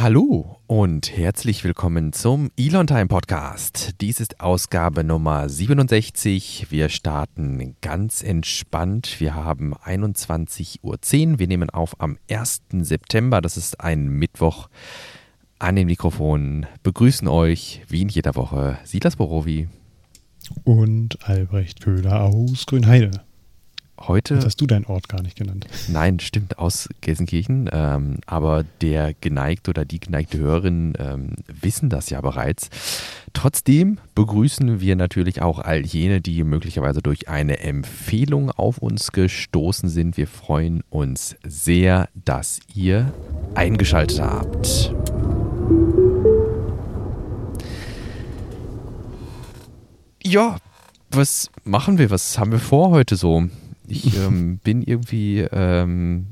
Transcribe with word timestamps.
Hallo 0.00 0.56
und 0.66 1.14
herzlich 1.14 1.62
willkommen 1.62 2.14
zum 2.14 2.50
Elon 2.56 2.86
Time 2.86 3.08
Podcast. 3.08 3.96
Dies 4.00 4.18
ist 4.18 4.40
Ausgabe 4.40 5.04
Nummer 5.04 5.46
67. 5.46 6.68
Wir 6.70 6.88
starten 6.88 7.76
ganz 7.82 8.22
entspannt. 8.22 9.20
Wir 9.20 9.34
haben 9.34 9.74
21.10 9.74 10.78
Uhr. 11.32 11.38
Wir 11.38 11.46
nehmen 11.46 11.68
auf 11.68 12.00
am 12.00 12.16
1. 12.30 12.62
September. 12.80 13.42
Das 13.42 13.58
ist 13.58 13.82
ein 13.82 14.08
Mittwoch. 14.08 14.70
An 15.58 15.76
den 15.76 15.86
Mikrofonen 15.86 16.64
begrüßen 16.82 17.28
euch, 17.28 17.82
wie 17.88 18.00
in 18.00 18.08
jeder 18.08 18.36
Woche, 18.36 18.78
Silas 18.84 19.16
Borowi 19.16 19.68
und 20.64 21.28
Albrecht 21.28 21.82
Köhler 21.82 22.22
aus 22.22 22.64
Grünheide. 22.64 23.10
Heute. 24.08 24.34
Jetzt 24.34 24.46
hast 24.46 24.60
du 24.60 24.66
deinen 24.66 24.86
Ort 24.86 25.08
gar 25.08 25.22
nicht 25.22 25.36
genannt. 25.36 25.66
Nein, 25.88 26.20
stimmt, 26.20 26.58
aus 26.58 26.88
Gelsenkirchen. 27.02 27.68
Ähm, 27.70 28.18
aber 28.26 28.64
der 28.80 29.14
geneigte 29.20 29.70
oder 29.70 29.84
die 29.84 30.00
geneigte 30.00 30.38
Hörerin 30.38 30.94
ähm, 30.98 31.34
wissen 31.46 31.90
das 31.90 32.08
ja 32.08 32.20
bereits. 32.22 32.70
Trotzdem 33.34 33.98
begrüßen 34.14 34.80
wir 34.80 34.96
natürlich 34.96 35.42
auch 35.42 35.58
all 35.58 35.84
jene, 35.84 36.20
die 36.20 36.42
möglicherweise 36.44 37.02
durch 37.02 37.28
eine 37.28 37.60
Empfehlung 37.60 38.50
auf 38.50 38.78
uns 38.78 39.12
gestoßen 39.12 39.88
sind. 39.90 40.16
Wir 40.16 40.26
freuen 40.26 40.82
uns 40.88 41.36
sehr, 41.44 42.08
dass 42.14 42.60
ihr 42.74 43.12
eingeschaltet 43.54 44.20
habt. 44.20 44.94
Ja, 50.22 50.56
was 51.10 51.50
machen 51.64 51.98
wir? 51.98 52.10
Was 52.10 52.38
haben 52.38 52.52
wir 52.52 52.58
vor 52.58 52.90
heute 52.90 53.16
so? 53.16 53.48
Ich 53.90 54.16
ähm, 54.16 54.58
bin 54.64 54.82
irgendwie 54.82 55.40
ähm, 55.40 56.26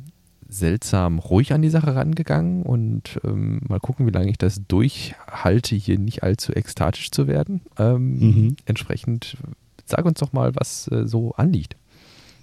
seltsam 0.48 1.18
ruhig 1.18 1.52
an 1.52 1.62
die 1.62 1.68
Sache 1.68 1.94
rangegangen 1.94 2.62
und 2.62 3.20
ähm, 3.24 3.60
mal 3.68 3.80
gucken, 3.80 4.06
wie 4.06 4.12
lange 4.12 4.30
ich 4.30 4.38
das 4.38 4.62
durchhalte, 4.66 5.76
hier 5.76 5.98
nicht 5.98 6.22
allzu 6.22 6.52
ekstatisch 6.52 7.10
zu 7.10 7.26
werden. 7.26 7.60
Ähm, 7.78 8.18
mhm. 8.18 8.56
Entsprechend, 8.64 9.36
sag 9.84 10.04
uns 10.06 10.20
doch 10.20 10.32
mal, 10.32 10.54
was 10.54 10.88
äh, 10.88 11.06
so 11.06 11.32
anliegt. 11.32 11.76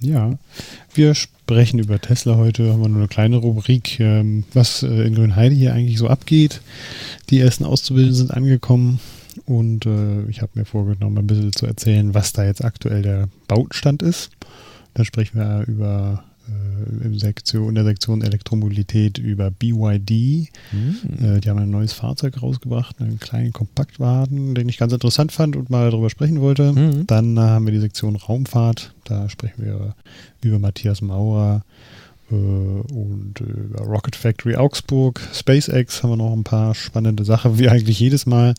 Ja, 0.01 0.37
wir 0.93 1.15
sprechen 1.15 1.79
über 1.79 1.99
Tesla 1.99 2.35
heute, 2.35 2.71
haben 2.71 2.81
wir 2.81 2.89
nur 2.89 2.99
eine 2.99 3.07
kleine 3.07 3.37
Rubrik, 3.37 3.99
ähm, 3.99 4.43
was 4.53 4.83
äh, 4.83 5.03
in 5.03 5.15
Grünheide 5.15 5.55
hier 5.55 5.73
eigentlich 5.73 5.97
so 5.97 6.07
abgeht. 6.07 6.61
Die 7.29 7.39
ersten 7.39 7.63
Auszubildenden 7.63 8.15
sind 8.15 8.31
angekommen 8.31 8.99
und 9.45 9.85
äh, 9.85 10.23
ich 10.29 10.41
habe 10.41 10.51
mir 10.55 10.65
vorgenommen, 10.65 11.17
ein 11.17 11.27
bisschen 11.27 11.53
zu 11.53 11.65
erzählen, 11.65 12.13
was 12.13 12.33
da 12.33 12.45
jetzt 12.45 12.63
aktuell 12.63 13.01
der 13.01 13.29
Baustand 13.47 14.03
ist. 14.03 14.31
Dann 14.95 15.05
sprechen 15.05 15.37
wir 15.37 15.65
über 15.67 16.23
äh, 16.47 17.05
in, 17.05 17.19
Sektion, 17.19 17.69
in 17.69 17.75
der 17.75 17.83
Sektion 17.83 18.21
Elektromobilität 18.21 19.17
über 19.17 19.51
BYD. 19.51 20.49
Mhm. 20.71 21.35
Äh, 21.37 21.39
die 21.41 21.49
haben 21.49 21.59
ein 21.59 21.69
neues 21.69 21.93
Fahrzeug 21.93 22.41
rausgebracht, 22.41 22.99
einen 23.01 23.19
kleinen 23.19 23.51
Kompaktwagen, 23.51 24.55
den 24.55 24.69
ich 24.69 24.77
ganz 24.77 24.93
interessant 24.93 25.31
fand 25.31 25.55
und 25.55 25.69
mal 25.69 25.91
darüber 25.91 26.09
sprechen 26.09 26.41
wollte. 26.41 26.73
Mhm. 26.73 27.07
Dann 27.07 27.37
äh, 27.37 27.41
haben 27.41 27.65
wir 27.65 27.73
die 27.73 27.79
Sektion 27.79 28.15
Raumfahrt. 28.15 28.93
Da 29.03 29.29
sprechen 29.29 29.63
wir 29.63 29.95
über 30.41 30.59
Matthias 30.59 31.01
Maurer 31.01 31.63
und 32.31 33.35
über 33.39 33.83
Rocket 33.83 34.15
Factory 34.15 34.55
Augsburg. 34.55 35.21
SpaceX 35.31 36.01
haben 36.01 36.09
wir 36.09 36.17
noch 36.17 36.33
ein 36.33 36.43
paar 36.43 36.73
spannende 36.73 37.23
Sachen, 37.23 37.59
wie 37.59 37.69
eigentlich 37.69 37.99
jedes 37.99 38.25
Mal, 38.25 38.55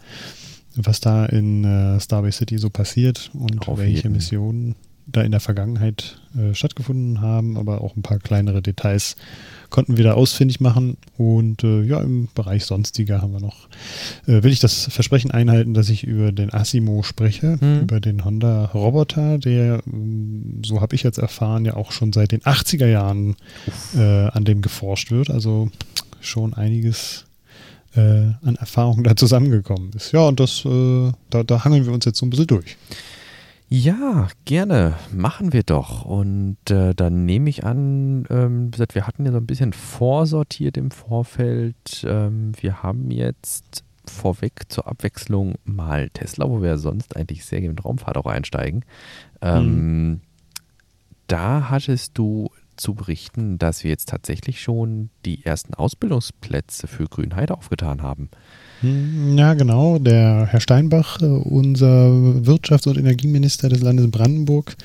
was 0.76 1.00
da 1.00 1.26
in 1.26 1.98
Starbase 2.00 2.38
City 2.38 2.58
so 2.58 2.70
passiert 2.70 3.28
und 3.34 3.66
Auf 3.66 3.78
welche 3.78 3.96
jeden. 3.96 4.12
Missionen 4.12 4.76
da 5.06 5.22
in 5.22 5.30
der 5.30 5.40
Vergangenheit 5.40 6.18
äh, 6.36 6.54
stattgefunden 6.54 7.20
haben, 7.20 7.56
aber 7.56 7.80
auch 7.80 7.96
ein 7.96 8.02
paar 8.02 8.18
kleinere 8.18 8.60
Details 8.60 9.16
konnten 9.70 9.96
wir 9.96 10.04
da 10.04 10.14
ausfindig 10.14 10.60
machen. 10.60 10.96
Und 11.16 11.62
äh, 11.64 11.82
ja, 11.82 12.00
im 12.00 12.28
Bereich 12.34 12.64
Sonstiger 12.64 13.22
haben 13.22 13.32
wir 13.32 13.40
noch, 13.40 13.68
äh, 14.26 14.42
will 14.42 14.52
ich 14.52 14.60
das 14.60 14.86
Versprechen 14.90 15.30
einhalten, 15.30 15.74
dass 15.74 15.88
ich 15.88 16.04
über 16.04 16.32
den 16.32 16.52
Asimo 16.52 17.02
spreche, 17.02 17.58
mhm. 17.60 17.82
über 17.82 18.00
den 18.00 18.24
Honda 18.24 18.66
Roboter, 18.66 19.38
der, 19.38 19.82
ähm, 19.86 20.62
so 20.64 20.80
habe 20.80 20.94
ich 20.94 21.02
jetzt 21.02 21.18
erfahren, 21.18 21.64
ja 21.64 21.74
auch 21.74 21.92
schon 21.92 22.12
seit 22.12 22.32
den 22.32 22.40
80er 22.40 22.86
Jahren 22.86 23.36
äh, 23.96 24.28
an 24.28 24.44
dem 24.44 24.62
geforscht 24.62 25.10
wird. 25.10 25.30
Also 25.30 25.70
schon 26.20 26.54
einiges 26.54 27.26
äh, 27.94 28.00
an 28.42 28.56
Erfahrung 28.58 29.04
da 29.04 29.16
zusammengekommen 29.16 29.92
ist. 29.94 30.12
Ja, 30.12 30.26
und 30.26 30.40
das, 30.40 30.64
äh, 30.64 31.12
da, 31.30 31.42
da 31.44 31.64
hangeln 31.64 31.86
wir 31.86 31.92
uns 31.92 32.04
jetzt 32.04 32.18
so 32.18 32.26
ein 32.26 32.30
bisschen 32.30 32.48
durch. 32.48 32.76
Ja, 33.68 34.28
gerne. 34.44 34.94
Machen 35.12 35.52
wir 35.52 35.64
doch. 35.64 36.04
Und 36.04 36.58
äh, 36.70 36.94
dann 36.94 37.24
nehme 37.24 37.50
ich 37.50 37.64
an, 37.64 38.24
ähm, 38.30 38.70
wir 38.92 39.06
hatten 39.06 39.26
ja 39.26 39.32
so 39.32 39.38
ein 39.38 39.46
bisschen 39.46 39.72
vorsortiert 39.72 40.76
im 40.76 40.92
Vorfeld. 40.92 42.04
Ähm, 42.06 42.52
wir 42.60 42.84
haben 42.84 43.10
jetzt 43.10 43.82
vorweg 44.08 44.52
zur 44.68 44.86
Abwechslung 44.86 45.56
mal 45.64 46.10
Tesla, 46.10 46.48
wo 46.48 46.62
wir 46.62 46.78
sonst 46.78 47.16
eigentlich 47.16 47.44
sehr 47.44 47.60
gerne 47.60 47.74
mit 47.74 47.84
Raumfahrt 47.84 48.16
auch 48.16 48.26
einsteigen. 48.26 48.84
Ähm, 49.42 50.08
mhm. 50.08 50.20
Da 51.26 51.68
hattest 51.68 52.16
du 52.16 52.50
zu 52.76 52.94
berichten, 52.94 53.58
dass 53.58 53.82
wir 53.82 53.90
jetzt 53.90 54.08
tatsächlich 54.08 54.60
schon 54.60 55.10
die 55.24 55.44
ersten 55.44 55.74
Ausbildungsplätze 55.74 56.86
für 56.86 57.06
Grünheide 57.06 57.56
aufgetan 57.56 58.02
haben. 58.02 58.30
Hm, 58.80 59.38
ja, 59.38 59.54
genau. 59.54 59.98
Der 59.98 60.46
Herr 60.46 60.60
Steinbach, 60.60 61.20
äh, 61.20 61.26
unser 61.26 62.08
Wirtschafts- 62.08 62.88
und 62.88 62.98
Energieminister 62.98 63.68
des 63.68 63.80
Landes 63.80 64.10
Brandenburg, 64.10 64.76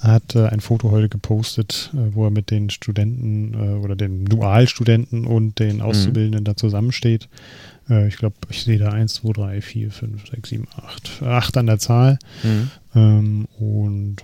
hat 0.00 0.36
äh, 0.36 0.46
ein 0.46 0.60
Foto 0.60 0.90
heute 0.90 1.08
gepostet, 1.08 1.90
äh, 1.92 2.14
wo 2.14 2.24
er 2.24 2.30
mit 2.30 2.50
den 2.50 2.70
Studenten 2.70 3.80
oder 3.80 3.96
den 3.96 4.24
Dualstudenten 4.24 5.26
und 5.26 5.58
den 5.58 5.76
mhm. 5.76 5.82
Auszubildenden 5.82 6.40
mhm. 6.40 6.44
da 6.44 6.56
zusammensteht. 6.56 7.28
Ich 8.06 8.18
glaube, 8.18 8.36
ich 8.50 8.64
sehe 8.64 8.78
da 8.78 8.90
1, 8.90 9.14
2, 9.14 9.32
3, 9.32 9.60
4, 9.62 9.90
5, 9.90 10.28
6, 10.28 10.48
7, 10.50 10.68
8. 10.76 11.22
8 11.22 11.56
an 11.56 11.66
der 11.68 11.78
Zahl. 11.78 12.18
Mhm. 12.42 12.70
Ähm, 12.94 13.48
und 13.58 14.16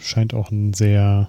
scheint 0.00 0.34
auch 0.34 0.50
ein 0.50 0.74
sehr, 0.74 1.28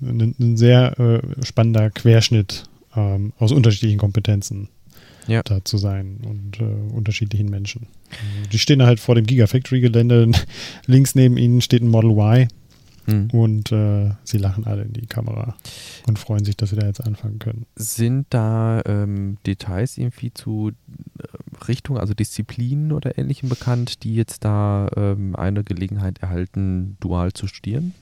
ein, 0.00 0.56
sehr 0.56 1.20
spannender 1.42 1.90
Querschnitt 1.90 2.70
ähm, 2.96 3.34
aus 3.38 3.52
unterschiedlichen 3.52 3.98
Kompetenzen 3.98 4.70
ja. 5.26 5.42
da 5.42 5.64
zu 5.64 5.78
sein 5.78 6.18
und 6.26 6.60
äh, 6.60 6.94
unterschiedlichen 6.94 7.48
Menschen. 7.48 7.86
Die 8.52 8.58
stehen 8.58 8.82
halt 8.82 9.00
vor 9.00 9.14
dem 9.14 9.26
Gigafactory-Gelände. 9.26 10.30
Links 10.86 11.14
neben 11.14 11.36
ihnen 11.36 11.60
steht 11.60 11.82
ein 11.82 11.88
Model 11.88 12.10
Y. 12.10 12.48
Hm. 13.06 13.30
Und 13.30 13.70
äh, 13.70 14.10
sie 14.24 14.38
lachen 14.38 14.66
alle 14.66 14.82
in 14.82 14.92
die 14.92 15.06
Kamera 15.06 15.56
und 16.08 16.18
freuen 16.18 16.44
sich, 16.44 16.56
dass 16.56 16.70
sie 16.70 16.76
da 16.76 16.86
jetzt 16.86 17.04
anfangen 17.04 17.38
können. 17.38 17.66
Sind 17.76 18.26
da 18.30 18.82
ähm, 18.84 19.38
Details 19.46 19.96
irgendwie 19.96 20.32
zu 20.34 20.72
äh, 21.18 21.64
Richtung, 21.68 21.98
also 21.98 22.14
Disziplinen 22.14 22.90
oder 22.92 23.16
Ähnlichem 23.16 23.48
bekannt, 23.48 24.02
die 24.02 24.16
jetzt 24.16 24.44
da 24.44 24.88
ähm, 24.96 25.36
eine 25.36 25.62
Gelegenheit 25.62 26.18
erhalten, 26.18 26.96
dual 26.98 27.32
zu 27.32 27.46
studieren? 27.46 27.94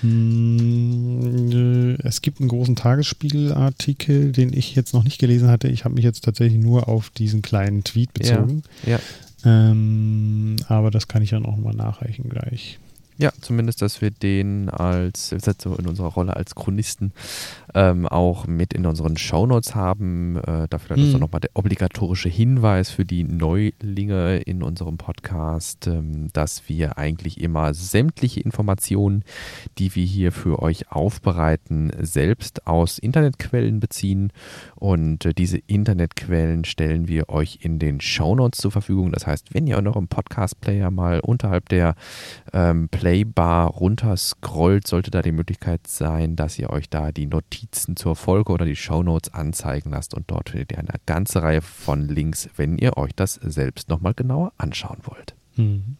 Hm, 0.00 1.96
es 2.02 2.22
gibt 2.22 2.40
einen 2.40 2.48
großen 2.48 2.76
Tagesspiegelartikel, 2.76 4.32
den 4.32 4.52
ich 4.52 4.74
jetzt 4.74 4.94
noch 4.94 5.04
nicht 5.04 5.18
gelesen 5.18 5.48
hatte. 5.48 5.68
Ich 5.68 5.84
habe 5.84 5.94
mich 5.94 6.04
jetzt 6.04 6.24
tatsächlich 6.24 6.60
nur 6.62 6.88
auf 6.88 7.10
diesen 7.10 7.42
kleinen 7.42 7.84
Tweet 7.84 8.14
bezogen. 8.14 8.62
Ja, 8.84 8.92
ja. 8.92 9.00
Ähm, 9.44 10.56
aber 10.68 10.90
das 10.90 11.08
kann 11.08 11.22
ich 11.22 11.30
dann 11.30 11.46
auch 11.46 11.56
mal 11.56 11.74
nachreichen 11.74 12.28
gleich. 12.28 12.78
Ja, 13.20 13.32
zumindest, 13.40 13.82
dass 13.82 14.00
wir 14.00 14.12
den 14.12 14.70
als, 14.70 15.30
so 15.30 15.74
in 15.74 15.88
unserer 15.88 16.06
Rolle 16.06 16.36
als 16.36 16.54
Chronisten 16.54 17.12
ähm, 17.74 18.06
auch 18.06 18.46
mit 18.46 18.72
in 18.72 18.86
unseren 18.86 19.16
Shownotes 19.16 19.74
haben. 19.74 20.36
Äh, 20.36 20.68
dafür 20.70 20.96
mhm. 20.96 21.02
ist 21.02 21.14
auch 21.16 21.18
nochmal 21.18 21.40
der 21.40 21.50
obligatorische 21.54 22.28
Hinweis 22.28 22.90
für 22.90 23.04
die 23.04 23.24
Neulinge 23.24 24.38
in 24.38 24.62
unserem 24.62 24.98
Podcast, 24.98 25.88
ähm, 25.88 26.28
dass 26.32 26.68
wir 26.68 26.96
eigentlich 26.96 27.40
immer 27.40 27.74
sämtliche 27.74 28.38
Informationen, 28.38 29.24
die 29.78 29.96
wir 29.96 30.04
hier 30.04 30.30
für 30.30 30.62
euch 30.62 30.92
aufbereiten, 30.92 31.90
selbst 31.98 32.68
aus 32.68 32.98
Internetquellen 32.98 33.80
beziehen. 33.80 34.32
Und 34.76 35.24
äh, 35.24 35.34
diese 35.34 35.58
Internetquellen 35.58 36.64
stellen 36.64 37.08
wir 37.08 37.30
euch 37.30 37.58
in 37.62 37.80
den 37.80 38.00
Shownotes 38.00 38.60
zur 38.60 38.70
Verfügung. 38.70 39.10
Das 39.10 39.26
heißt, 39.26 39.54
wenn 39.54 39.66
ihr 39.66 39.76
in 39.76 39.88
eurem 39.88 40.06
Podcast-Player 40.06 40.92
mal 40.92 41.18
unterhalb 41.18 41.68
der 41.68 41.96
ähm, 42.52 42.88
Play 42.88 43.07
Playbar 43.08 43.68
runterscrollt, 43.68 44.86
sollte 44.86 45.10
da 45.10 45.22
die 45.22 45.32
Möglichkeit 45.32 45.86
sein, 45.86 46.36
dass 46.36 46.58
ihr 46.58 46.68
euch 46.68 46.90
da 46.90 47.10
die 47.10 47.24
Notizen 47.24 47.96
zur 47.96 48.14
Folge 48.14 48.52
oder 48.52 48.66
die 48.66 48.76
Shownotes 48.76 49.32
anzeigen 49.32 49.88
lasst 49.88 50.12
und 50.12 50.30
dort 50.30 50.50
findet 50.50 50.72
ihr 50.72 50.78
eine 50.78 50.92
ganze 51.06 51.42
Reihe 51.42 51.62
von 51.62 52.06
Links, 52.06 52.50
wenn 52.56 52.76
ihr 52.76 52.98
euch 52.98 53.14
das 53.14 53.36
selbst 53.42 53.88
nochmal 53.88 54.12
genauer 54.12 54.52
anschauen 54.58 54.98
wollt. 55.04 55.34
Mhm. 55.56 55.96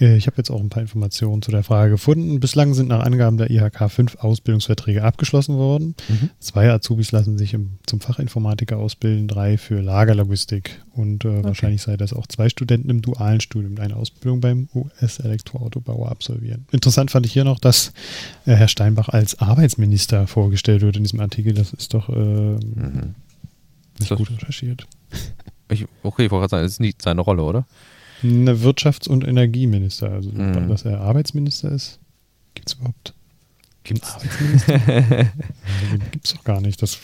Äh, 0.00 0.16
ich 0.16 0.26
habe 0.26 0.38
jetzt 0.38 0.50
auch 0.50 0.60
ein 0.60 0.70
paar 0.70 0.82
Informationen 0.82 1.42
zu 1.42 1.50
der 1.50 1.62
Frage 1.62 1.92
gefunden. 1.92 2.40
Bislang 2.40 2.74
sind 2.74 2.88
nach 2.88 3.04
Angaben 3.04 3.36
der 3.36 3.50
IHK 3.50 3.90
fünf 3.90 4.16
Ausbildungsverträge 4.16 5.04
abgeschlossen 5.04 5.56
worden. 5.56 5.94
Mhm. 6.08 6.30
Zwei 6.40 6.70
Azubis 6.70 7.12
lassen 7.12 7.38
sich 7.38 7.54
im, 7.54 7.72
zum 7.86 8.00
Fachinformatiker 8.00 8.78
ausbilden, 8.78 9.28
drei 9.28 9.58
für 9.58 9.80
Lagerlogistik. 9.80 10.80
Und 10.92 11.24
äh, 11.24 11.28
okay. 11.28 11.44
wahrscheinlich 11.44 11.82
sei 11.82 11.96
das 11.96 12.12
auch 12.12 12.26
zwei 12.26 12.48
Studenten 12.48 12.90
im 12.90 13.02
dualen 13.02 13.40
Studium 13.40 13.78
eine 13.78 13.96
Ausbildung 13.96 14.40
beim 14.40 14.68
US-Elektroautobauer 14.74 16.10
absolvieren. 16.10 16.66
Interessant 16.72 17.10
fand 17.10 17.26
ich 17.26 17.32
hier 17.32 17.44
noch, 17.44 17.58
dass 17.58 17.92
äh, 18.46 18.54
Herr 18.54 18.68
Steinbach 18.68 19.08
als 19.08 19.38
Arbeitsminister 19.38 20.26
vorgestellt 20.26 20.82
wird 20.82 20.96
in 20.96 21.04
diesem 21.04 21.20
Artikel. 21.20 21.52
Das 21.52 21.72
ist 21.72 21.94
doch 21.94 22.08
äh, 22.08 22.12
mhm 22.12 23.14
Nicht 23.98 24.16
gut 24.16 24.30
recherchiert. 24.30 24.86
Ich, 25.68 25.86
okay, 26.02 26.24
ich 26.24 26.30
wollte 26.30 26.42
gerade 26.42 26.50
sagen, 26.50 26.66
es 26.66 26.72
ist 26.72 26.80
nicht 26.80 27.00
seine 27.00 27.20
Rolle, 27.20 27.42
oder? 27.44 27.66
Eine 28.22 28.56
Wirtschafts- 28.56 29.08
und 29.08 29.26
Energieminister. 29.26 30.10
Also, 30.10 30.30
mm. 30.30 30.68
dass 30.68 30.84
er 30.84 31.00
Arbeitsminister 31.00 31.70
ist. 31.70 31.98
Gibt 32.54 32.68
es 32.68 32.74
überhaupt? 32.74 33.14
Gibt 33.84 34.04
es 34.04 34.14
Arbeitsminister? 34.14 34.78
Gibt 36.10 36.26
es 36.26 36.34
doch 36.34 36.44
gar 36.44 36.60
nicht. 36.60 36.82
Das 36.82 36.98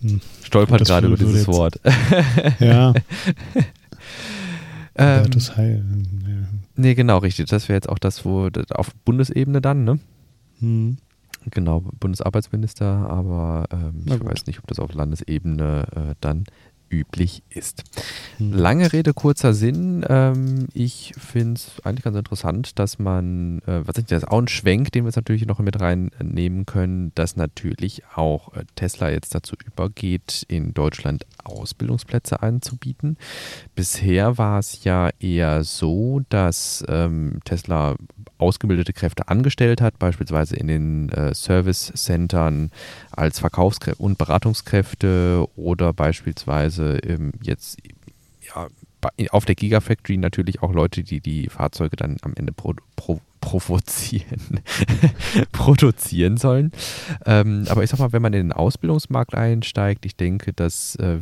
hm. 0.00 0.20
stolpert 0.42 0.84
gerade 0.84 1.06
über 1.08 1.16
dieses 1.16 1.46
Wort. 1.46 1.80
ja. 2.60 2.94
ähm, 4.94 5.30
das 5.30 5.56
Heil. 5.56 5.84
Ja. 6.26 6.48
Nee, 6.76 6.94
genau, 6.94 7.18
richtig. 7.18 7.48
Das 7.48 7.68
wäre 7.68 7.76
jetzt 7.76 7.88
auch 7.88 7.98
das, 7.98 8.24
wo 8.24 8.48
auf 8.70 8.94
Bundesebene 9.04 9.60
dann, 9.60 9.84
ne? 9.84 9.98
Hm. 10.60 10.96
Genau, 11.50 11.80
Bundesarbeitsminister, 11.98 12.86
aber 12.86 13.66
ähm, 13.72 14.04
ich 14.06 14.24
weiß 14.24 14.46
nicht, 14.46 14.60
ob 14.60 14.66
das 14.68 14.78
auf 14.78 14.94
Landesebene 14.94 15.86
äh, 15.94 16.14
dann 16.20 16.44
üblich 16.92 17.42
ist. 17.48 17.82
Hm. 18.36 18.52
Lange 18.52 18.92
Rede, 18.92 19.14
kurzer 19.14 19.54
Sinn. 19.54 20.04
Ähm, 20.08 20.68
ich 20.74 21.14
finde 21.18 21.54
es 21.54 21.80
eigentlich 21.84 22.04
ganz 22.04 22.16
interessant, 22.16 22.78
dass 22.78 22.98
man, 22.98 23.60
äh, 23.66 23.80
was 23.86 23.96
ist 23.96 24.12
das, 24.12 24.24
auch 24.24 24.38
ein 24.38 24.48
Schwenk, 24.48 24.92
den 24.92 25.04
wir 25.04 25.08
jetzt 25.08 25.16
natürlich 25.16 25.46
noch 25.46 25.58
mit 25.58 25.80
reinnehmen 25.80 26.66
können, 26.66 27.12
dass 27.14 27.36
natürlich 27.36 28.02
auch 28.14 28.54
äh, 28.54 28.64
Tesla 28.76 29.10
jetzt 29.10 29.34
dazu 29.34 29.56
übergeht, 29.64 30.44
in 30.48 30.74
Deutschland 30.74 31.26
Ausbildungsplätze 31.44 32.42
anzubieten. 32.42 33.16
Bisher 33.74 34.38
war 34.38 34.58
es 34.58 34.84
ja 34.84 35.10
eher 35.18 35.64
so, 35.64 36.20
dass 36.28 36.84
ähm, 36.88 37.40
Tesla 37.44 37.96
ausgebildete 38.38 38.92
Kräfte 38.92 39.28
angestellt 39.28 39.80
hat, 39.80 39.98
beispielsweise 39.98 40.56
in 40.56 40.66
den 40.66 41.08
äh, 41.10 41.34
Service-Centern 41.34 42.70
als 43.12 43.38
Verkaufskräfte 43.38 44.02
und 44.02 44.18
Beratungskräfte 44.18 45.46
oder 45.56 45.92
beispielsweise 45.92 46.98
ähm, 46.98 47.32
jetzt 47.42 47.78
ja, 48.54 48.68
auf 49.30 49.44
der 49.44 49.54
Gigafactory 49.54 50.16
natürlich 50.16 50.62
auch 50.62 50.72
Leute, 50.72 51.02
die 51.02 51.20
die 51.20 51.48
Fahrzeuge 51.48 51.96
dann 51.96 52.16
am 52.22 52.34
Ende 52.34 52.52
pro, 52.52 52.74
pro, 52.96 53.20
provozieren, 53.42 54.60
produzieren 55.52 56.38
sollen. 56.38 56.72
Ähm, 57.26 57.66
aber 57.68 57.82
ich 57.82 57.90
sag 57.90 57.98
mal, 57.98 58.12
wenn 58.12 58.22
man 58.22 58.32
in 58.32 58.48
den 58.48 58.52
Ausbildungsmarkt 58.52 59.34
einsteigt, 59.34 60.06
ich 60.06 60.16
denke, 60.16 60.54
das 60.54 60.94
äh, 60.96 61.18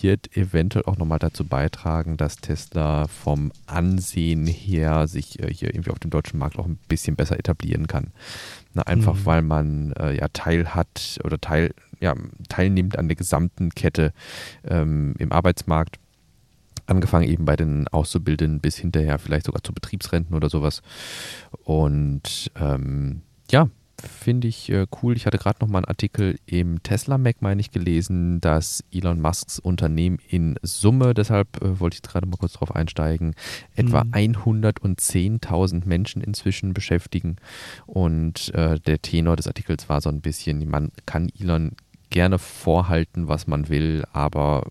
wird 0.00 0.34
eventuell 0.36 0.84
auch 0.86 0.96
nochmal 0.96 1.18
dazu 1.18 1.44
beitragen, 1.44 2.16
dass 2.16 2.36
Tesla 2.36 3.08
vom 3.08 3.52
Ansehen 3.66 4.46
her 4.46 5.08
sich 5.08 5.42
äh, 5.42 5.52
hier 5.52 5.74
irgendwie 5.74 5.90
auf 5.90 5.98
dem 5.98 6.10
deutschen 6.10 6.38
Markt 6.38 6.58
auch 6.58 6.66
ein 6.66 6.78
bisschen 6.88 7.16
besser 7.16 7.38
etablieren 7.38 7.88
kann. 7.88 8.12
Na, 8.72 8.82
einfach 8.82 9.14
mhm. 9.14 9.26
weil 9.26 9.42
man 9.42 9.92
äh, 9.92 10.16
ja 10.16 10.28
Teil 10.32 10.74
hat 10.74 11.18
oder 11.24 11.40
Teil, 11.40 11.74
ja, 12.00 12.14
teilnimmt 12.48 12.96
an 12.98 13.08
der 13.08 13.16
gesamten 13.16 13.70
Kette 13.70 14.12
ähm, 14.64 15.14
im 15.18 15.32
Arbeitsmarkt 15.32 15.98
angefangen 16.86 17.28
eben 17.28 17.44
bei 17.44 17.56
den 17.56 17.88
Auszubildenden 17.88 18.60
bis 18.60 18.76
hinterher 18.76 19.18
vielleicht 19.18 19.46
sogar 19.46 19.62
zu 19.62 19.72
Betriebsrenten 19.72 20.34
oder 20.34 20.48
sowas. 20.48 20.82
Und 21.64 22.50
ähm, 22.56 23.22
ja, 23.50 23.68
finde 24.00 24.48
ich 24.48 24.70
äh, 24.70 24.86
cool. 25.02 25.16
Ich 25.16 25.26
hatte 25.26 25.38
gerade 25.38 25.58
noch 25.60 25.68
mal 25.68 25.78
einen 25.78 25.86
Artikel 25.86 26.38
im 26.46 26.82
Tesla 26.82 27.18
Mac, 27.18 27.36
meine 27.40 27.60
ich, 27.60 27.70
gelesen, 27.70 28.40
dass 28.40 28.84
Elon 28.92 29.20
Musks 29.20 29.58
Unternehmen 29.58 30.18
in 30.28 30.56
Summe, 30.62 31.14
deshalb 31.14 31.62
äh, 31.62 31.80
wollte 31.80 31.96
ich 31.96 32.02
gerade 32.02 32.26
mal 32.26 32.36
kurz 32.36 32.54
drauf 32.54 32.74
einsteigen, 32.74 33.34
etwa 33.74 34.04
mhm. 34.04 34.12
110.000 34.12 35.86
Menschen 35.86 36.22
inzwischen 36.22 36.74
beschäftigen. 36.74 37.36
Und 37.86 38.52
äh, 38.54 38.78
der 38.80 39.00
Tenor 39.02 39.36
des 39.36 39.46
Artikels 39.46 39.88
war 39.88 40.00
so 40.00 40.08
ein 40.08 40.20
bisschen, 40.20 40.68
man 40.68 40.90
kann 41.06 41.30
Elon 41.38 41.72
gerne 42.10 42.38
vorhalten, 42.38 43.28
was 43.28 43.46
man 43.46 43.68
will, 43.68 44.04
aber 44.12 44.66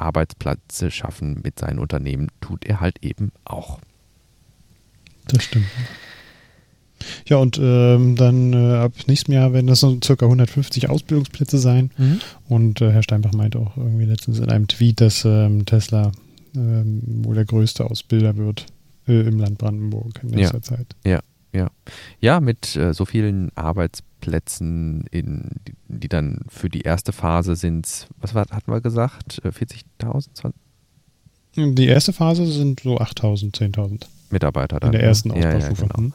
Arbeitsplätze 0.00 0.90
schaffen 0.90 1.40
mit 1.42 1.58
seinen 1.58 1.78
Unternehmen 1.78 2.28
tut 2.40 2.64
er 2.64 2.80
halt 2.80 3.02
eben 3.02 3.32
auch. 3.44 3.80
Das 5.26 5.44
stimmt. 5.44 5.66
Ja, 7.26 7.38
und 7.38 7.58
ähm, 7.60 8.16
dann 8.16 8.52
äh, 8.52 8.74
ab 8.76 8.92
nächstem 9.06 9.34
Jahr 9.34 9.52
werden 9.52 9.66
das 9.66 9.80
so 9.80 9.98
circa 10.02 10.26
150 10.26 10.90
Ausbildungsplätze 10.90 11.58
sein. 11.58 11.90
Mhm. 11.96 12.20
Und 12.48 12.80
äh, 12.80 12.90
Herr 12.92 13.02
Steinbach 13.02 13.32
meinte 13.32 13.58
auch 13.58 13.76
irgendwie 13.76 14.04
letztens 14.04 14.38
in 14.38 14.50
einem 14.50 14.68
Tweet, 14.68 15.00
dass 15.00 15.24
ähm, 15.24 15.64
Tesla 15.64 16.12
ähm, 16.54 17.00
wohl 17.24 17.34
der 17.34 17.44
größte 17.44 17.84
Ausbilder 17.84 18.36
wird 18.36 18.66
äh, 19.08 19.20
im 19.20 19.38
Land 19.38 19.58
Brandenburg 19.58 20.20
in 20.22 20.30
nächster 20.30 20.58
ja. 20.58 20.62
Zeit. 20.62 20.96
Ja, 21.04 21.20
ja. 21.52 21.70
Ja, 22.20 22.40
mit 22.40 22.76
äh, 22.76 22.92
so 22.92 23.04
vielen 23.04 23.50
Arbeitsplätzen, 23.56 24.09
in, 24.26 25.50
die, 25.66 25.74
die, 25.88 26.08
dann 26.08 26.40
für 26.48 26.68
die 26.68 26.82
erste 26.82 27.12
Phase 27.12 27.56
sind, 27.56 28.08
was 28.18 28.34
war, 28.34 28.46
hatten 28.50 28.70
wir 28.70 28.80
gesagt? 28.80 29.40
40.000? 29.44 30.52
Äh, 31.56 31.72
die 31.72 31.86
erste 31.86 32.12
Phase 32.12 32.46
sind 32.46 32.80
so 32.80 32.98
8.000, 32.98 33.54
10.000. 33.54 34.06
Mitarbeiter 34.30 34.80
dann. 34.80 34.92
In 34.92 34.98
der 34.98 35.02
ersten 35.02 35.30
ne? 35.30 35.34
Ausbaustufe. 35.34 35.82
Ja, 35.82 35.88
ja, 35.88 35.94
genau. 35.94 35.96
Hm. 35.96 36.12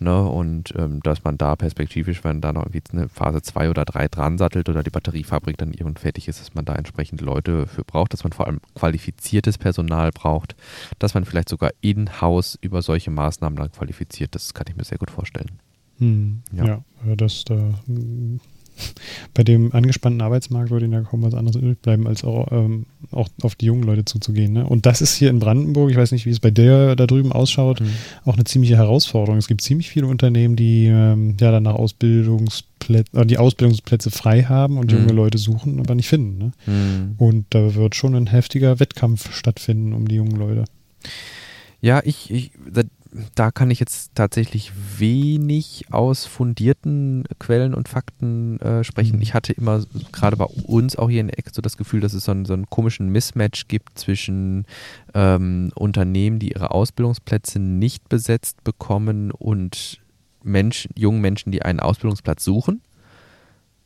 Ne, 0.00 0.22
und 0.22 0.74
ähm, 0.76 1.00
dass 1.02 1.22
man 1.22 1.38
da 1.38 1.54
perspektivisch, 1.54 2.24
wenn 2.24 2.40
da 2.40 2.52
noch 2.52 2.64
irgendwie 2.66 2.82
eine 2.92 3.08
Phase 3.08 3.42
2 3.42 3.70
oder 3.70 3.84
3 3.84 4.08
dran 4.08 4.38
sattelt 4.38 4.68
oder 4.68 4.82
die 4.82 4.90
Batteriefabrik 4.90 5.56
dann 5.56 5.70
irgendwann 5.70 5.96
fertig 5.96 6.26
ist, 6.26 6.40
dass 6.40 6.54
man 6.54 6.64
da 6.64 6.74
entsprechend 6.74 7.20
Leute 7.20 7.68
für 7.68 7.84
braucht, 7.84 8.12
dass 8.12 8.24
man 8.24 8.32
vor 8.32 8.46
allem 8.46 8.60
qualifiziertes 8.74 9.56
Personal 9.56 10.10
braucht, 10.10 10.56
dass 10.98 11.14
man 11.14 11.24
vielleicht 11.24 11.48
sogar 11.48 11.70
in-house 11.80 12.58
über 12.60 12.82
solche 12.82 13.12
Maßnahmen 13.12 13.56
dann 13.56 13.70
qualifiziert, 13.70 14.34
das 14.34 14.52
kann 14.52 14.66
ich 14.68 14.76
mir 14.76 14.84
sehr 14.84 14.98
gut 14.98 15.12
vorstellen. 15.12 15.60
Hm, 15.98 16.42
ja. 16.52 16.64
ja, 16.64 17.16
das 17.16 17.44
da 17.44 17.74
bei 19.34 19.44
dem 19.44 19.72
angespannten 19.72 20.20
Arbeitsmarkt 20.20 20.70
würde 20.70 20.86
ihnen 20.86 20.94
ja 20.94 21.00
kaum 21.02 21.22
was 21.22 21.34
anderes 21.34 21.60
übrig 21.60 21.80
bleiben, 21.80 22.06
als 22.06 22.24
auch, 22.24 22.50
ähm, 22.50 22.86
auch 23.10 23.28
auf 23.42 23.54
die 23.54 23.66
jungen 23.66 23.82
Leute 23.82 24.04
zuzugehen. 24.04 24.52
Ne? 24.52 24.66
Und 24.66 24.86
das 24.86 25.00
ist 25.00 25.16
hier 25.16 25.30
in 25.30 25.38
Brandenburg, 25.38 25.90
ich 25.90 25.96
weiß 25.96 26.12
nicht, 26.12 26.26
wie 26.26 26.30
es 26.30 26.40
bei 26.40 26.50
der 26.50 26.96
da 26.96 27.06
drüben 27.06 27.32
ausschaut, 27.32 27.80
mhm. 27.80 27.90
auch 28.24 28.34
eine 28.34 28.44
ziemliche 28.44 28.76
Herausforderung. 28.76 29.38
Es 29.38 29.48
gibt 29.48 29.60
ziemlich 29.60 29.88
viele 29.88 30.06
Unternehmen, 30.06 30.56
die 30.56 30.86
ähm, 30.86 31.36
ja 31.40 31.50
dann 31.50 31.64
nach 31.64 31.74
Ausbildungsplätze, 31.74 33.16
äh, 33.16 33.26
die 33.26 33.38
Ausbildungsplätze 33.38 34.10
frei 34.10 34.42
haben 34.42 34.78
und 34.78 34.92
mhm. 34.92 34.98
junge 34.98 35.12
Leute 35.12 35.38
suchen, 35.38 35.80
aber 35.80 35.94
nicht 35.94 36.08
finden. 36.08 36.38
Ne? 36.38 36.52
Mhm. 36.66 37.14
Und 37.18 37.46
da 37.50 37.74
wird 37.74 37.94
schon 37.94 38.14
ein 38.14 38.26
heftiger 38.26 38.80
Wettkampf 38.80 39.32
stattfinden 39.32 39.92
um 39.92 40.08
die 40.08 40.16
jungen 40.16 40.36
Leute. 40.36 40.64
Ja, 41.80 42.00
ich, 42.04 42.30
ich 42.30 42.52
da 43.34 43.52
kann 43.52 43.70
ich 43.70 43.78
jetzt 43.78 44.14
tatsächlich 44.14 44.72
wenig 44.98 45.86
aus 45.90 46.26
fundierten 46.26 47.24
Quellen 47.38 47.72
und 47.72 47.88
Fakten 47.88 48.58
äh, 48.60 48.82
sprechen. 48.82 49.16
Mhm. 49.16 49.22
Ich 49.22 49.34
hatte 49.34 49.52
immer 49.52 49.84
gerade 50.10 50.36
bei 50.36 50.44
uns 50.44 50.96
auch 50.96 51.08
hier 51.08 51.20
in 51.20 51.28
der 51.28 51.38
Ecke 51.38 51.50
so 51.52 51.62
das 51.62 51.76
Gefühl, 51.76 52.00
dass 52.00 52.12
es 52.12 52.24
so 52.24 52.32
einen, 52.32 52.44
so 52.44 52.52
einen 52.52 52.68
komischen 52.68 53.10
Mismatch 53.10 53.68
gibt 53.68 53.98
zwischen 53.98 54.66
ähm, 55.14 55.70
Unternehmen, 55.76 56.40
die 56.40 56.52
ihre 56.52 56.72
Ausbildungsplätze 56.72 57.60
nicht 57.60 58.08
besetzt 58.08 58.64
bekommen 58.64 59.30
und 59.30 60.00
Menschen, 60.42 60.90
jungen 60.96 61.20
Menschen, 61.20 61.52
die 61.52 61.62
einen 61.62 61.80
Ausbildungsplatz 61.80 62.44
suchen. 62.44 62.82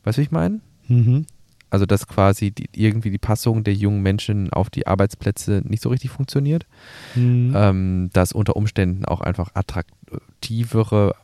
Weißt 0.05 0.17
du, 0.17 0.21
wie 0.21 0.25
ich 0.25 0.31
meine? 0.31 0.61
Mhm. 0.88 1.26
Also 1.71 1.87
dass 1.87 2.07
quasi 2.07 2.51
die, 2.51 2.69
irgendwie 2.75 3.11
die 3.11 3.19
Passung 3.19 3.65
der 3.65 3.75
jungen 3.75 4.03
Menschen 4.03 4.53
auf 4.53 4.71
die 4.71 4.87
Arbeitsplätze 4.87 5.63
nicht 5.65 5.83
so 5.83 5.91
richtig 5.91 6.11
funktioniert. 6.11 6.67
Mhm. 7.15 7.53
Ähm, 7.55 8.11
dass 8.13 8.33
unter 8.33 8.57
Umständen 8.57 9.05
auch 9.05 9.21
einfach 9.21 9.51
attraktivere 9.55 11.15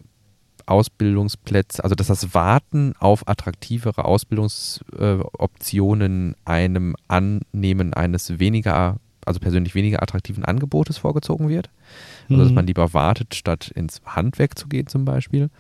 Ausbildungsplätze, 0.67 1.83
also 1.85 1.95
dass 1.95 2.09
das 2.09 2.35
Warten 2.35 2.95
auf 2.99 3.29
attraktivere 3.29 4.05
Ausbildungsoptionen 4.05 6.33
äh, 6.33 6.35
einem 6.45 6.97
Annehmen 7.09 7.95
eines 7.95 8.39
weniger, 8.39 8.99
also 9.25 9.41
persönlich 9.41 9.75
weniger 9.75 10.03
attraktiven 10.03 10.45
Angebotes 10.45 10.99
vorgezogen 10.99 11.49
wird. 11.49 11.71
Also 12.29 12.43
dass 12.43 12.49
mhm. 12.51 12.55
man 12.55 12.67
lieber 12.67 12.95
wartet, 12.95 13.35
statt 13.35 13.71
ins 13.75 14.01
Handwerk 14.05 14.59
zu 14.59 14.69
gehen 14.69 14.87
zum 14.87 15.05
Beispiel. 15.05 15.51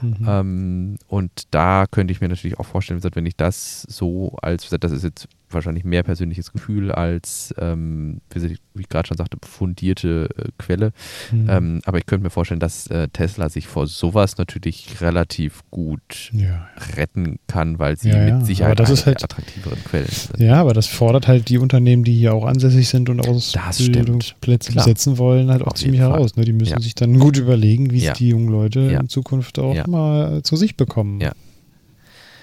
Mhm. 0.00 0.26
Ähm, 0.26 0.96
und 1.08 1.30
da 1.50 1.86
könnte 1.90 2.12
ich 2.12 2.20
mir 2.20 2.28
natürlich 2.28 2.58
auch 2.58 2.66
vorstellen, 2.66 3.00
wenn 3.14 3.26
ich 3.26 3.36
das 3.36 3.82
so 3.82 4.36
als, 4.42 4.68
das 4.68 4.92
ist 4.92 5.04
jetzt 5.04 5.28
wahrscheinlich 5.54 5.84
mehr 5.84 6.02
persönliches 6.02 6.52
Gefühl 6.52 6.92
als, 6.92 7.54
ähm, 7.58 8.20
wie 8.34 8.80
ich 8.80 8.88
gerade 8.88 9.08
schon 9.08 9.16
sagte, 9.16 9.38
fundierte 9.42 10.28
äh, 10.36 10.48
Quelle. 10.58 10.92
Mhm. 11.30 11.46
Ähm, 11.48 11.80
aber 11.84 11.98
ich 11.98 12.06
könnte 12.06 12.24
mir 12.24 12.30
vorstellen, 12.30 12.60
dass 12.60 12.86
äh, 12.88 13.08
Tesla 13.08 13.48
sich 13.48 13.66
vor 13.66 13.86
sowas 13.86 14.38
natürlich 14.38 15.00
relativ 15.00 15.62
gut 15.70 16.30
ja. 16.32 16.68
retten 16.96 17.38
kann, 17.46 17.78
weil 17.78 17.96
sie 17.98 18.10
ja, 18.10 18.36
mit 18.36 18.46
Sicherheit 18.46 18.78
das 18.80 18.90
ist 18.90 19.06
halt, 19.06 19.22
attraktiveren 19.22 19.82
Quellen 19.84 20.08
sind. 20.08 20.40
Ja, 20.40 20.60
aber 20.60 20.72
das 20.72 20.86
fordert 20.86 21.28
halt 21.28 21.48
die 21.48 21.58
Unternehmen, 21.58 22.04
die 22.04 22.14
hier 22.14 22.34
auch 22.34 22.46
ansässig 22.46 22.88
sind 22.88 23.08
und 23.08 23.26
Ausbildungsplätze 23.26 24.72
besetzen 24.72 25.18
wollen, 25.18 25.50
halt 25.50 25.61
auch 25.62 25.72
Auf 25.72 25.78
ziemlich 25.78 26.00
heraus. 26.00 26.36
Ne? 26.36 26.44
Die 26.44 26.52
müssen 26.52 26.72
ja. 26.72 26.80
sich 26.80 26.94
dann 26.94 27.18
gut 27.18 27.38
überlegen, 27.38 27.90
wie 27.90 28.04
es 28.04 28.18
die 28.18 28.28
jungen 28.28 28.48
Leute 28.48 28.80
in 28.80 29.08
Zukunft 29.08 29.58
auch 29.58 29.86
mal 29.86 30.42
zu 30.42 30.56
sich 30.56 30.76
bekommen. 30.76 31.20
Ja. 31.20 31.32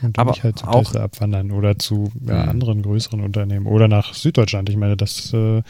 Und 0.02 0.18
aber 0.18 0.32
nicht 0.32 0.44
halt 0.44 0.60
zu 0.60 0.68
auch, 0.68 0.84
Tesla 0.84 1.04
abwandern 1.04 1.52
oder 1.52 1.78
zu 1.78 2.10
ja, 2.26 2.44
mhm. 2.44 2.50
anderen 2.50 2.82
größeren 2.82 3.22
Unternehmen 3.22 3.66
oder 3.66 3.88
nach 3.88 4.14
Süddeutschland. 4.14 4.70
Ich 4.70 4.78
meine, 4.78 4.96
das 4.96 5.34
äh, 5.34 5.62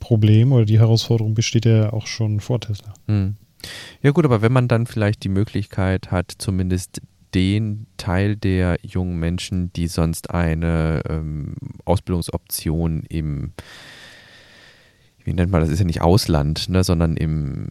Problem 0.00 0.52
oder 0.52 0.64
die 0.64 0.78
Herausforderung 0.78 1.34
besteht 1.34 1.66
ja 1.66 1.92
auch 1.92 2.06
schon 2.06 2.40
vor 2.40 2.60
Tesla. 2.60 2.94
Mhm. 3.06 3.36
Ja 4.02 4.12
gut, 4.12 4.24
aber 4.24 4.42
wenn 4.42 4.52
man 4.52 4.68
dann 4.68 4.86
vielleicht 4.86 5.24
die 5.24 5.28
Möglichkeit 5.28 6.10
hat, 6.10 6.32
zumindest 6.38 7.00
den 7.34 7.86
Teil 7.96 8.36
der 8.36 8.78
jungen 8.82 9.18
Menschen, 9.18 9.72
die 9.72 9.88
sonst 9.88 10.30
eine 10.30 11.02
ähm, 11.08 11.54
Ausbildungsoption 11.84 13.02
im, 13.08 13.52
wie 15.26 15.34
nennt 15.34 15.50
man 15.50 15.60
das, 15.60 15.70
ist 15.70 15.80
ja 15.80 15.84
nicht 15.84 16.02
Ausland, 16.02 16.68
ne, 16.68 16.84
sondern 16.84 17.16
im 17.16 17.66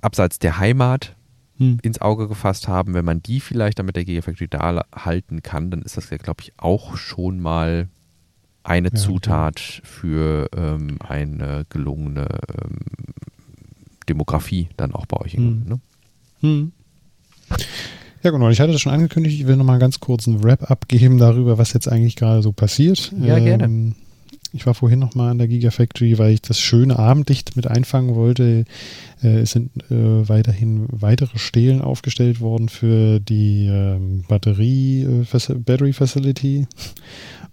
Abseits 0.00 0.38
der 0.38 0.58
Heimat 0.58 1.16
hm. 1.56 1.78
ins 1.82 2.00
Auge 2.00 2.28
gefasst 2.28 2.68
haben. 2.68 2.94
Wenn 2.94 3.04
man 3.04 3.20
die 3.20 3.40
vielleicht 3.40 3.80
dann 3.80 3.86
mit 3.86 3.96
der 3.96 4.04
Gigafactory 4.04 4.48
da 4.48 4.84
halten 4.94 5.42
kann, 5.42 5.70
dann 5.72 5.82
ist 5.82 5.96
das 5.96 6.08
ja, 6.10 6.18
glaube 6.18 6.42
ich, 6.42 6.52
auch 6.56 6.96
schon 6.96 7.40
mal 7.40 7.88
eine 8.62 8.90
ja, 8.90 8.94
Zutat 8.94 9.56
okay. 9.56 9.80
für 9.82 10.48
ähm, 10.56 10.98
eine 11.00 11.66
gelungene 11.68 12.28
ähm, 12.62 12.78
Demografie 14.08 14.68
dann 14.76 14.94
auch 14.94 15.06
bei 15.06 15.16
euch. 15.18 15.32
Hm. 15.32 15.64
Ne? 15.66 15.80
Hm. 16.40 16.72
Ja, 18.22 18.30
genau. 18.30 18.50
Ich 18.50 18.60
hatte 18.60 18.70
das 18.70 18.80
schon 18.80 18.92
angekündigt. 18.92 19.40
Ich 19.40 19.48
will 19.48 19.56
nochmal 19.56 19.80
ganz 19.80 19.98
kurz 19.98 20.28
einen 20.28 20.44
Wrap-up 20.44 20.86
geben 20.86 21.18
darüber, 21.18 21.58
was 21.58 21.72
jetzt 21.72 21.88
eigentlich 21.88 22.14
gerade 22.14 22.42
so 22.42 22.52
passiert. 22.52 23.12
Ja, 23.18 23.36
ähm, 23.36 23.44
gerne. 23.44 23.94
Ich 24.52 24.66
war 24.66 24.74
vorhin 24.74 24.98
nochmal 24.98 25.30
an 25.30 25.38
der 25.38 25.48
Gigafactory, 25.48 26.18
weil 26.18 26.32
ich 26.32 26.42
das 26.42 26.58
schöne 26.58 26.98
Abendlicht 26.98 27.56
mit 27.56 27.66
einfangen 27.66 28.14
wollte. 28.14 28.64
Äh, 29.22 29.40
es 29.40 29.52
sind 29.52 29.70
äh, 29.90 30.28
weiterhin 30.28 30.86
weitere 30.90 31.38
Stelen 31.38 31.80
aufgestellt 31.80 32.40
worden 32.40 32.68
für 32.68 33.20
die 33.20 33.66
ähm, 33.66 34.24
Batterie, 34.28 35.02
äh, 35.02 35.54
Battery 35.54 35.92
Facility. 35.92 36.66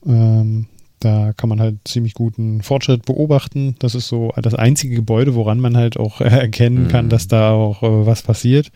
Ähm, 0.06 0.68
da 1.00 1.34
kann 1.34 1.50
man 1.50 1.60
halt 1.60 1.78
ziemlich 1.86 2.16
guten 2.16 2.64
Fortschritt 2.64 3.06
beobachten. 3.06 3.76
Das 3.80 3.94
ist 3.94 4.08
so 4.08 4.34
das 4.42 4.56
einzige 4.56 4.96
Gebäude, 4.96 5.36
woran 5.36 5.60
man 5.60 5.78
halt 5.78 5.98
auch 5.98 6.22
erkennen 6.22 6.86
mhm. 6.86 6.88
kann, 6.88 7.10
dass 7.10 7.28
da 7.28 7.52
auch 7.52 7.82
was 7.82 8.24
passiert 8.24 8.72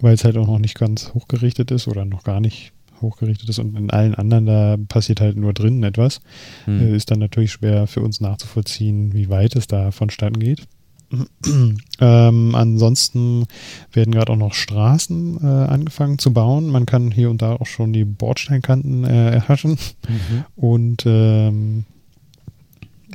weil 0.00 0.14
es 0.14 0.24
halt 0.24 0.36
auch 0.36 0.46
noch 0.46 0.58
nicht 0.58 0.78
ganz 0.78 1.12
hochgerichtet 1.14 1.70
ist 1.70 1.88
oder 1.88 2.04
noch 2.04 2.24
gar 2.24 2.40
nicht 2.40 2.72
hochgerichtet 3.00 3.48
ist 3.48 3.58
und 3.58 3.76
in 3.76 3.90
allen 3.90 4.14
anderen 4.14 4.46
da 4.46 4.76
passiert 4.88 5.20
halt 5.20 5.36
nur 5.36 5.52
drinnen 5.52 5.82
etwas. 5.82 6.20
Hm. 6.64 6.94
Ist 6.94 7.10
dann 7.10 7.18
natürlich 7.18 7.52
schwer 7.52 7.86
für 7.86 8.00
uns 8.00 8.20
nachzuvollziehen, 8.20 9.12
wie 9.12 9.28
weit 9.28 9.56
es 9.56 9.66
da 9.66 9.90
vonstatten 9.90 10.38
geht. 10.38 10.66
ähm, 12.00 12.54
ansonsten 12.54 13.46
werden 13.92 14.12
gerade 14.12 14.32
auch 14.32 14.36
noch 14.36 14.54
Straßen 14.54 15.38
äh, 15.40 15.46
angefangen 15.46 16.18
zu 16.18 16.32
bauen. 16.32 16.68
Man 16.68 16.86
kann 16.86 17.10
hier 17.10 17.30
und 17.30 17.42
da 17.42 17.52
auch 17.52 17.66
schon 17.66 17.92
die 17.92 18.04
Bordsteinkanten 18.04 19.04
äh, 19.04 19.30
erhaschen. 19.30 19.78
Mhm. 20.08 20.44
Und 20.56 21.04
ähm, 21.06 21.84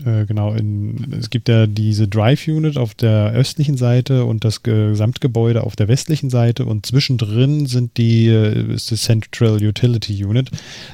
äh, 0.05 0.25
genau, 0.25 0.53
in, 0.53 1.13
es 1.17 1.29
gibt 1.29 1.49
ja 1.49 1.67
diese 1.67 2.07
Drive 2.07 2.47
Unit 2.47 2.77
auf 2.77 2.93
der 2.95 3.31
östlichen 3.31 3.77
Seite 3.77 4.25
und 4.25 4.43
das 4.43 4.63
Gesamtgebäude 4.63 5.63
auf 5.63 5.75
der 5.75 5.87
westlichen 5.87 6.29
Seite 6.29 6.65
und 6.65 6.85
zwischendrin 6.85 7.65
sind 7.65 7.97
die, 7.97 8.27
äh, 8.27 8.73
ist 8.73 8.91
die 8.91 8.95
Central 8.95 9.61
Utility 9.61 10.23
Unit, 10.23 10.49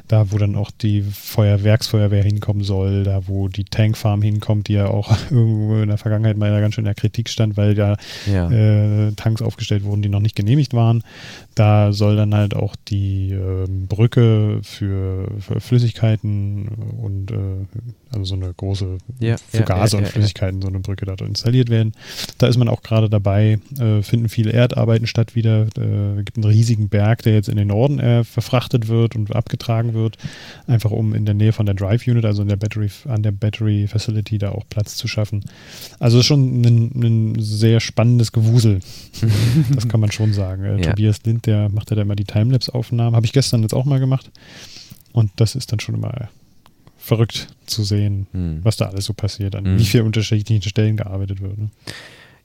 da 0.07 0.31
wo 0.31 0.37
dann 0.37 0.55
auch 0.55 0.71
die 0.71 1.01
Feuerwerksfeuerwehr 1.01 2.23
hinkommen 2.23 2.63
soll, 2.63 3.03
da 3.03 3.27
wo 3.27 3.47
die 3.47 3.65
Tankfarm 3.65 4.21
hinkommt, 4.21 4.67
die 4.67 4.73
ja 4.73 4.87
auch 4.87 5.15
irgendwo 5.31 5.75
in 5.81 5.89
der 5.89 5.97
Vergangenheit 5.97 6.37
mal 6.37 6.59
ganz 6.61 6.75
schön 6.75 6.83
in 6.83 6.85
der 6.85 6.95
Kritik 6.95 7.29
stand, 7.29 7.57
weil 7.57 7.75
da 7.75 7.97
ja. 8.31 8.49
äh, 8.49 9.11
Tanks 9.13 9.41
aufgestellt 9.41 9.83
wurden, 9.83 10.01
die 10.01 10.09
noch 10.09 10.19
nicht 10.19 10.35
genehmigt 10.35 10.73
waren. 10.73 11.03
Da 11.55 11.91
soll 11.91 12.15
dann 12.15 12.35
halt 12.35 12.55
auch 12.55 12.75
die 12.87 13.31
äh, 13.31 13.67
Brücke 13.67 14.59
für, 14.63 15.29
für, 15.39 15.59
Flüssigkeiten 15.59 16.67
und 17.01 17.31
äh, 17.31 17.35
also 18.11 18.23
so 18.23 18.35
eine 18.35 18.53
große 18.53 18.96
ja, 19.19 19.37
für 19.37 19.59
ja, 19.59 19.63
Gase 19.65 19.97
ja, 19.97 20.03
und 20.03 20.09
Flüssigkeiten 20.09 20.61
so 20.61 20.67
eine 20.67 20.79
Brücke 20.79 21.05
dort 21.05 21.21
installiert 21.21 21.69
werden. 21.69 21.93
Da 22.37 22.47
ist 22.47 22.57
man 22.57 22.67
auch 22.67 22.81
gerade 22.81 23.09
dabei, 23.09 23.59
äh, 23.79 24.01
finden 24.01 24.29
viele 24.29 24.51
Erdarbeiten 24.51 25.07
statt 25.07 25.35
wieder. 25.35 25.67
Äh, 25.77 26.23
gibt 26.23 26.37
einen 26.37 26.45
riesigen 26.45 26.89
Berg, 26.89 27.23
der 27.23 27.33
jetzt 27.33 27.49
in 27.49 27.57
den 27.57 27.67
Norden 27.67 27.99
äh, 27.99 28.23
verfrachtet 28.23 28.87
wird 28.87 29.15
und 29.15 29.35
abgetragen 29.35 29.93
wird, 29.93 30.17
einfach 30.67 30.91
um 30.91 31.13
in 31.13 31.25
der 31.25 31.35
Nähe 31.35 31.53
von 31.53 31.65
der 31.65 31.75
Drive 31.75 32.07
Unit, 32.07 32.25
also 32.25 32.41
in 32.41 32.47
der 32.47 32.55
Battery, 32.55 32.89
an 33.05 33.23
der 33.23 33.31
Battery 33.31 33.87
Facility 33.87 34.37
da 34.37 34.51
auch 34.51 34.63
Platz 34.69 34.95
zu 34.95 35.07
schaffen. 35.07 35.43
Also 35.99 36.19
ist 36.19 36.25
schon 36.25 36.61
ein, 36.61 36.91
ein 36.95 37.35
sehr 37.39 37.79
spannendes 37.79 38.31
Gewusel. 38.31 38.79
das 39.73 39.87
kann 39.87 39.99
man 39.99 40.11
schon 40.11 40.33
sagen. 40.33 40.63
Äh, 40.63 40.81
Tobias 40.81 41.23
Lind 41.23 41.45
der 41.45 41.69
macht 41.69 41.89
ja 41.89 41.95
da 41.95 42.01
immer 42.01 42.15
die 42.15 42.25
Timelapse-Aufnahmen. 42.25 43.15
Habe 43.15 43.25
ich 43.25 43.33
gestern 43.33 43.61
jetzt 43.61 43.73
auch 43.73 43.85
mal 43.85 43.99
gemacht. 43.99 44.31
Und 45.13 45.31
das 45.37 45.55
ist 45.55 45.71
dann 45.71 45.79
schon 45.79 45.95
immer 45.95 46.29
verrückt 47.07 47.47
zu 47.65 47.83
sehen, 47.83 48.27
hm. 48.31 48.59
was 48.63 48.77
da 48.77 48.85
alles 48.85 49.05
so 49.05 49.13
passiert, 49.13 49.55
an 49.55 49.65
hm. 49.65 49.79
wie 49.79 49.85
vielen 49.85 50.05
unterschiedlichen 50.05 50.61
Stellen 50.61 50.97
gearbeitet 50.97 51.41
wird. 51.41 51.57
Ne? 51.57 51.69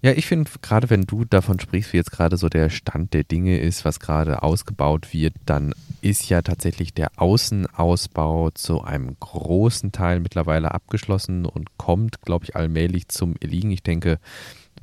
Ja, 0.05 0.13
ich 0.13 0.27
finde, 0.27 0.51
gerade 0.63 0.91
wenn 0.91 1.03
du 1.03 1.25
davon 1.25 1.61
sprichst, 1.61 1.93
wie 1.93 1.97
jetzt 1.97 2.11
gerade 2.11 2.37
so 2.37 2.49
der 2.49 2.71
Stand 2.71 3.15
der 3.15 3.23
Dinge 3.23 3.59
ist, 3.59 3.85
was 3.85 4.01
gerade 4.01 4.43
ausgebaut 4.43 5.13
wird, 5.13 5.35
dann 5.47 5.75
ist 6.01 6.29
ja 6.29 6.43
tatsächlich 6.43 6.93
der 6.93 7.11
Außenausbau 7.17 8.51
zu 8.51 8.83
einem 8.83 9.17
großen 9.21 9.93
Teil 9.93 10.19
mittlerweile 10.19 10.73
abgeschlossen 10.73 11.45
und 11.45 11.77
kommt, 11.77 12.21
glaube 12.23 12.47
ich, 12.47 12.57
allmählich 12.57 13.09
zum 13.09 13.37
Erliegen. 13.41 13.71
Ich 13.71 13.85
denke, 13.85 14.19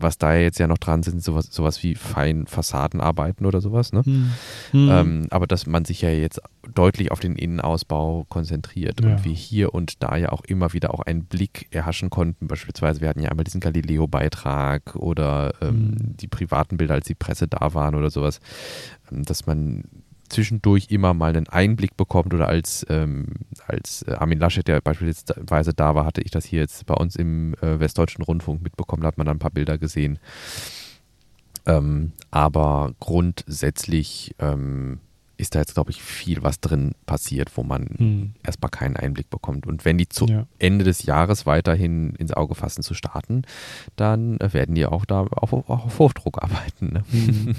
was 0.01 0.17
da 0.17 0.35
jetzt 0.35 0.59
ja 0.59 0.67
noch 0.67 0.77
dran 0.77 1.03
sind, 1.03 1.23
sowas, 1.23 1.47
sowas 1.51 1.83
wie 1.83 1.95
fein 1.95 2.47
Fassadenarbeiten 2.47 3.45
oder 3.45 3.61
sowas. 3.61 3.93
Ne? 3.93 4.03
Hm. 4.03 4.31
Hm. 4.71 4.89
Ähm, 4.89 5.27
aber 5.29 5.47
dass 5.47 5.65
man 5.65 5.85
sich 5.85 6.01
ja 6.01 6.09
jetzt 6.09 6.41
deutlich 6.73 7.11
auf 7.11 7.19
den 7.19 7.35
Innenausbau 7.35 8.25
konzentriert 8.29 9.01
ja. 9.01 9.09
und 9.09 9.25
wir 9.25 9.33
hier 9.33 9.73
und 9.73 10.01
da 10.03 10.15
ja 10.17 10.31
auch 10.31 10.43
immer 10.45 10.73
wieder 10.73 10.93
auch 10.93 11.01
einen 11.01 11.25
Blick 11.25 11.67
erhaschen 11.71 12.09
konnten. 12.09 12.47
Beispielsweise, 12.47 13.01
wir 13.01 13.09
hatten 13.09 13.21
ja 13.21 13.29
einmal 13.29 13.43
diesen 13.43 13.61
Galileo-Beitrag 13.61 14.95
oder 14.95 15.53
ähm, 15.61 15.69
hm. 15.69 16.17
die 16.17 16.27
privaten 16.27 16.77
Bilder, 16.77 16.95
als 16.95 17.07
die 17.07 17.15
Presse 17.15 17.47
da 17.47 17.73
waren 17.73 17.95
oder 17.95 18.09
sowas, 18.09 18.39
ähm, 19.11 19.23
dass 19.23 19.45
man 19.45 19.83
zwischendurch 20.29 20.87
immer 20.89 21.13
mal 21.13 21.35
einen 21.35 21.47
Einblick 21.47 21.97
bekommt 21.97 22.33
oder 22.33 22.47
als, 22.47 22.85
ähm, 22.89 23.27
als 23.67 24.03
äh, 24.03 24.13
Armin 24.13 24.39
Laschet, 24.39 24.67
der 24.67 24.81
beispielsweise 24.81 25.73
da 25.73 25.95
war, 25.95 26.05
hatte 26.05 26.21
ich 26.21 26.31
das 26.31 26.45
hier 26.45 26.61
jetzt 26.61 26.85
bei 26.85 26.93
uns 26.93 27.15
im 27.15 27.53
äh, 27.55 27.79
Westdeutschen 27.79 28.23
Rundfunk 28.23 28.61
mitbekommen, 28.61 29.01
da 29.01 29.07
hat 29.07 29.17
man 29.17 29.25
dann 29.25 29.37
ein 29.37 29.39
paar 29.39 29.51
Bilder 29.51 29.77
gesehen. 29.77 30.19
Ähm, 31.65 32.13
aber 32.31 32.93
grundsätzlich 32.99 34.35
ähm, 34.39 34.99
ist 35.39 35.55
da 35.55 35.59
jetzt, 35.59 35.73
glaube 35.73 35.91
ich, 35.91 36.01
viel 36.01 36.43
was 36.43 36.59
drin 36.59 36.91
passiert, 37.05 37.55
wo 37.55 37.63
man 37.63 37.87
hm. 37.97 38.33
erstmal 38.43 38.69
keinen 38.69 38.97
Einblick 38.97 39.29
bekommt. 39.29 39.65
Und 39.67 39.85
wenn 39.85 39.97
die 39.97 40.09
zu 40.09 40.25
ja. 40.25 40.45
Ende 40.59 40.83
des 40.83 41.03
Jahres 41.03 41.45
weiterhin 41.45 42.13
ins 42.15 42.33
Auge 42.33 42.55
fassen 42.55 42.83
zu 42.83 42.93
starten, 42.93 43.43
dann 43.95 44.37
werden 44.39 44.75
die 44.75 44.85
auch 44.85 45.05
da 45.05 45.21
auf, 45.21 45.53
auch 45.53 45.69
auf 45.85 45.99
Hochdruck 45.99 46.43
arbeiten. 46.43 46.93
Ne? 46.93 47.03
Hm. 47.11 47.55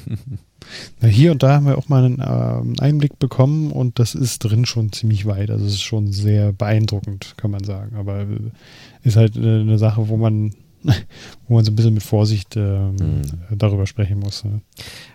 Na, 1.00 1.08
hier 1.08 1.32
und 1.32 1.42
da 1.42 1.54
haben 1.54 1.66
wir 1.66 1.78
auch 1.78 1.88
mal 1.88 2.04
einen 2.04 2.20
äh, 2.20 2.82
Einblick 2.82 3.18
bekommen 3.18 3.72
und 3.72 3.98
das 3.98 4.14
ist 4.14 4.40
drin 4.40 4.66
schon 4.66 4.92
ziemlich 4.92 5.24
weit. 5.24 5.50
Also 5.50 5.64
es 5.64 5.72
ist 5.72 5.82
schon 5.82 6.12
sehr 6.12 6.52
beeindruckend, 6.52 7.34
kann 7.38 7.50
man 7.50 7.64
sagen. 7.64 7.96
Aber 7.96 8.20
äh, 8.20 8.50
ist 9.02 9.16
halt 9.16 9.36
äh, 9.36 9.60
eine 9.60 9.78
Sache, 9.78 10.08
wo 10.08 10.18
man 10.18 10.52
wo 11.48 11.54
man 11.54 11.64
so 11.64 11.72
ein 11.72 11.76
bisschen 11.76 11.94
mit 11.94 12.02
Vorsicht 12.02 12.56
ähm, 12.56 12.96
mhm. 12.96 13.22
darüber 13.56 13.86
sprechen 13.86 14.18
muss. 14.18 14.44
Ne? 14.44 14.60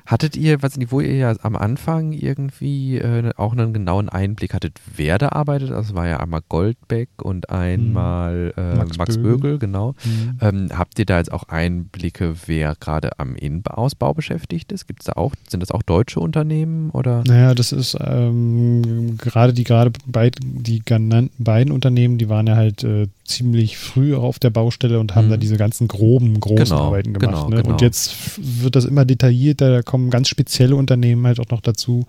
Hattet 0.06 0.38
ihr, 0.38 0.62
was, 0.62 0.78
wo 0.90 1.00
ihr 1.00 1.16
ja 1.16 1.34
am 1.42 1.56
Anfang 1.56 2.12
irgendwie 2.12 2.98
äh, 2.98 3.32
auch 3.38 3.54
einen 3.54 3.74
genauen 3.74 4.08
Einblick 4.10 4.54
hattet, 4.54 4.80
wer 4.96 5.18
da 5.18 5.30
arbeitet? 5.30 5.72
Das 5.72 5.78
also 5.78 5.96
war 5.96 6.08
ja 6.08 6.20
einmal 6.20 6.42
Goldbeck 6.48 7.10
und 7.22 7.50
einmal 7.50 8.54
mhm. 8.56 8.64
äh, 8.64 8.76
Max, 8.76 8.98
Max 8.98 9.18
Bögel. 9.18 9.32
Bögel, 9.38 9.60
genau. 9.60 9.96
Mhm. 10.04 10.38
Ähm, 10.42 10.70
habt 10.78 11.00
ihr 11.00 11.06
da 11.06 11.18
jetzt 11.18 11.32
auch 11.32 11.44
Einblicke, 11.50 12.36
wer 12.46 12.76
gerade 12.80 13.20
am 13.20 13.36
Innenausbau 13.36 14.14
beschäftigt 14.14 14.72
ist? 14.72 14.88
Gibt's 14.88 15.06
da 15.06 15.14
auch, 15.14 15.34
sind 15.48 15.62
das 15.62 15.72
auch 15.72 15.82
deutsche 15.82 16.20
Unternehmen 16.20 16.92
oder? 16.92 17.24
Naja, 17.26 17.56
das 17.56 17.72
ist 17.72 17.98
ähm, 18.00 19.18
gerade 19.18 19.54
die 19.54 19.64
gerade 19.64 19.92
beid, 20.06 20.38
die 20.44 20.84
genannten 20.86 21.44
beiden 21.44 21.74
Unternehmen, 21.74 22.18
die 22.18 22.30
waren 22.30 22.48
ja 22.48 22.56
halt 22.56 22.84
äh, 22.84 23.08
ziemlich 23.24 23.78
früh 23.78 24.16
auf 24.16 24.38
der 24.40 24.52
Baustelle 24.52 25.00
und 25.00 25.16
haben 25.16 25.30
da 25.30 25.36
mhm. 25.36 25.42
diese 25.42 25.58
ganzen 25.58 25.88
groben, 25.88 26.40
großen 26.40 26.66
genau, 26.66 26.84
Arbeiten 26.84 27.14
gemacht. 27.14 27.46
Genau, 27.46 27.50
ne? 27.50 27.56
genau. 27.58 27.70
Und 27.70 27.82
jetzt 27.82 28.16
wird 28.38 28.76
das 28.76 28.86
immer 28.86 29.04
detaillierter, 29.04 29.72
da 29.72 29.82
kommen 29.96 30.10
ganz 30.10 30.28
spezielle 30.28 30.76
Unternehmen 30.76 31.26
halt 31.26 31.40
auch 31.40 31.50
noch 31.52 31.62
dazu, 31.62 32.06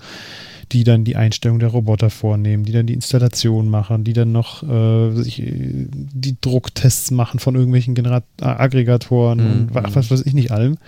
die 0.72 0.82
dann 0.82 1.04
die 1.04 1.14
Einstellung 1.14 1.60
der 1.60 1.68
Roboter 1.68 2.10
vornehmen, 2.10 2.64
die 2.64 2.72
dann 2.72 2.88
die 2.88 2.94
Installation 2.94 3.68
machen, 3.68 4.02
die 4.02 4.12
dann 4.12 4.32
noch 4.32 4.64
äh, 4.64 5.12
sich, 5.12 5.40
die 5.40 6.36
Drucktests 6.40 7.12
machen 7.12 7.38
von 7.38 7.54
irgendwelchen 7.54 7.94
Generat 7.94 8.24
Aggregatoren 8.40 9.38
mhm. 9.38 9.46
und 9.46 9.74
was, 9.74 9.94
was 9.94 10.10
weiß 10.10 10.26
ich 10.26 10.34
nicht 10.34 10.50
allem. 10.50 10.78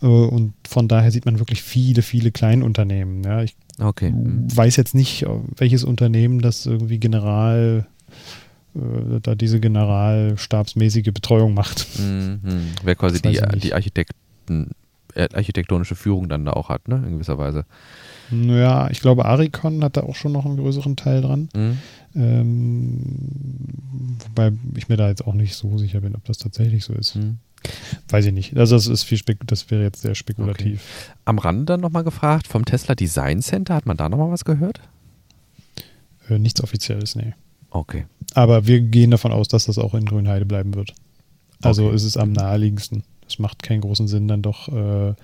Äh, 0.00 0.06
und 0.06 0.54
von 0.64 0.86
daher 0.86 1.10
sieht 1.10 1.26
man 1.26 1.40
wirklich 1.40 1.60
viele, 1.60 2.02
viele 2.02 2.30
Kleinunternehmen. 2.30 3.24
Ja, 3.24 3.42
ich 3.42 3.56
okay. 3.80 4.12
Mhm. 4.12 4.46
weiß 4.56 4.76
jetzt 4.76 4.94
nicht, 4.94 5.26
welches 5.56 5.82
Unternehmen 5.82 6.40
das 6.40 6.66
irgendwie 6.66 6.98
General 6.98 7.84
äh, 8.76 9.20
da 9.22 9.34
diese 9.34 9.58
generalstabsmäßige 9.58 11.12
Betreuung 11.12 11.54
macht. 11.54 11.88
Mhm. 11.98 12.38
Wer 12.84 12.94
quasi 12.94 13.20
die, 13.20 13.40
die 13.58 13.74
Architekten 13.74 14.70
äh, 14.70 14.87
architektonische 15.16 15.94
Führung 15.94 16.28
dann 16.28 16.44
da 16.44 16.52
auch 16.52 16.68
hat, 16.68 16.88
ne, 16.88 16.96
in 17.06 17.14
gewisser 17.14 17.38
Weise. 17.38 17.64
Ja, 18.30 18.90
ich 18.90 19.00
glaube, 19.00 19.24
Arikon 19.24 19.82
hat 19.82 19.96
da 19.96 20.02
auch 20.02 20.14
schon 20.14 20.32
noch 20.32 20.44
einen 20.44 20.56
größeren 20.56 20.96
Teil 20.96 21.22
dran. 21.22 21.48
Mhm. 21.54 21.78
Ähm, 22.14 22.98
wobei 24.26 24.52
ich 24.76 24.88
mir 24.88 24.96
da 24.96 25.08
jetzt 25.08 25.26
auch 25.26 25.34
nicht 25.34 25.54
so 25.54 25.78
sicher 25.78 26.00
bin, 26.00 26.14
ob 26.14 26.24
das 26.24 26.38
tatsächlich 26.38 26.84
so 26.84 26.92
ist. 26.94 27.16
Mhm. 27.16 27.38
weiß 28.08 28.26
ich 28.26 28.32
nicht. 28.32 28.56
Also 28.56 28.76
das 28.76 28.86
ist 28.86 29.04
viel 29.04 29.18
Spek 29.18 29.38
das 29.46 29.70
wäre 29.70 29.82
jetzt 29.82 30.02
sehr 30.02 30.14
spekulativ. 30.14 30.82
Okay. 30.82 31.16
Am 31.24 31.38
Rande 31.38 31.64
dann 31.66 31.80
nochmal 31.80 32.04
gefragt, 32.04 32.46
vom 32.46 32.64
Tesla 32.64 32.94
Design 32.94 33.42
Center, 33.42 33.74
hat 33.74 33.86
man 33.86 33.96
da 33.96 34.08
nochmal 34.08 34.30
was 34.30 34.44
gehört? 34.44 34.80
Äh, 36.28 36.38
nichts 36.38 36.62
Offizielles, 36.62 37.16
nee. 37.16 37.34
Okay. 37.70 38.06
Aber 38.34 38.66
wir 38.66 38.80
gehen 38.80 39.10
davon 39.10 39.32
aus, 39.32 39.48
dass 39.48 39.66
das 39.66 39.78
auch 39.78 39.94
in 39.94 40.04
Grünheide 40.04 40.46
bleiben 40.46 40.74
wird. 40.74 40.94
Also 41.62 41.86
okay. 41.86 41.96
ist 41.96 42.04
es 42.04 42.16
am 42.16 42.32
naheliegendsten. 42.32 43.02
Es 43.28 43.38
macht 43.38 43.62
keinen 43.62 43.80
großen 43.80 44.08
Sinn, 44.08 44.28
dann 44.28 44.42
doch 44.42 44.68
äh, 44.68 45.14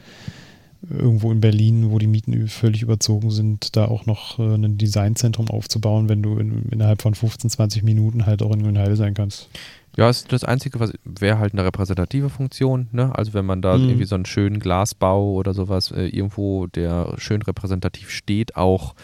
irgendwo 0.90 1.32
in 1.32 1.40
Berlin, 1.40 1.90
wo 1.90 1.98
die 1.98 2.06
Mieten 2.06 2.48
völlig 2.48 2.82
überzogen 2.82 3.30
sind, 3.30 3.76
da 3.76 3.86
auch 3.86 4.06
noch 4.06 4.38
äh, 4.38 4.54
ein 4.54 4.78
Designzentrum 4.78 5.48
aufzubauen, 5.48 6.08
wenn 6.08 6.22
du 6.22 6.38
in, 6.38 6.68
innerhalb 6.70 7.02
von 7.02 7.14
15, 7.14 7.50
20 7.50 7.82
Minuten 7.82 8.26
halt 8.26 8.42
auch 8.42 8.52
in 8.52 8.62
Grünheide 8.62 8.96
sein 8.96 9.14
kannst. 9.14 9.48
Ja, 9.96 10.10
das 10.28 10.42
Einzige, 10.42 10.80
was 10.80 10.92
wäre 11.04 11.38
halt 11.38 11.52
eine 11.52 11.64
repräsentative 11.64 12.28
Funktion, 12.28 12.88
ne? 12.90 13.16
Also 13.16 13.32
wenn 13.32 13.46
man 13.46 13.62
da 13.62 13.76
mhm. 13.76 13.90
irgendwie 13.90 14.06
so 14.06 14.16
einen 14.16 14.26
schönen 14.26 14.58
Glasbau 14.58 15.34
oder 15.34 15.54
sowas 15.54 15.92
äh, 15.92 16.06
irgendwo, 16.06 16.66
der 16.66 17.14
schön 17.18 17.42
repräsentativ 17.42 18.10
steht, 18.10 18.56
auch 18.56 18.94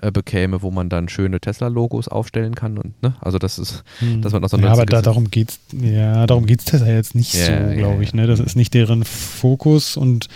äh, 0.00 0.12
bekäme, 0.12 0.62
wo 0.62 0.70
man 0.70 0.88
dann 0.88 1.08
schöne 1.08 1.40
Tesla-Logos 1.40 2.06
aufstellen 2.06 2.54
kann 2.54 2.78
und 2.78 3.02
ne? 3.02 3.16
Also 3.20 3.38
das 3.38 3.58
ist, 3.58 3.82
mhm. 4.00 4.22
dass 4.22 4.32
man 4.32 4.44
auch 4.44 4.48
so 4.48 4.56
Ja, 4.58 4.72
aber 4.72 4.86
da, 4.86 5.02
darum 5.02 5.30
geht's, 5.30 5.58
ja, 5.72 6.26
darum 6.28 6.46
geht's 6.46 6.64
Tesla 6.64 6.88
jetzt 6.88 7.16
nicht 7.16 7.34
yeah, 7.34 7.68
so, 7.68 7.76
glaube 7.76 8.04
ich, 8.04 8.14
ne? 8.14 8.28
Das 8.28 8.38
ist 8.38 8.54
nicht 8.54 8.72
deren 8.72 9.04
Fokus 9.04 9.96
und 9.96 10.28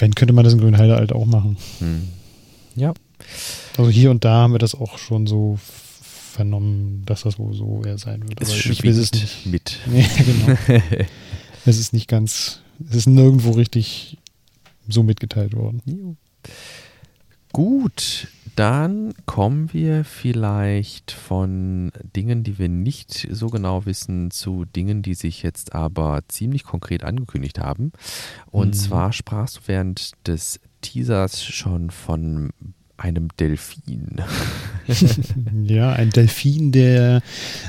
wenn 0.00 0.14
könnte 0.14 0.34
man 0.34 0.44
das 0.44 0.54
in 0.54 0.60
Grünheide 0.60 0.96
halt 0.96 1.12
auch 1.12 1.26
machen. 1.26 1.56
Mhm. 1.80 2.08
Ja. 2.76 2.94
Also 3.76 3.90
hier 3.90 4.10
und 4.10 4.24
da 4.24 4.42
haben 4.42 4.52
wir 4.52 4.58
das 4.58 4.74
auch 4.74 4.98
schon 4.98 5.26
so 5.26 5.58
vernommen, 5.60 7.02
dass 7.06 7.22
das 7.22 7.38
wohl 7.38 7.54
so 7.54 7.82
eher 7.84 7.98
sein 7.98 8.28
wird. 8.28 8.40
Es 8.40 8.48
Aber 8.48 8.58
ich 8.58 8.84
weiß 8.84 8.96
es 8.96 9.12
nicht. 9.12 9.46
Mit. 9.46 9.78
Ja, 9.92 10.06
genau. 10.24 10.84
es 11.66 11.78
ist 11.78 11.92
nicht 11.92 12.08
ganz, 12.08 12.60
es 12.88 12.96
ist 12.96 13.06
nirgendwo 13.06 13.52
richtig 13.52 14.18
so 14.88 15.02
mitgeteilt 15.02 15.54
worden. 15.54 16.16
Gut, 17.52 18.28
dann 18.56 19.14
kommen 19.26 19.72
wir 19.72 20.04
vielleicht 20.04 21.12
von 21.12 21.92
Dingen, 22.14 22.44
die 22.44 22.58
wir 22.58 22.68
nicht 22.68 23.26
so 23.30 23.48
genau 23.48 23.86
wissen, 23.86 24.30
zu 24.30 24.64
Dingen, 24.64 25.02
die 25.02 25.14
sich 25.14 25.42
jetzt 25.42 25.74
aber 25.74 26.20
ziemlich 26.28 26.64
konkret 26.64 27.02
angekündigt 27.02 27.58
haben. 27.58 27.92
Und 28.50 28.68
mhm. 28.68 28.72
zwar 28.74 29.12
sprachst 29.12 29.56
du 29.56 29.60
während 29.66 30.12
des 30.26 30.60
Teasers 30.82 31.42
schon 31.42 31.90
von 31.90 32.50
einem 32.96 33.28
Delfin. 33.38 34.20
ja, 35.64 35.92
ein 35.92 36.10
Delfin, 36.10 36.70
der 36.70 37.22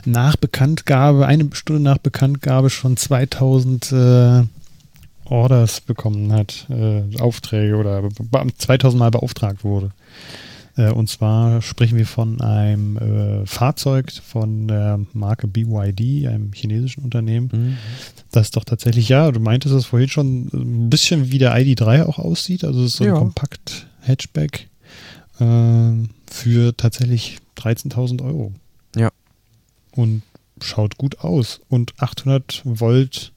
nach 0.06 0.36
Bekanntgabe, 0.36 1.26
eine 1.26 1.48
Stunde 1.54 1.82
nach 1.82 2.00
Bekanntgabe 2.00 2.70
schon 2.70 2.98
2000 2.98 3.92
äh, 3.94 4.44
Orders 5.25 5.82
bekommen 5.82 6.32
hat, 6.32 6.68
äh, 6.70 7.04
Aufträge 7.20 7.75
oder 7.75 8.04
2000 8.58 9.00
Mal 9.00 9.12
beauftragt 9.12 9.63
wurde. 9.63 9.92
Äh, 10.78 10.92
und 10.92 11.10
zwar 11.10 11.62
sprechen 11.62 11.98
wir 11.98 12.06
von 12.06 12.42
einem 12.42 12.98
äh, 12.98 13.46
Fahrzeug 13.46 14.12
von 14.12 14.68
der 14.68 15.00
Marke 15.13 15.48
BYD, 15.48 16.28
einem 16.28 16.51
chinesischen 16.54 17.04
Unternehmen, 17.04 17.50
mhm. 17.51 17.78
das 18.32 18.51
doch 18.51 18.63
tatsächlich, 18.63 19.10
ja, 19.10 19.32
du 19.32 19.40
meintest 19.40 19.75
es 19.75 19.86
vorhin 19.86 20.10
schon, 20.10 20.50
ein 20.54 20.90
bisschen 20.90 21.32
wie 21.32 21.38
der 21.38 21.56
ID3 21.56 22.04
auch 22.04 22.20
aussieht. 22.20 22.63
Also 22.63 22.82
es 22.82 22.92
ist 22.92 22.98
so 22.98 23.04
ein 23.04 23.10
ja. 23.10 23.16
Kompakt-Hatchback 23.16 24.70
äh, 25.40 25.92
für 26.30 26.75
tatsächlich 26.78 27.40
13.000 27.58 28.24
Euro. 28.24 28.54
Ja. 28.96 29.10
Und 29.92 30.24
schaut 30.62 30.98
gut 30.98 31.20
aus. 31.20 31.62
Und 31.70 31.94
800 32.00 32.62
Volt 32.63 33.34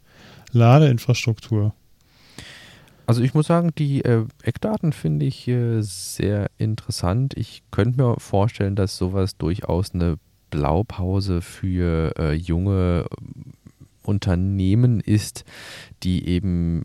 Ladeinfrastruktur. 0.55 1.75
Also 3.07 3.23
ich 3.23 3.35
muss 3.35 3.47
sagen, 3.47 3.71
die 3.77 4.03
äh, 4.05 4.25
Eckdaten 4.43 4.93
finde 4.93 5.27
ich 5.27 5.47
äh, 5.47 5.83
sehr 5.83 6.51
interessant. 6.57 7.35
Ich 7.37 7.63
könnte 7.71 8.03
mir 8.03 8.19
vorstellen, 8.19 8.77
dass 8.77 8.97
sowas 8.97 9.37
durchaus 9.37 9.93
eine 9.93 10.17
Blaupause 10.51 11.43
für 11.43 12.15
äh, 12.19 12.33
junge 12.33 13.07
Unternehmen 14.03 15.01
ist, 15.01 15.45
die 16.03 16.27
eben 16.29 16.85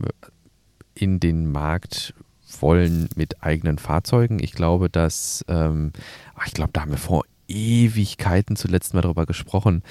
in 0.93 1.19
den 1.19 1.49
Markt 1.49 2.13
wollen 2.59 3.07
mit 3.15 3.43
eigenen 3.43 3.77
Fahrzeugen. 3.77 4.39
Ich 4.41 4.53
glaube, 4.53 4.89
dass, 4.89 5.45
ähm, 5.47 5.93
ich 6.45 6.53
glaube, 6.53 6.71
da 6.73 6.81
haben 6.81 6.91
wir 6.91 6.97
vor 6.97 7.23
Ewigkeiten 7.49 8.55
zuletzt 8.55 8.93
mal 8.93 9.01
darüber 9.01 9.25
gesprochen, 9.25 9.83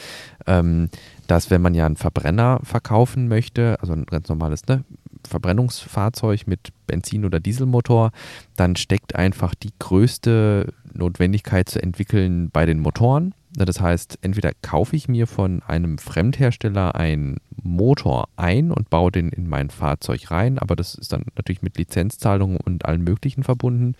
ähm, 0.46 0.88
dass 1.26 1.50
wenn 1.50 1.60
man 1.60 1.74
ja 1.74 1.86
einen 1.86 1.96
Verbrenner 1.96 2.60
verkaufen 2.62 3.28
möchte, 3.28 3.76
also 3.80 3.92
ein 3.92 4.06
ganz 4.06 4.28
normales 4.28 4.66
ne, 4.66 4.84
Verbrennungsfahrzeug 5.28 6.46
mit 6.46 6.72
Benzin- 6.86 7.24
oder 7.24 7.40
Dieselmotor, 7.40 8.12
dann 8.56 8.76
steckt 8.76 9.16
einfach 9.16 9.54
die 9.54 9.72
größte 9.78 10.72
Notwendigkeit 10.92 11.68
zu 11.68 11.82
entwickeln 11.82 12.50
bei 12.50 12.66
den 12.66 12.80
Motoren. 12.80 13.34
Das 13.54 13.80
heißt, 13.80 14.18
entweder 14.22 14.52
kaufe 14.62 14.94
ich 14.94 15.08
mir 15.08 15.26
von 15.26 15.62
einem 15.62 15.98
Fremdhersteller 15.98 16.94
einen 16.94 17.38
Motor 17.62 18.28
ein 18.36 18.70
und 18.70 18.90
baue 18.90 19.10
den 19.10 19.30
in 19.30 19.48
mein 19.48 19.70
Fahrzeug 19.70 20.30
rein, 20.30 20.58
aber 20.58 20.76
das 20.76 20.94
ist 20.94 21.12
dann 21.12 21.24
natürlich 21.34 21.62
mit 21.62 21.76
Lizenzzahlungen 21.78 22.58
und 22.58 22.84
allem 22.84 23.04
Möglichen 23.04 23.42
verbunden. 23.42 23.94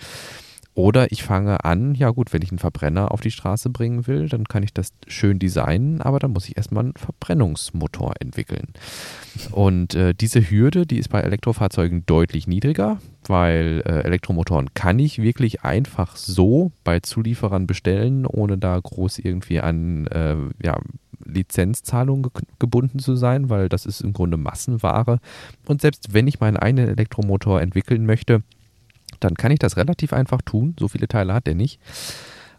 Oder 0.79 1.11
ich 1.11 1.25
fange 1.25 1.65
an, 1.65 1.97
ja 1.97 2.11
gut, 2.11 2.33
wenn 2.33 2.41
ich 2.41 2.53
einen 2.53 2.61
Verbrenner 2.61 3.11
auf 3.11 3.21
die 3.21 3.33
Straße 3.33 3.69
bringen 3.69 4.07
will, 4.07 4.29
dann 4.29 4.45
kann 4.45 4.63
ich 4.63 4.73
das 4.73 4.93
schön 5.09 5.41
designen, 5.41 6.01
aber 6.01 6.21
dann 6.21 6.33
muss 6.33 6.49
ich 6.49 6.57
erstmal 6.57 6.85
einen 6.85 6.95
Verbrennungsmotor 6.95 8.15
entwickeln. 8.21 8.69
Und 9.51 9.97
äh, 9.97 10.15
diese 10.15 10.41
Hürde, 10.41 10.87
die 10.87 10.99
ist 10.99 11.09
bei 11.09 11.21
Elektrofahrzeugen 11.21 12.07
deutlich 12.07 12.47
niedriger, 12.47 12.99
weil 13.27 13.83
äh, 13.87 14.03
Elektromotoren 14.05 14.73
kann 14.75 15.01
ich 15.01 15.21
wirklich 15.21 15.65
einfach 15.65 16.15
so 16.15 16.71
bei 16.85 17.01
Zulieferern 17.01 17.67
bestellen, 17.67 18.25
ohne 18.25 18.57
da 18.57 18.79
groß 18.79 19.19
irgendwie 19.19 19.59
an 19.59 20.07
äh, 20.07 20.37
ja, 20.63 20.79
Lizenzzahlungen 21.25 22.23
ge 22.23 22.31
gebunden 22.61 23.01
zu 23.01 23.17
sein, 23.17 23.51
weil 23.51 23.69
das 23.69 23.85
ist 23.85 24.01
im 24.01 24.13
Grunde 24.13 24.37
Massenware. 24.37 25.19
Und 25.67 25.81
selbst 25.81 26.15
wenn 26.15 26.29
ich 26.29 26.39
meinen 26.39 26.57
eigenen 26.57 26.89
Elektromotor 26.89 27.61
entwickeln 27.61 28.07
möchte, 28.07 28.45
dann 29.21 29.35
kann 29.35 29.53
ich 29.53 29.59
das 29.59 29.77
relativ 29.77 30.13
einfach 30.13 30.43
tun. 30.43 30.75
So 30.79 30.89
viele 30.89 31.09
Teile 31.09 31.35
hat 31.35 31.47
der 31.47 31.55
nicht. 31.55 31.81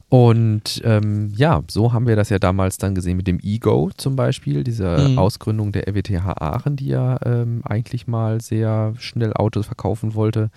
Und 0.10 0.82
ähm, 0.86 1.32
ja, 1.36 1.62
so 1.70 1.94
haben 1.94 2.08
wir 2.08 2.16
das 2.16 2.30
ja 2.30 2.40
damals 2.40 2.80
dann 2.80 2.96
gesehen 2.96 3.16
mit 3.16 3.28
dem 3.28 3.40
Ego 3.40 3.92
zum 3.96 4.16
Beispiel, 4.16 4.64
dieser 4.64 5.08
mhm. 5.08 5.20
Ausgründung 5.20 5.72
der 5.72 5.88
RWTH 5.88 6.42
Aachen, 6.42 6.76
die 6.76 6.88
ja 6.88 7.20
ähm, 7.24 7.62
eigentlich 7.64 8.08
mal 8.08 8.42
sehr 8.42 8.96
schnell 8.98 9.34
Autos 9.34 9.68
verkaufen 9.68 10.16
wollte. 10.16 10.50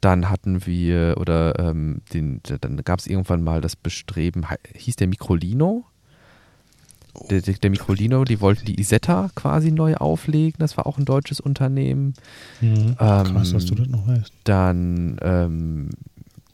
Dann 0.00 0.30
hatten 0.30 0.66
wir, 0.66 1.16
oder 1.18 1.58
ähm, 1.58 2.02
den, 2.14 2.42
dann 2.60 2.76
gab 2.84 3.00
es 3.00 3.08
irgendwann 3.08 3.42
mal 3.42 3.60
das 3.60 3.74
Bestreben, 3.74 4.46
hieß 4.76 4.94
der 4.94 5.08
Microlino, 5.08 5.84
der, 7.30 7.40
der, 7.42 7.70
Microlino, 7.70 8.24
die 8.24 8.40
wollten 8.40 8.64
die 8.64 8.80
Isetta 8.80 9.30
quasi 9.34 9.70
neu 9.70 9.94
auflegen. 9.96 10.56
Das 10.58 10.76
war 10.76 10.86
auch 10.86 10.98
ein 10.98 11.04
deutsches 11.04 11.40
Unternehmen. 11.40 12.14
Mhm. 12.60 12.96
Ähm, 12.98 13.24
Krass, 13.24 13.52
dass 13.52 13.66
du 13.66 13.74
das 13.74 13.88
noch 13.88 14.06
weißt. 14.06 14.32
Dann 14.44 15.18
ähm, 15.22 15.90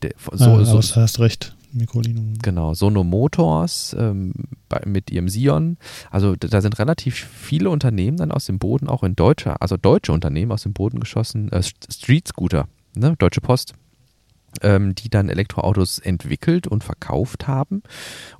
der, 0.03 0.13
so, 0.33 0.45
ah, 0.45 0.65
so, 0.65 0.81
hast 0.81 1.21
recht. 1.21 1.55
Microlino. 1.73 2.23
Genau, 2.43 2.75
Sono 2.75 3.05
Motors 3.05 3.95
ähm, 3.99 4.33
bei, 4.69 4.81
mit 4.87 5.11
ihrem 5.11 5.29
Sion. 5.29 5.77
Also 6.11 6.35
da 6.35 6.61
sind 6.61 6.79
relativ 6.79 7.15
viele 7.15 7.71
Unternehmen 7.71 8.17
dann 8.17 8.33
aus 8.33 8.47
dem 8.47 8.59
Boden, 8.59 8.89
auch 8.89 9.03
in 9.03 9.17
deutscher, 9.17 9.61
also 9.61 9.77
deutsche 9.77 10.13
Unternehmen 10.13 10.51
aus 10.53 10.63
dem 10.63 10.73
Boden 10.73 10.99
geschossen. 10.99 11.53
Äh, 11.53 11.63
Street 11.63 12.27
Scooter, 12.27 12.69
ne? 12.95 13.15
Deutsche 13.19 13.41
Post 13.41 13.75
ähm, 14.63 14.95
die 14.95 15.09
dann 15.09 15.29
Elektroautos 15.29 15.99
entwickelt 15.99 16.67
und 16.67 16.85
verkauft 16.85 17.47
haben 17.47 17.83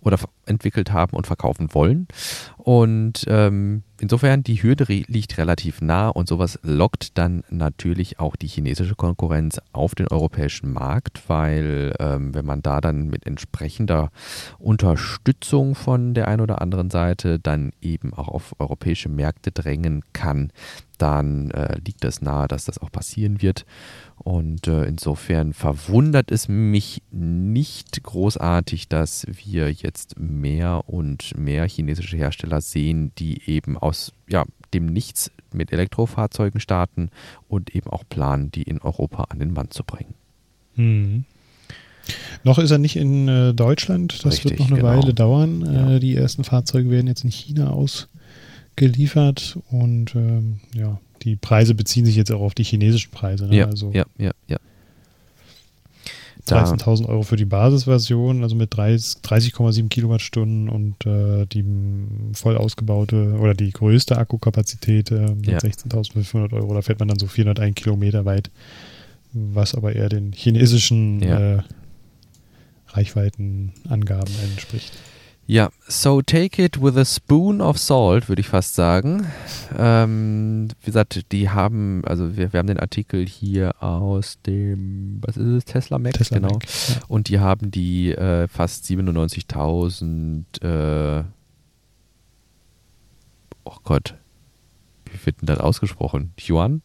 oder 0.01 0.19
entwickelt 0.47 0.93
haben 0.93 1.17
und 1.17 1.27
verkaufen 1.27 1.75
wollen. 1.75 2.09
Und 2.57 3.25
ähm, 3.29 3.83
insofern, 4.01 4.43
die 4.43 4.63
Hürde 4.63 4.85
liegt 4.89 5.39
relativ 5.39 5.81
nah 5.81 6.09
und 6.09 6.29
sowas 6.29 6.59
lockt 6.63 7.19
dann 7.19 7.45
natürlich 7.51 8.19
auch 8.19 8.37
die 8.37 8.47
chinesische 8.47 8.95
Konkurrenz 8.95 9.61
auf 9.73 9.95
den 9.95 10.09
europäischen 10.09 10.73
Markt, 10.73 11.29
weil 11.29 11.95
ähm, 11.99 12.35
wenn 12.35 12.47
man 12.47 12.63
da 12.63 12.81
dann 12.81 13.09
mit 13.09 13.27
entsprechender 13.27 14.11
Unterstützung 14.59 15.75
von 15.75 16.15
der 16.15 16.29
einen 16.29 16.41
oder 16.41 16.61
anderen 16.61 16.91
Seite 16.91 17.39
dann 17.39 17.73
eben 17.81 18.15
auch 18.15 18.29
auf 18.29 18.55
europäische 18.59 19.09
Märkte 19.09 19.53
drängen 19.53 20.03
kann, 20.13 20.51
dann 20.99 21.51
äh, 21.53 21.79
liegt 21.85 22.05
es 22.05 22.21
nahe, 22.21 22.49
dass 22.49 22.65
das 22.65 22.79
auch 22.79 22.91
passieren 22.91 23.41
wird. 23.43 23.65
Und 24.17 24.67
äh, 24.67 24.85
insofern 24.85 25.53
verwundert 25.53 26.31
es 26.31 26.49
mich 26.49 27.03
nicht 27.11 28.03
großartig, 28.03 28.89
dass 28.89 29.27
wir 29.29 29.71
jetzt 29.71 30.19
mehr 30.19 30.89
und 30.89 31.37
mehr 31.39 31.69
chinesische 31.69 32.17
Hersteller 32.17 32.61
sehen, 32.61 33.13
die 33.19 33.49
eben 33.49 33.79
aus 33.79 34.13
ja, 34.29 34.45
dem 34.75 34.87
Nichts 34.87 35.31
mit 35.53 35.73
Elektrofahrzeugen 35.73 36.61
starten 36.61 37.11
und 37.49 37.75
eben 37.75 37.91
auch 37.91 38.05
planen, 38.09 38.51
die 38.51 38.63
in 38.63 38.81
Europa 38.81 39.25
an 39.31 39.39
den 39.39 39.53
Mann 39.53 39.71
zu 39.71 39.85
bringen. 39.85 40.15
Hm. 40.75 41.25
Noch 42.45 42.59
ist 42.59 42.71
er 42.71 42.79
nicht 42.79 42.97
in 42.97 43.29
äh, 43.29 43.55
Deutschland, 43.55 44.25
das 44.25 44.35
Richtig, 44.35 44.53
wird 44.53 44.61
noch 44.61 44.67
eine 44.69 44.77
genau. 44.77 44.89
Weile 44.89 45.15
dauern. 45.15 45.61
Ja. 45.73 45.97
Äh, 45.97 46.01
die 46.01 46.17
ersten 46.17 46.45
Fahrzeuge 46.45 46.91
werden 46.91 47.07
jetzt 47.07 47.25
in 47.25 47.31
China 47.31 47.71
ausgeliefert 48.87 49.59
und 49.71 50.15
ähm, 50.15 50.61
ja, 50.75 50.99
die 51.23 51.37
Preise 51.37 51.75
beziehen 51.75 52.05
sich 52.07 52.17
jetzt 52.17 52.31
auch 52.33 52.41
auf 52.41 52.55
die 52.55 52.63
chinesischen 52.65 53.11
Preise. 53.11 53.47
Ne? 53.47 53.57
Ja, 53.57 53.67
also 53.67 53.91
ja, 53.93 54.05
ja, 54.19 54.31
ja. 54.47 54.57
13.000 56.47 57.07
Euro 57.07 57.23
für 57.25 57.37
die 57.37 57.45
Basisversion, 57.45 58.43
also 58.43 58.57
mit 58.57 58.73
30,7 58.75 59.89
Kilowattstunden 59.89 60.71
und 60.71 61.05
äh, 61.05 61.45
die 61.45 61.63
voll 62.33 62.57
ausgebaute 62.57 63.35
oder 63.39 63.53
die 63.53 63.71
größte 63.71 64.17
Akkukapazität 64.17 65.11
äh, 65.11 65.35
mit 65.35 65.47
Ja. 65.47 65.59
16.500 65.59 66.55
Euro. 66.55 66.73
Da 66.73 66.81
fährt 66.81 67.01
man 67.01 67.09
dann 67.09 67.19
so 67.19 67.27
401 67.27 67.75
Kilometer 67.75 68.25
weit, 68.25 68.51
was 69.35 69.75
aber 69.75 69.95
eher 69.95 70.09
den 70.09 70.33
chinesischen 70.33 71.21
Ja. 71.23 71.57
äh, 71.57 71.63
Reichweitenangaben 72.89 74.33
entspricht. 74.51 74.93
Ja, 75.51 75.71
so 75.89 76.21
take 76.21 76.63
it 76.63 76.83
with 76.83 76.95
a 76.99 77.07
spoon 77.07 77.63
of 77.63 77.79
salt, 77.79 78.29
würde 78.29 78.41
ich 78.41 78.49
fast 78.49 78.75
sagen. 78.75 79.27
Ähm, 79.79 80.69
wie 80.83 80.85
gesagt, 80.85 81.33
die 81.33 81.49
haben, 81.49 82.03
also 82.05 82.37
wir, 82.37 82.53
wir 82.53 82.59
haben 82.59 82.67
den 82.67 82.79
Artikel 82.79 83.25
hier 83.27 83.83
aus 83.83 84.43
dem, 84.43 85.23
was 85.23 85.39
ist 85.39 85.47
es, 85.47 85.65
Tesla 85.65 85.99
Mac, 85.99 86.13
Tesla 86.13 86.37
genau. 86.37 86.53
Mac, 86.53 86.65
ja. 86.67 86.97
Und 87.09 87.31
die 87.31 87.41
haben 87.41 87.71
die 87.71 88.11
äh, 88.13 88.47
fast 88.47 88.85
97.000, 88.85 90.43
äh, 90.61 91.25
oh 93.65 93.77
Gott, 93.85 94.17
wie 95.07 95.25
wird 95.25 95.41
denn 95.41 95.47
das 95.47 95.61
ausgesprochen? 95.61 96.35
Yuan? 96.39 96.83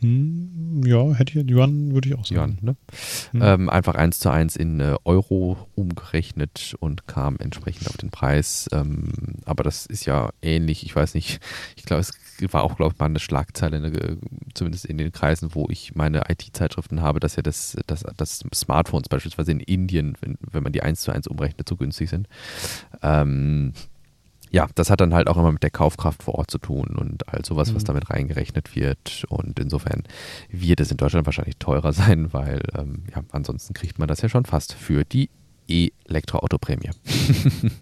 Hm, 0.00 0.82
ja, 0.84 1.12
hätte 1.12 1.38
ich, 1.38 1.50
Yuan 1.50 1.92
würde 1.92 2.08
ich 2.08 2.14
auch 2.14 2.24
Yuan, 2.30 2.52
sagen. 2.52 2.58
ne? 2.62 2.76
Hm. 3.32 3.42
Ähm, 3.42 3.68
einfach 3.68 3.94
eins 3.94 4.18
zu 4.18 4.30
eins 4.30 4.56
in 4.56 4.80
äh, 4.80 4.96
Euro 5.04 5.68
umgerechnet 5.74 6.74
und 6.80 7.06
kam 7.06 7.36
entsprechend 7.38 7.88
auf 7.88 7.96
den 7.96 8.10
Preis. 8.10 8.68
Ähm, 8.72 9.10
aber 9.44 9.62
das 9.62 9.86
ist 9.86 10.06
ja 10.06 10.30
ähnlich. 10.40 10.84
Ich 10.84 10.96
weiß 10.96 11.14
nicht, 11.14 11.40
ich 11.76 11.84
glaube, 11.84 12.00
es 12.00 12.12
war 12.52 12.62
auch, 12.62 12.76
glaube 12.76 12.94
ich, 12.94 12.98
mal 12.98 13.06
eine 13.06 13.18
Schlagzeile, 13.18 13.76
äh, 13.88 14.16
zumindest 14.54 14.86
in 14.86 14.96
den 14.96 15.12
Kreisen, 15.12 15.54
wo 15.54 15.68
ich 15.68 15.94
meine 15.94 16.22
IT-Zeitschriften 16.30 17.02
habe, 17.02 17.20
dass 17.20 17.36
ja 17.36 17.42
das, 17.42 17.76
das, 17.86 18.04
das 18.16 18.44
Smartphones 18.54 19.08
beispielsweise 19.08 19.52
in 19.52 19.60
Indien, 19.60 20.16
wenn, 20.20 20.38
wenn 20.50 20.62
man 20.62 20.72
die 20.72 20.82
eins 20.82 21.02
zu 21.02 21.12
eins 21.12 21.26
umrechnet, 21.26 21.68
so 21.68 21.76
günstig 21.76 22.08
sind. 22.08 22.26
Ähm, 23.02 23.74
ja, 24.50 24.66
das 24.74 24.90
hat 24.90 25.00
dann 25.00 25.14
halt 25.14 25.28
auch 25.28 25.36
immer 25.36 25.52
mit 25.52 25.62
der 25.62 25.70
Kaufkraft 25.70 26.22
vor 26.22 26.34
Ort 26.34 26.50
zu 26.50 26.58
tun 26.58 26.96
und 26.98 27.28
all 27.28 27.44
sowas, 27.44 27.74
was 27.74 27.82
Mhm. 27.84 27.86
damit 27.86 28.10
reingerechnet 28.10 28.74
wird. 28.74 29.24
Und 29.28 29.58
insofern 29.58 30.02
wird 30.50 30.80
es 30.80 30.90
in 30.90 30.96
Deutschland 30.96 31.26
wahrscheinlich 31.26 31.56
teurer 31.58 31.92
sein, 31.92 32.32
weil 32.32 32.60
ähm, 32.76 33.04
ja, 33.14 33.22
ansonsten 33.32 33.74
kriegt 33.74 33.98
man 33.98 34.08
das 34.08 34.22
ja 34.22 34.28
schon 34.28 34.44
fast 34.44 34.72
für 34.74 35.04
die 35.04 35.30
E-Elektroautoprämie. 35.68 36.90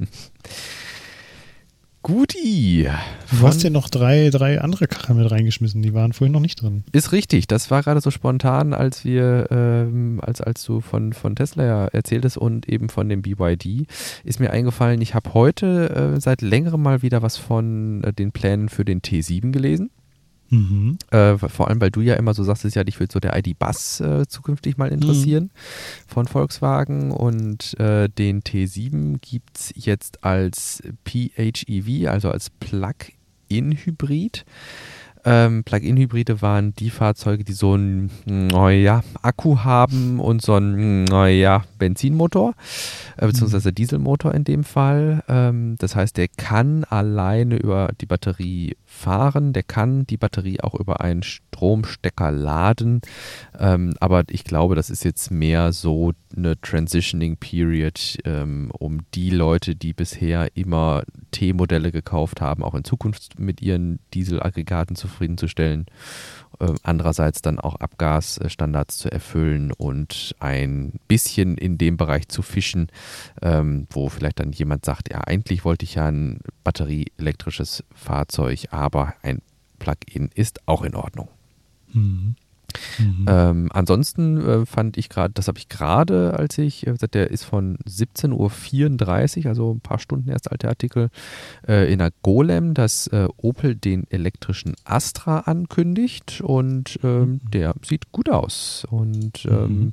Guti. 2.02 2.88
Du 3.30 3.46
hast 3.46 3.62
ja 3.62 3.70
noch 3.70 3.88
drei, 3.88 4.30
drei 4.30 4.60
andere 4.60 4.86
Karren 4.86 5.18
mit 5.18 5.30
reingeschmissen, 5.30 5.82
die 5.82 5.94
waren 5.94 6.12
vorhin 6.12 6.32
noch 6.32 6.40
nicht 6.40 6.62
drin. 6.62 6.84
Ist 6.92 7.12
richtig, 7.12 7.46
das 7.48 7.70
war 7.70 7.82
gerade 7.82 8.00
so 8.00 8.10
spontan, 8.10 8.72
als 8.72 9.04
wir, 9.04 9.48
ähm, 9.50 10.20
als, 10.22 10.40
als 10.40 10.64
du 10.64 10.80
von, 10.80 11.12
von 11.12 11.36
Tesla 11.36 11.64
ja 11.64 11.86
erzähltest 11.86 12.38
und 12.38 12.68
eben 12.68 12.88
von 12.88 13.08
dem 13.08 13.22
BYD, 13.22 13.86
ist 14.24 14.40
mir 14.40 14.50
eingefallen, 14.50 15.00
ich 15.00 15.14
habe 15.14 15.34
heute 15.34 16.14
äh, 16.16 16.20
seit 16.20 16.40
längerem 16.40 16.82
mal 16.82 17.02
wieder 17.02 17.22
was 17.22 17.36
von 17.36 18.04
äh, 18.04 18.12
den 18.12 18.32
Plänen 18.32 18.68
für 18.68 18.84
den 18.84 19.02
T7 19.02 19.50
gelesen. 19.50 19.90
Mhm. 20.50 20.98
Äh, 21.10 21.36
vor 21.36 21.68
allem, 21.68 21.80
weil 21.80 21.90
du 21.90 22.00
ja 22.00 22.14
immer 22.14 22.34
so 22.34 22.42
sagst, 22.42 22.64
ja, 22.74 22.84
dich 22.84 22.98
würde 22.98 23.12
so 23.12 23.20
der 23.20 23.36
ID-Bus 23.36 24.00
äh, 24.00 24.26
zukünftig 24.26 24.78
mal 24.78 24.88
interessieren 24.88 25.50
von 26.06 26.26
Volkswagen 26.26 27.10
und 27.10 27.78
äh, 27.78 28.08
den 28.08 28.42
T7 28.42 29.18
gibt 29.20 29.58
es 29.58 29.72
jetzt 29.76 30.24
als 30.24 30.82
PHEV, 31.04 32.08
also 32.08 32.30
als 32.30 32.50
Plug-in-Hybrid. 32.50 34.44
Ähm, 35.24 35.64
Plug-in-Hybride 35.64 36.40
waren 36.42 36.74
die 36.74 36.90
Fahrzeuge, 36.90 37.44
die 37.44 37.52
so 37.52 37.74
einen 37.74 38.10
naja, 38.26 39.02
Akku 39.20 39.58
haben 39.58 40.20
und 40.20 40.42
so 40.42 40.54
einen 40.54 41.04
naja, 41.04 41.64
Benzinmotor, 41.78 42.54
äh, 43.16 43.26
beziehungsweise 43.26 43.72
Dieselmotor 43.72 44.32
in 44.34 44.44
dem 44.44 44.64
Fall. 44.64 45.22
Ähm, 45.28 45.76
das 45.78 45.96
heißt, 45.96 46.16
der 46.16 46.28
kann 46.28 46.84
alleine 46.84 47.56
über 47.56 47.90
die 48.00 48.06
Batterie 48.06 48.76
fahren, 48.90 49.52
der 49.52 49.62
kann 49.62 50.06
die 50.06 50.16
Batterie 50.16 50.60
auch 50.60 50.74
über 50.74 51.02
einen 51.02 51.22
Stromstecker 51.22 52.30
laden. 52.30 53.02
Ähm, 53.58 53.92
aber 54.00 54.24
ich 54.30 54.44
glaube, 54.44 54.74
das 54.74 54.88
ist 54.88 55.04
jetzt 55.04 55.30
mehr 55.30 55.72
so 55.72 56.12
eine 56.34 56.58
Transitioning 56.60 57.36
Period, 57.36 58.16
ähm, 58.24 58.70
um 58.78 59.00
die 59.14 59.28
Leute, 59.30 59.76
die 59.76 59.92
bisher 59.92 60.56
immer 60.56 61.02
T-Modelle 61.32 61.92
gekauft 61.92 62.40
haben, 62.40 62.64
auch 62.64 62.74
in 62.74 62.84
Zukunft 62.84 63.38
mit 63.38 63.60
ihren 63.60 63.98
Dieselaggregaten 64.14 64.96
zufriedenzustellen. 64.96 65.86
Ähm, 66.60 66.76
andererseits 66.82 67.40
dann 67.40 67.60
auch 67.60 67.76
Abgasstandards 67.76 68.98
zu 68.98 69.12
erfüllen 69.12 69.70
und 69.70 70.34
ein 70.40 70.98
bisschen 71.06 71.56
in 71.56 71.78
dem 71.78 71.96
Bereich 71.96 72.28
zu 72.28 72.42
fischen, 72.42 72.88
ähm, 73.42 73.86
wo 73.90 74.08
vielleicht 74.08 74.40
dann 74.40 74.50
jemand 74.50 74.84
sagt, 74.84 75.12
ja, 75.12 75.20
eigentlich 75.20 75.64
wollte 75.64 75.84
ich 75.84 75.96
ja 75.96 76.06
ein 76.06 76.40
batterieelektrisches 76.64 77.84
Fahrzeug, 77.94 78.64
aber 78.78 79.14
ein 79.22 79.42
Plug-in 79.78 80.30
ist 80.34 80.60
auch 80.66 80.82
in 80.82 80.94
Ordnung. 80.94 81.28
Mhm. 81.92 82.34
Mhm. 82.98 83.24
Ähm, 83.26 83.68
ansonsten 83.72 84.36
äh, 84.46 84.66
fand 84.66 84.98
ich 84.98 85.08
gerade, 85.08 85.32
das 85.32 85.48
habe 85.48 85.58
ich 85.58 85.70
gerade, 85.70 86.34
als 86.38 86.58
ich, 86.58 86.86
äh, 86.86 86.94
der 87.12 87.30
ist 87.30 87.44
von 87.44 87.78
17.34 87.88 89.44
Uhr, 89.44 89.46
also 89.48 89.72
ein 89.72 89.80
paar 89.80 89.98
Stunden 89.98 90.28
erst 90.28 90.50
alt 90.52 90.62
der 90.62 90.70
Artikel, 90.70 91.08
äh, 91.66 91.90
in 91.90 91.98
der 91.98 92.12
Golem, 92.22 92.74
dass 92.74 93.06
äh, 93.08 93.26
Opel 93.38 93.74
den 93.74 94.06
elektrischen 94.10 94.74
Astra 94.84 95.40
ankündigt 95.40 96.42
und 96.42 97.00
ähm, 97.02 97.40
der 97.52 97.74
sieht 97.82 98.12
gut 98.12 98.28
aus. 98.28 98.86
Und 98.90 99.46
ähm, 99.46 99.78
Mhm. 99.78 99.92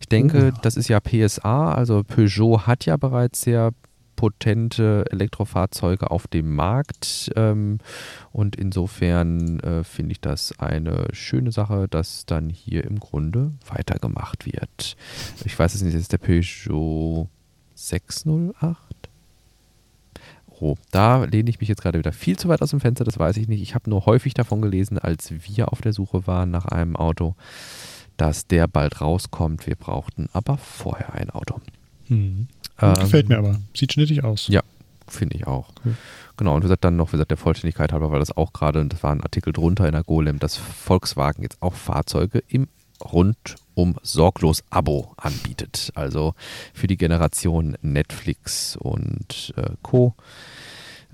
ich 0.00 0.08
denke, 0.08 0.52
Oh. 0.54 0.58
das 0.62 0.76
ist 0.76 0.88
ja 0.88 0.98
PSA, 1.00 1.72
also 1.74 2.02
Peugeot 2.02 2.66
hat 2.66 2.86
ja 2.86 2.96
bereits 2.96 3.42
sehr 3.42 3.70
potente 4.16 5.04
Elektrofahrzeuge 5.10 6.10
auf 6.10 6.26
dem 6.26 6.54
Markt. 6.54 7.30
Ähm, 7.36 7.78
und 8.32 8.56
insofern 8.56 9.60
äh, 9.60 9.84
finde 9.84 10.12
ich 10.12 10.20
das 10.20 10.58
eine 10.58 11.08
schöne 11.12 11.52
Sache, 11.52 11.86
dass 11.88 12.26
dann 12.26 12.48
hier 12.50 12.84
im 12.84 12.98
Grunde 12.98 13.52
weitergemacht 13.68 14.46
wird. 14.46 14.96
Ich 15.44 15.56
weiß 15.56 15.74
es 15.74 15.82
nicht, 15.82 15.94
ist 15.94 16.12
der 16.12 16.18
Peugeot 16.18 17.28
608. 17.74 18.76
Oh, 20.58 20.76
da 20.90 21.24
lehne 21.24 21.50
ich 21.50 21.60
mich 21.60 21.68
jetzt 21.68 21.82
gerade 21.82 21.98
wieder 21.98 22.12
viel 22.12 22.38
zu 22.38 22.48
weit 22.48 22.62
aus 22.62 22.70
dem 22.70 22.80
Fenster, 22.80 23.04
das 23.04 23.18
weiß 23.18 23.36
ich 23.36 23.46
nicht. 23.46 23.60
Ich 23.60 23.74
habe 23.74 23.90
nur 23.90 24.06
häufig 24.06 24.32
davon 24.32 24.62
gelesen, 24.62 24.98
als 24.98 25.30
wir 25.30 25.70
auf 25.70 25.82
der 25.82 25.92
Suche 25.92 26.26
waren 26.26 26.50
nach 26.50 26.64
einem 26.64 26.96
Auto, 26.96 27.34
dass 28.16 28.46
der 28.46 28.66
bald 28.66 29.02
rauskommt. 29.02 29.66
Wir 29.66 29.76
brauchten 29.76 30.30
aber 30.32 30.56
vorher 30.56 31.12
ein 31.12 31.28
Auto. 31.28 31.60
Mhm. 32.08 32.48
Ähm, 32.80 32.94
Gefällt 32.94 33.28
mir 33.28 33.38
aber. 33.38 33.60
Sieht 33.74 33.92
schnittig 33.92 34.24
aus. 34.24 34.48
Ja, 34.48 34.62
finde 35.08 35.36
ich 35.36 35.46
auch. 35.46 35.70
Cool. 35.84 35.96
Genau, 36.36 36.54
und 36.54 36.60
wie 36.60 36.64
gesagt, 36.64 36.84
dann 36.84 36.96
noch, 36.96 37.08
wie 37.08 37.12
gesagt, 37.12 37.30
der 37.30 37.38
Vollständigkeit 37.38 37.92
halber, 37.92 38.10
weil 38.10 38.18
das 38.18 38.36
auch 38.36 38.52
gerade, 38.52 38.80
und 38.80 38.92
das 38.92 39.02
war 39.02 39.12
ein 39.12 39.22
Artikel 39.22 39.52
drunter 39.52 39.86
in 39.86 39.92
der 39.92 40.04
Golem, 40.04 40.38
dass 40.38 40.56
Volkswagen 40.56 41.42
jetzt 41.42 41.62
auch 41.62 41.74
Fahrzeuge 41.74 42.42
im 42.48 42.68
rundum 43.02 43.96
sorglos 44.02 44.62
Abo 44.70 45.12
anbietet. 45.16 45.92
Also 45.94 46.34
für 46.74 46.86
die 46.86 46.96
Generation 46.96 47.76
Netflix 47.82 48.76
und 48.76 49.54
äh, 49.56 49.70
Co. 49.82 50.14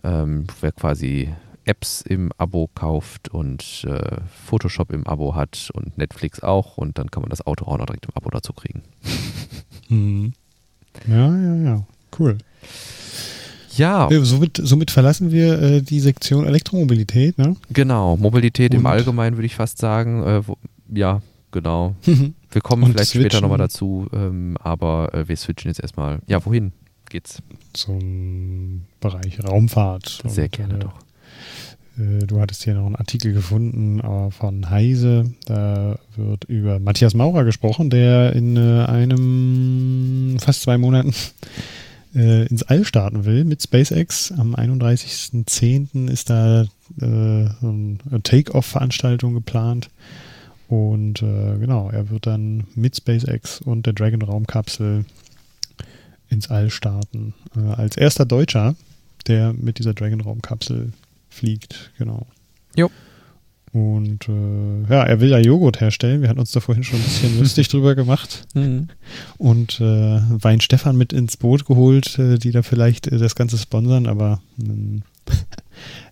Ähm, 0.03 0.47
wer 0.61 0.73
quasi 0.73 1.33
Apps 1.65 2.01
im 2.01 2.33
Abo 2.39 2.69
kauft 2.75 3.29
und 3.29 3.85
äh, 3.87 4.17
Photoshop 4.45 4.93
im 4.93 5.07
Abo 5.07 5.35
hat 5.35 5.71
und 5.75 5.97
Netflix 5.97 6.43
auch 6.43 6.77
und 6.77 6.99
dann 6.99 7.11
kann 7.11 7.23
man 7.23 7.31
das 7.31 7.47
Auto 7.47 7.67
auch 7.67 7.79
noch 7.79 7.87
direkt 7.87 8.07
im 8.07 8.17
Abo 8.17 8.31
dazu 8.31 8.53
kriegen. 8.53 8.83
Mhm. 9.89 10.33
Ja, 11.09 11.37
ja, 11.37 11.55
ja. 11.57 11.87
Cool. 12.19 12.39
Ja, 13.77 14.09
somit, 14.23 14.61
somit 14.63 14.91
verlassen 14.91 15.31
wir 15.33 15.61
äh, 15.63 15.81
die 15.83 16.01
Sektion 16.01 16.45
Elektromobilität, 16.47 17.39
ne? 17.39 17.57
Genau, 17.71 18.17
Mobilität 18.19 18.75
im 18.75 18.81
Und- 18.81 18.87
Allgemeinen 18.87 19.37
würde 19.37 19.47
ich 19.47 19.55
fast 19.55 19.79
sagen. 19.79 20.23
Äh, 20.23 20.47
wo, 20.47 20.57
ja, 20.93 21.23
genau. 21.51 21.95
Wir 22.53 22.61
kommen 22.61 22.85
vielleicht 22.93 23.09
später 23.11 23.23
switchen. 23.31 23.41
nochmal 23.41 23.57
dazu, 23.57 24.09
ähm, 24.13 24.59
aber 24.61 25.15
äh, 25.15 25.27
wir 25.27 25.39
switchen 25.39 25.71
jetzt 25.71 25.81
erstmal. 25.81 26.19
Ja, 26.27 26.45
wohin 26.45 26.73
geht's? 27.09 27.41
Zum 27.73 28.83
Bereich 29.01 29.43
Raumfahrt. 29.43 30.23
Sehr 30.27 30.45
Und, 30.45 30.53
gerne 30.53 30.75
äh, 30.75 30.79
doch. 30.81 30.93
Äh, 31.99 32.27
Du 32.27 32.41
hattest 32.41 32.65
hier 32.65 32.75
noch 32.75 32.87
einen 32.87 32.97
Artikel 32.97 33.33
gefunden 33.33 34.01
äh, 34.01 34.31
von 34.31 34.71
Heise. 34.71 35.33
Da 35.47 35.99
wird 36.17 36.45
über 36.45 36.79
Matthias 36.79 37.15
Maurer 37.15 37.45
gesprochen, 37.45 37.91
der 37.91 38.35
in 38.35 38.57
äh, 38.57 38.85
einem 38.85 40.39
fast 40.41 40.63
zwei 40.63 40.79
Monaten 40.79 41.15
ins 42.15 42.63
All 42.65 42.85
starten 42.85 43.25
will 43.25 43.45
mit 43.45 43.63
SpaceX. 43.63 44.33
Am 44.33 44.55
31.10. 44.55 46.11
ist 46.11 46.29
da 46.29 46.67
eine 47.01 47.97
Take-Off-Veranstaltung 48.23 49.33
geplant. 49.33 49.89
Und 50.69 51.21
genau, 51.21 51.89
er 51.89 52.11
wird 52.11 52.27
dann 52.27 52.65
mit 52.75 52.97
SpaceX 52.97 53.63
und 53.63 53.87
der 53.87 53.95
Dragon-Raumkapsel 53.95 55.07
ins 56.29 56.51
All 56.51 56.69
starten. 56.69 57.33
Als 57.79 57.97
erster 57.97 58.27
Deutscher, 58.27 58.75
der 59.27 59.55
mit 59.55 59.79
dieser 59.79 59.95
Dragon-Raumkapsel 59.95 60.93
fliegt, 61.33 61.93
genau. 61.99 62.27
Jo. 62.77 62.91
Und 63.73 64.29
äh, 64.29 64.83
ja, 64.91 65.03
er 65.05 65.21
will 65.21 65.31
da 65.31 65.39
Joghurt 65.39 65.81
herstellen. 65.81 66.21
Wir 66.21 66.29
hatten 66.29 66.41
uns 66.41 66.53
da 66.53 66.61
vorhin 66.61 66.85
schon 66.85 66.99
ein 66.99 67.05
bisschen 67.05 67.39
lustig 67.41 67.69
drüber 67.69 67.95
gemacht. 67.95 68.47
Mhm. 68.55 68.89
Und 69.39 69.81
äh, 69.81 70.21
Wein 70.43 70.61
Stefan 70.61 70.97
mit 70.97 71.13
ins 71.15 71.39
Boot 71.39 71.65
geholt, 71.65 72.19
äh, 72.19 72.39
die 72.39 72.51
da 72.51 72.63
vielleicht 72.63 73.07
äh, 73.07 73.17
das 73.17 73.35
Ganze 73.35 73.57
sponsern, 73.57 74.07
aber 74.07 74.43
ähm, 74.61 75.03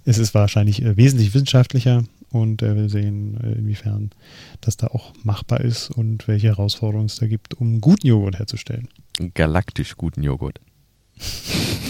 es 0.04 0.16
ist 0.18 0.35
wahrscheinlich 0.35 0.83
äh, 0.83 0.96
wesentlich 0.96 1.35
wissenschaftlicher 1.35 2.04
und 2.30 2.62
er 2.62 2.76
will 2.76 2.88
sehen, 2.88 3.38
äh, 3.42 3.59
inwiefern 3.59 4.11
das 4.62 4.78
da 4.78 4.87
auch 4.88 5.12
machbar 5.22 5.61
ist 5.61 5.90
und 5.90 6.28
welche 6.28 6.48
Herausforderungen 6.48 7.06
es 7.06 7.16
da 7.16 7.26
gibt, 7.26 7.54
um 7.54 7.83
guten 7.83 8.06
Joghurt 8.06 8.38
herzustellen. 8.38 8.88
Galaktisch 9.35 9.96
guten 9.96 10.22
Joghurt. 10.22 10.61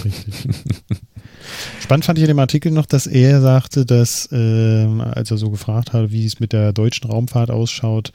Richtig. 0.05 0.49
Spannend 1.81 2.05
fand 2.05 2.19
ich 2.19 2.25
in 2.25 2.29
dem 2.29 2.39
Artikel 2.39 2.73
noch, 2.73 2.87
dass 2.87 3.07
er 3.07 3.41
sagte, 3.41 3.85
dass, 3.87 4.29
ähm, 4.33 5.01
als 5.01 5.31
er 5.31 5.37
so 5.37 5.51
gefragt 5.51 5.93
hat, 5.93 6.13
wie 6.13 6.27
es 6.27 6.41
mit 6.41 6.53
der 6.53 6.73
deutschen 6.73 7.11
Raumfahrt 7.11 7.51
ausschaut, 7.51 8.13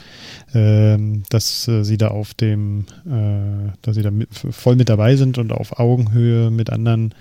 ähm, 0.53 1.23
dass 1.29 1.67
äh, 1.67 1.83
sie 1.83 1.97
da 1.97 2.09
auf 2.09 2.33
dem, 2.33 2.85
äh, 3.05 3.71
dass 3.81 3.95
sie 3.95 4.01
da 4.01 4.11
mit, 4.11 4.29
voll 4.33 4.75
mit 4.75 4.89
dabei 4.89 5.15
sind 5.15 5.37
und 5.37 5.51
auf 5.51 5.79
Augenhöhe 5.79 6.51
mit 6.51 6.69
anderen 6.69 7.13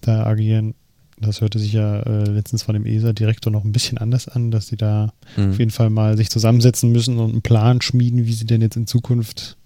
da 0.00 0.24
agieren. 0.26 0.74
Das 1.18 1.40
hörte 1.40 1.58
sich 1.58 1.72
ja 1.72 2.00
äh, 2.00 2.24
letztens 2.24 2.62
von 2.62 2.74
dem 2.74 2.84
ESA-Direktor 2.84 3.50
noch 3.50 3.64
ein 3.64 3.72
bisschen 3.72 3.96
anders 3.96 4.28
an, 4.28 4.50
dass 4.50 4.66
sie 4.66 4.76
da 4.76 5.12
mhm. 5.36 5.50
auf 5.50 5.58
jeden 5.58 5.70
Fall 5.70 5.88
mal 5.88 6.16
sich 6.16 6.28
zusammensetzen 6.28 6.92
müssen 6.92 7.18
und 7.18 7.32
einen 7.32 7.42
Plan 7.42 7.80
schmieden, 7.80 8.26
wie 8.26 8.34
sie 8.34 8.44
denn 8.44 8.60
jetzt 8.60 8.76
in 8.76 8.86
Zukunft 8.86 9.56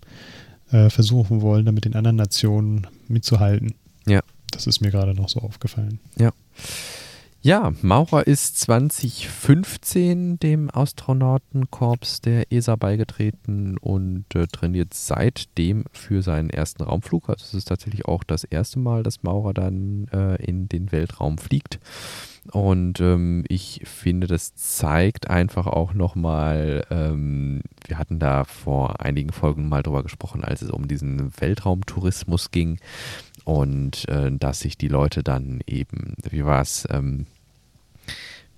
äh, 0.70 0.90
versuchen 0.90 1.40
wollen, 1.40 1.66
da 1.66 1.73
mit 1.73 1.85
den 1.85 1.94
anderen 1.94 2.16
Nationen 2.16 2.87
mitzuhalten. 3.09 3.75
Ja. 4.07 4.20
Das 4.51 4.67
ist 4.67 4.81
mir 4.81 4.91
gerade 4.91 5.15
noch 5.15 5.29
so 5.29 5.41
aufgefallen. 5.41 6.01
Ja. 6.17 6.33
Ja, 7.43 7.73
Maurer 7.81 8.27
ist 8.27 8.61
2015 8.61 10.39
dem 10.39 10.69
Astronautenkorps 10.71 12.21
der 12.21 12.53
ESA 12.53 12.77
beigetreten 12.77 13.79
und 13.79 14.27
äh, 14.35 14.47
trainiert 14.47 14.93
seitdem 14.93 15.85
für 15.91 16.21
seinen 16.21 16.51
ersten 16.51 16.83
Raumflug. 16.83 17.31
Also 17.31 17.47
es 17.47 17.55
ist 17.55 17.69
tatsächlich 17.69 18.05
auch 18.05 18.25
das 18.25 18.45
erste 18.45 18.79
Mal, 18.79 19.03
dass 19.03 19.23
Maurer 19.23 19.55
dann 19.55 20.07
äh, 20.13 20.35
in 20.45 20.69
den 20.69 20.93
Weltraum 20.93 21.39
fliegt. 21.39 21.81
Und 22.53 23.01
ähm, 23.01 23.45
ich 23.49 23.81
finde, 23.85 24.27
das 24.27 24.55
zeigt 24.55 25.31
einfach 25.31 25.67
auch 25.67 25.95
nochmal, 25.95 26.85
ähm, 26.91 27.63
wir 27.87 27.97
hatten 27.97 28.19
da 28.19 28.45
vor 28.45 29.01
einigen 29.01 29.33
Folgen 29.33 29.67
mal 29.67 29.83
drüber 29.83 30.03
gesprochen, 30.03 30.45
als 30.45 30.61
es 30.61 30.71
um 30.71 30.89
diesen 30.89 31.33
Weltraumtourismus 31.41 32.51
ging 32.51 32.79
und 33.51 34.09
äh, 34.09 34.31
dass 34.31 34.61
sich 34.61 34.79
die 34.79 34.87
Leute 34.87 35.25
dann 35.25 35.61
eben, 35.67 36.15
wie 36.31 36.45
war 36.45 36.61
es, 36.61 36.87
ähm, 36.89 37.27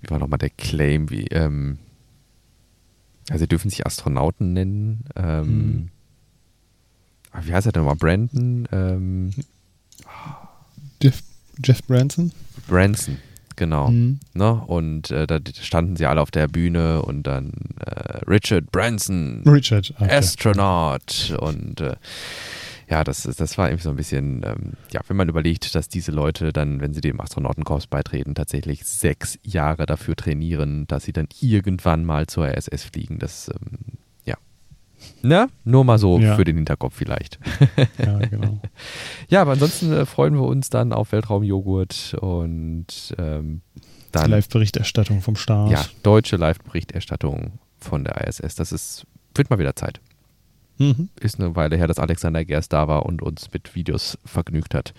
wie 0.01 0.11
war 0.11 0.19
nochmal 0.19 0.37
der 0.37 0.51
Claim, 0.51 1.09
wie, 1.09 1.25
ähm, 1.29 1.79
also 3.27 3.41
sie 3.41 3.47
dürfen 3.47 3.71
sich 3.71 3.87
Astronauten 3.87 4.53
nennen, 4.53 5.05
ähm, 5.15 5.47
mhm. 5.47 5.89
wie 7.41 7.53
heißt 7.53 7.65
er 7.65 7.71
denn 7.71 7.81
nochmal, 7.81 7.95
Brandon? 7.95 8.67
Ähm, 8.71 9.31
Jeff, 11.01 11.23
Jeff 11.63 11.81
Branson? 11.87 12.31
Branson, 12.67 13.17
genau. 13.55 13.89
Mhm. 13.89 14.19
Ne? 14.35 14.53
Und 14.53 15.09
äh, 15.09 15.25
da 15.25 15.39
standen 15.59 15.95
sie 15.95 16.05
alle 16.05 16.21
auf 16.21 16.29
der 16.29 16.47
Bühne 16.47 17.01
und 17.01 17.23
dann 17.23 17.51
äh, 17.83 18.19
Richard 18.27 18.71
Branson, 18.71 19.41
Richard, 19.47 19.91
okay. 19.97 20.11
Astronaut 20.11 21.35
und 21.39 21.81
äh, 21.81 21.95
ja, 22.93 23.03
das, 23.03 23.23
das 23.23 23.57
war 23.57 23.69
irgendwie 23.69 23.85
so 23.85 23.89
ein 23.89 23.95
bisschen, 23.95 24.43
ähm, 24.45 24.73
ja, 24.91 25.01
wenn 25.07 25.17
man 25.17 25.27
überlegt, 25.27 25.73
dass 25.73 25.89
diese 25.89 26.11
Leute 26.11 26.53
dann, 26.53 26.79
wenn 26.79 26.93
sie 26.93 27.01
dem 27.01 27.19
Astronautenkorps 27.19 27.87
beitreten, 27.87 28.35
tatsächlich 28.35 28.85
sechs 28.85 29.39
Jahre 29.41 29.87
dafür 29.87 30.15
trainieren, 30.15 30.85
dass 30.85 31.05
sie 31.05 31.11
dann 31.11 31.27
irgendwann 31.41 32.05
mal 32.05 32.27
zur 32.27 32.55
ISS 32.55 32.83
fliegen, 32.83 33.17
das, 33.17 33.49
ähm, 33.49 33.97
ja. 34.25 34.35
Ne? 35.23 35.47
Nur 35.63 35.85
mal 35.85 35.97
so 35.97 36.19
ja. 36.19 36.35
für 36.35 36.43
den 36.43 36.55
Hinterkopf 36.55 36.93
vielleicht. 36.95 37.39
Ja, 37.97 38.19
genau. 38.29 38.59
ja, 39.27 39.41
aber 39.41 39.53
ansonsten 39.53 39.91
äh, 39.91 40.05
freuen 40.05 40.35
wir 40.35 40.43
uns 40.43 40.69
dann 40.69 40.93
auf 40.93 41.13
Weltraumjoghurt 41.13 42.15
und 42.21 43.15
ähm, 43.17 43.61
dann. 44.11 44.29
Live-Berichterstattung 44.29 45.23
vom 45.23 45.35
Start. 45.35 45.71
Ja, 45.71 45.83
deutsche 46.03 46.35
Live-Berichterstattung 46.35 47.53
von 47.79 48.03
der 48.03 48.27
ISS. 48.27 48.53
Das 48.53 48.71
ist, 48.71 49.07
wird 49.33 49.49
mal 49.49 49.57
wieder 49.57 49.75
Zeit. 49.75 49.99
Mhm. 50.77 51.09
Ist 51.19 51.39
eine 51.39 51.55
Weile 51.55 51.77
her, 51.77 51.87
dass 51.87 51.99
Alexander 51.99 52.43
Gerst 52.45 52.73
da 52.73 52.87
war 52.87 53.05
und 53.05 53.21
uns 53.21 53.49
mit 53.53 53.75
Videos 53.75 54.17
vergnügt 54.25 54.73
hat. 54.73 54.93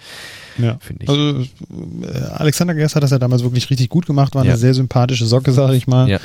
Ja. 0.59 0.77
Finde 0.81 1.05
ich. 1.05 1.09
Also 1.09 1.41
äh, 1.41 2.25
Alexander 2.35 2.75
Gerst 2.75 2.97
hat 2.97 3.03
das 3.03 3.11
ja 3.11 3.19
damals 3.19 3.43
wirklich 3.43 3.69
richtig 3.71 3.89
gut 3.89 4.07
gemacht, 4.07 4.35
war 4.35 4.45
ja. 4.45 4.53
eine 4.53 4.59
sehr 4.59 4.75
sympathische 4.75 5.27
Socke, 5.27 5.53
sage 5.53 5.75
ich 5.77 5.87
mal. 5.87 6.09
Ja. 6.09 6.19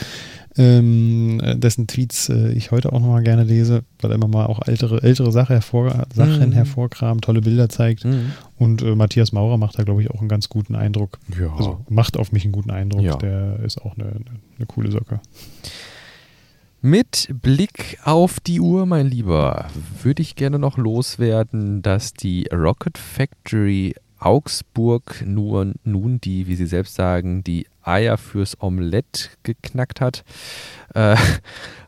Ähm, 0.58 1.40
dessen 1.58 1.88
Tweets 1.88 2.28
äh, 2.30 2.52
ich 2.52 2.72
heute 2.72 2.92
auch 2.92 3.00
nochmal 3.00 3.24
gerne 3.24 3.44
lese, 3.44 3.84
weil 4.02 4.12
er 4.12 4.16
immer 4.16 4.28
mal 4.28 4.48
auch 4.48 4.68
ältere, 4.68 5.02
ältere 5.04 5.32
Sache 5.32 5.54
hervor, 5.54 6.08
Sachen 6.14 6.50
mhm. 6.50 6.54
hervorkramt, 6.54 7.24
tolle 7.24 7.42
Bilder 7.42 7.70
zeigt. 7.70 8.04
Mhm. 8.04 8.34
Und 8.58 8.82
äh, 8.82 8.96
Matthias 8.96 9.32
Maurer 9.32 9.58
macht 9.58 9.78
da, 9.78 9.84
glaube 9.84 10.02
ich, 10.02 10.10
auch 10.10 10.20
einen 10.20 10.28
ganz 10.28 10.50
guten 10.50 10.76
Eindruck. 10.76 11.20
Ja. 11.40 11.54
Also 11.56 11.86
macht 11.88 12.18
auf 12.18 12.32
mich 12.32 12.44
einen 12.44 12.52
guten 12.52 12.72
Eindruck. 12.72 13.04
Ja. 13.04 13.16
Der 13.18 13.60
ist 13.60 13.80
auch 13.80 13.96
eine, 13.96 14.10
eine, 14.10 14.26
eine 14.58 14.66
coole 14.66 14.92
Socke. 14.92 15.22
Mit 16.82 17.28
Blick 17.34 18.00
auf 18.06 18.40
die 18.40 18.62
Uhr, 18.62 18.86
mein 18.86 19.06
Lieber, 19.06 19.68
würde 20.02 20.22
ich 20.22 20.36
gerne 20.36 20.60
noch 20.60 20.78
loswerden, 20.78 21.82
dass 21.82 22.14
die 22.14 22.48
Rocket 22.54 22.98
Factory 22.98 23.96
Augsburg 24.20 25.24
nur, 25.26 25.74
nun 25.84 26.20
die, 26.22 26.48
wie 26.48 26.56
Sie 26.56 26.66
selbst 26.66 26.96
sagen, 26.96 27.44
die 27.44 27.68
Eier 27.82 28.18
fürs 28.18 28.62
Omelett 28.62 29.32
geknackt 29.44 30.02
hat. 30.02 30.24
Äh, 30.94 31.16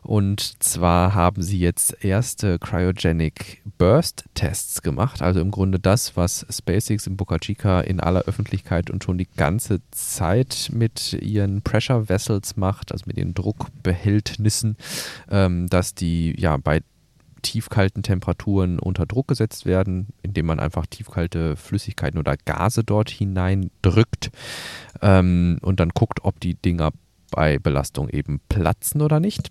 und 0.02 0.62
zwar 0.62 1.14
haben 1.14 1.42
sie 1.42 1.58
jetzt 1.58 2.04
erste 2.04 2.58
Cryogenic 2.58 3.62
Burst 3.78 4.24
Tests 4.34 4.82
gemacht. 4.82 5.22
Also 5.22 5.40
im 5.40 5.50
Grunde 5.50 5.78
das, 5.78 6.16
was 6.16 6.44
SpaceX 6.50 7.06
in 7.06 7.16
Boca 7.16 7.38
Chica 7.38 7.80
in 7.80 8.00
aller 8.00 8.22
Öffentlichkeit 8.22 8.90
und 8.90 9.04
schon 9.04 9.18
die 9.18 9.28
ganze 9.36 9.80
Zeit 9.90 10.70
mit 10.72 11.12
ihren 11.12 11.62
Pressure 11.62 12.08
Vessels 12.08 12.56
macht, 12.56 12.90
also 12.92 13.04
mit 13.06 13.16
ihren 13.16 13.34
Druckbehältnissen, 13.34 14.76
ähm, 15.30 15.68
dass 15.68 15.94
die 15.94 16.34
ja 16.38 16.56
bei 16.56 16.80
tiefkalten 17.42 18.02
Temperaturen 18.02 18.78
unter 18.78 19.06
Druck 19.06 19.28
gesetzt 19.28 19.66
werden, 19.66 20.08
indem 20.22 20.46
man 20.46 20.60
einfach 20.60 20.86
tiefkalte 20.86 21.56
Flüssigkeiten 21.56 22.18
oder 22.18 22.36
Gase 22.36 22.84
dort 22.84 23.10
hineindrückt 23.10 24.30
ähm, 25.00 25.58
und 25.62 25.80
dann 25.80 25.90
guckt, 25.90 26.24
ob 26.24 26.40
die 26.40 26.54
Dinger 26.54 26.90
bei 27.30 27.58
Belastung 27.58 28.08
eben 28.08 28.40
platzen 28.48 29.02
oder 29.02 29.20
nicht. 29.20 29.50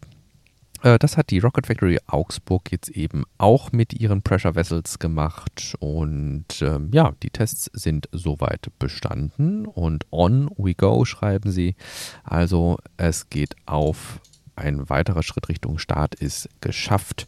Äh, 0.84 1.00
das 1.00 1.18
hat 1.18 1.30
die 1.30 1.40
Rocket 1.40 1.68
Factory 1.68 2.00
Augsburg 2.08 2.72
jetzt 2.72 2.90
eben 2.90 3.24
auch 3.38 3.72
mit 3.72 3.94
ihren 3.94 4.22
Pressure 4.22 4.56
Vessels 4.56 5.00
gemacht 5.00 5.76
und 5.80 6.46
ähm, 6.62 6.90
ja, 6.94 7.14
die 7.24 7.30
Tests 7.30 7.70
sind 7.74 8.08
soweit 8.12 8.68
bestanden 8.80 9.66
und 9.66 10.06
on 10.12 10.50
we 10.58 10.74
go 10.74 11.06
schreiben 11.06 11.52
sie. 11.52 11.76
Also 12.24 12.78
es 12.98 13.30
geht 13.30 13.56
auf 13.66 14.20
ein 14.56 14.90
weiterer 14.90 15.24
Schritt 15.24 15.50
Richtung 15.50 15.78
Start 15.78 16.16
ist 16.16 16.50
geschafft 16.62 17.26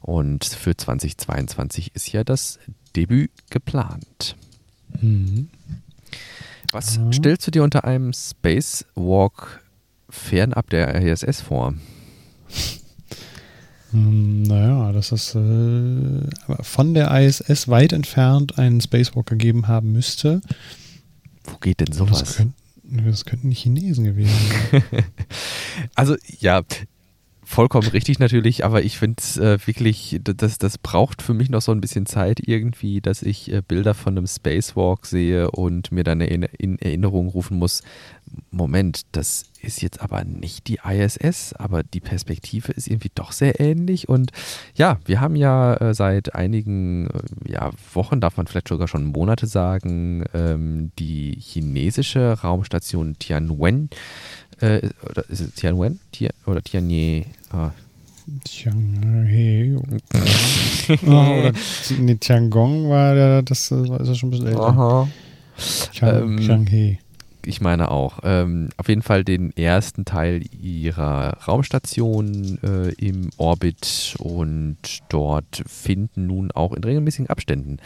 und 0.00 0.44
für 0.44 0.76
2022 0.76 1.94
ist 1.94 2.12
ja 2.12 2.24
das 2.24 2.58
Debüt 2.96 3.30
geplant. 3.50 4.36
Mhm. 5.00 5.48
Was 6.72 6.96
ja. 6.96 7.12
stellst 7.12 7.46
du 7.46 7.50
dir 7.50 7.62
unter 7.62 7.84
einem 7.84 8.12
Spacewalk 8.12 9.62
fernab 10.08 10.70
der 10.70 10.94
ISS 10.94 11.40
vor? 11.40 11.74
Hm, 13.92 14.42
naja, 14.42 14.90
dass 14.92 15.12
es 15.12 15.36
äh, 15.36 16.20
von 16.62 16.94
der 16.94 17.10
ISS 17.20 17.68
weit 17.68 17.92
entfernt 17.92 18.58
einen 18.58 18.80
Spacewalk 18.80 19.26
gegeben 19.26 19.68
haben 19.68 19.92
müsste. 19.92 20.40
Wo 21.44 21.58
geht 21.58 21.78
denn 21.80 21.92
sowas? 21.92 22.18
Das, 22.20 22.36
könnt, 22.36 22.54
das 22.84 23.24
könnten 23.24 23.50
die 23.50 23.56
Chinesen 23.56 24.04
gewesen 24.04 24.30
sein. 24.70 24.82
also 25.94 26.16
ja, 26.38 26.62
vollkommen 27.54 27.86
richtig 27.86 28.18
natürlich, 28.18 28.64
aber 28.64 28.82
ich 28.82 28.98
finde 28.98 29.16
es 29.18 29.36
äh, 29.36 29.64
wirklich, 29.64 30.20
das, 30.24 30.58
das 30.58 30.76
braucht 30.76 31.22
für 31.22 31.34
mich 31.34 31.50
noch 31.50 31.62
so 31.62 31.70
ein 31.70 31.80
bisschen 31.80 32.04
Zeit 32.04 32.40
irgendwie, 32.44 33.00
dass 33.00 33.22
ich 33.22 33.52
äh, 33.52 33.62
Bilder 33.66 33.94
von 33.94 34.18
einem 34.18 34.26
Spacewalk 34.26 35.06
sehe 35.06 35.48
und 35.52 35.92
mir 35.92 36.02
dann 36.02 36.20
in, 36.20 36.42
in 36.42 36.80
Erinnerung 36.80 37.28
rufen 37.28 37.56
muss, 37.56 37.82
Moment, 38.50 39.02
das 39.12 39.44
ist 39.60 39.82
jetzt 39.82 40.00
aber 40.00 40.24
nicht 40.24 40.68
die 40.68 40.78
ISS, 40.84 41.54
aber 41.54 41.82
die 41.82 42.00
Perspektive 42.00 42.72
ist 42.72 42.88
irgendwie 42.88 43.10
doch 43.14 43.32
sehr 43.32 43.60
ähnlich. 43.60 44.08
Und 44.08 44.32
ja, 44.74 44.98
wir 45.04 45.20
haben 45.20 45.36
ja 45.36 45.74
äh, 45.74 45.94
seit 45.94 46.34
einigen 46.34 47.08
äh, 47.08 47.52
ja, 47.52 47.70
Wochen, 47.92 48.20
darf 48.20 48.36
man 48.36 48.46
vielleicht 48.46 48.68
sogar 48.68 48.88
schon 48.88 49.04
Monate 49.04 49.46
sagen, 49.46 50.24
ähm, 50.34 50.92
die 50.98 51.36
chinesische 51.40 52.40
Raumstation 52.40 53.18
Tianwen, 53.18 53.90
äh, 54.64 54.90
oder 55.10 55.28
ist 55.28 55.40
es 55.40 55.54
Tianwen? 55.54 56.00
Tian, 56.12 56.32
oder 56.46 56.62
Tianye? 56.62 57.26
Ah. 57.50 57.70
Tianhe. 58.44 59.76
oh, 59.76 61.06
oder 61.06 61.52
nee, 61.98 62.14
Tiangong 62.14 62.88
war 62.88 63.14
der, 63.14 63.42
das, 63.42 63.68
das 63.68 64.08
ist 64.08 64.18
schon 64.18 64.28
ein 64.28 64.30
bisschen 64.30 64.46
älter. 64.46 64.62
Aha. 64.62 65.08
Tiang, 65.92 66.22
ähm, 66.22 66.36
Tianghe. 66.38 66.98
Ich 67.46 67.60
meine 67.60 67.90
auch. 67.90 68.20
Ähm, 68.22 68.68
auf 68.76 68.88
jeden 68.88 69.02
Fall 69.02 69.24
den 69.24 69.56
ersten 69.56 70.04
Teil 70.04 70.44
ihrer 70.52 71.38
Raumstation 71.46 72.58
äh, 72.62 72.92
im 72.94 73.30
Orbit 73.36 74.14
und 74.18 74.78
dort 75.08 75.64
finden 75.66 76.26
nun 76.26 76.52
auch 76.52 76.72
in 76.72 76.84
regelmäßigen 76.84 77.28
Abständen 77.28 77.78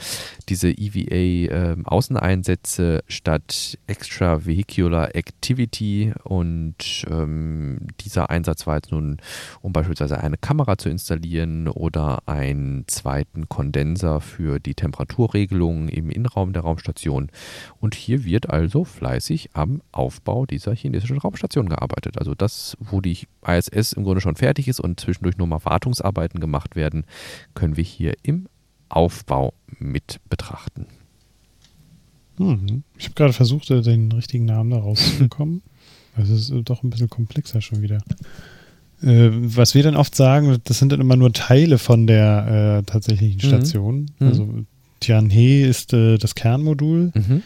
diese 0.48 0.70
EVA-Außeneinsätze 0.70 2.96
ähm, 2.96 3.02
statt 3.08 3.78
Extravehicular 3.86 5.14
Activity 5.14 6.12
und 6.24 7.04
ähm, 7.10 7.78
dieser 8.00 8.30
Einsatz 8.30 8.66
war 8.66 8.76
jetzt 8.76 8.90
nun, 8.92 9.18
um 9.60 9.72
beispielsweise 9.72 10.20
eine 10.20 10.38
Kamera 10.38 10.78
zu 10.78 10.88
installieren 10.88 11.68
oder 11.68 12.22
einen 12.26 12.86
zweiten 12.86 13.48
Kondenser 13.48 14.20
für 14.20 14.60
die 14.60 14.74
Temperaturregelung 14.74 15.88
im 15.88 16.10
Innenraum 16.10 16.52
der 16.52 16.62
Raumstation. 16.62 17.30
Und 17.80 17.94
hier 17.94 18.24
wird 18.24 18.50
also 18.50 18.84
fleißig 18.84 19.47
am 19.52 19.82
Aufbau 19.92 20.46
dieser 20.46 20.74
chinesischen 20.74 21.18
Raumstation 21.18 21.68
gearbeitet. 21.68 22.18
Also 22.18 22.34
das, 22.34 22.76
wo 22.80 23.00
die 23.00 23.26
ISS 23.46 23.92
im 23.92 24.04
Grunde 24.04 24.20
schon 24.20 24.36
fertig 24.36 24.68
ist 24.68 24.80
und 24.80 25.00
zwischendurch 25.00 25.36
nur 25.36 25.46
mal 25.46 25.64
Wartungsarbeiten 25.64 26.40
gemacht 26.40 26.76
werden, 26.76 27.04
können 27.54 27.76
wir 27.76 27.84
hier 27.84 28.14
im 28.22 28.48
Aufbau 28.88 29.54
mit 29.78 30.20
betrachten. 30.28 30.86
Hm. 32.38 32.84
Ich 32.96 33.06
habe 33.06 33.14
gerade 33.14 33.32
versucht, 33.32 33.70
äh, 33.70 33.82
den 33.82 34.10
richtigen 34.12 34.44
Namen 34.44 34.70
da 34.70 34.78
rauszubekommen. 34.78 35.62
Also 36.16 36.34
es 36.34 36.50
ist 36.50 36.68
doch 36.68 36.82
ein 36.82 36.90
bisschen 36.90 37.08
komplexer 37.08 37.60
schon 37.60 37.80
wieder. 37.80 37.98
Äh, 39.02 39.30
was 39.32 39.76
wir 39.76 39.84
dann 39.84 39.94
oft 39.94 40.16
sagen, 40.16 40.58
das 40.64 40.80
sind 40.80 40.90
dann 40.90 41.00
immer 41.00 41.14
nur 41.14 41.32
Teile 41.32 41.78
von 41.78 42.08
der 42.08 42.80
äh, 42.80 42.82
tatsächlichen 42.82 43.36
mhm. 43.36 43.46
Station. 43.46 44.10
Mhm. 44.18 44.26
Also 44.26 44.54
Tianhe 44.98 45.64
ist 45.64 45.92
äh, 45.92 46.18
das 46.18 46.34
Kernmodul. 46.34 47.12
Mhm. 47.14 47.42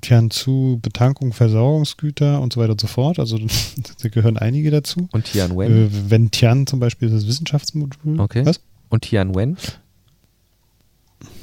Tianzu 0.00 0.78
Betankung, 0.80 1.32
Versorgungsgüter 1.32 2.40
und 2.40 2.52
so 2.52 2.60
weiter 2.60 2.72
und 2.72 2.80
so 2.80 2.86
fort. 2.86 3.18
Also 3.18 3.38
da 4.02 4.08
gehören 4.08 4.36
einige 4.36 4.70
dazu. 4.70 5.08
Und 5.12 5.24
Tianwen? 5.24 5.86
Äh, 5.86 5.88
wenn 6.08 6.30
Tian 6.30 6.66
zum 6.66 6.80
Beispiel 6.80 7.08
ist 7.08 7.14
das 7.14 7.26
Wissenschaftsmodul. 7.26 8.20
Okay. 8.20 8.44
Was? 8.46 8.60
Und 8.88 9.02
Tianwen? 9.02 9.56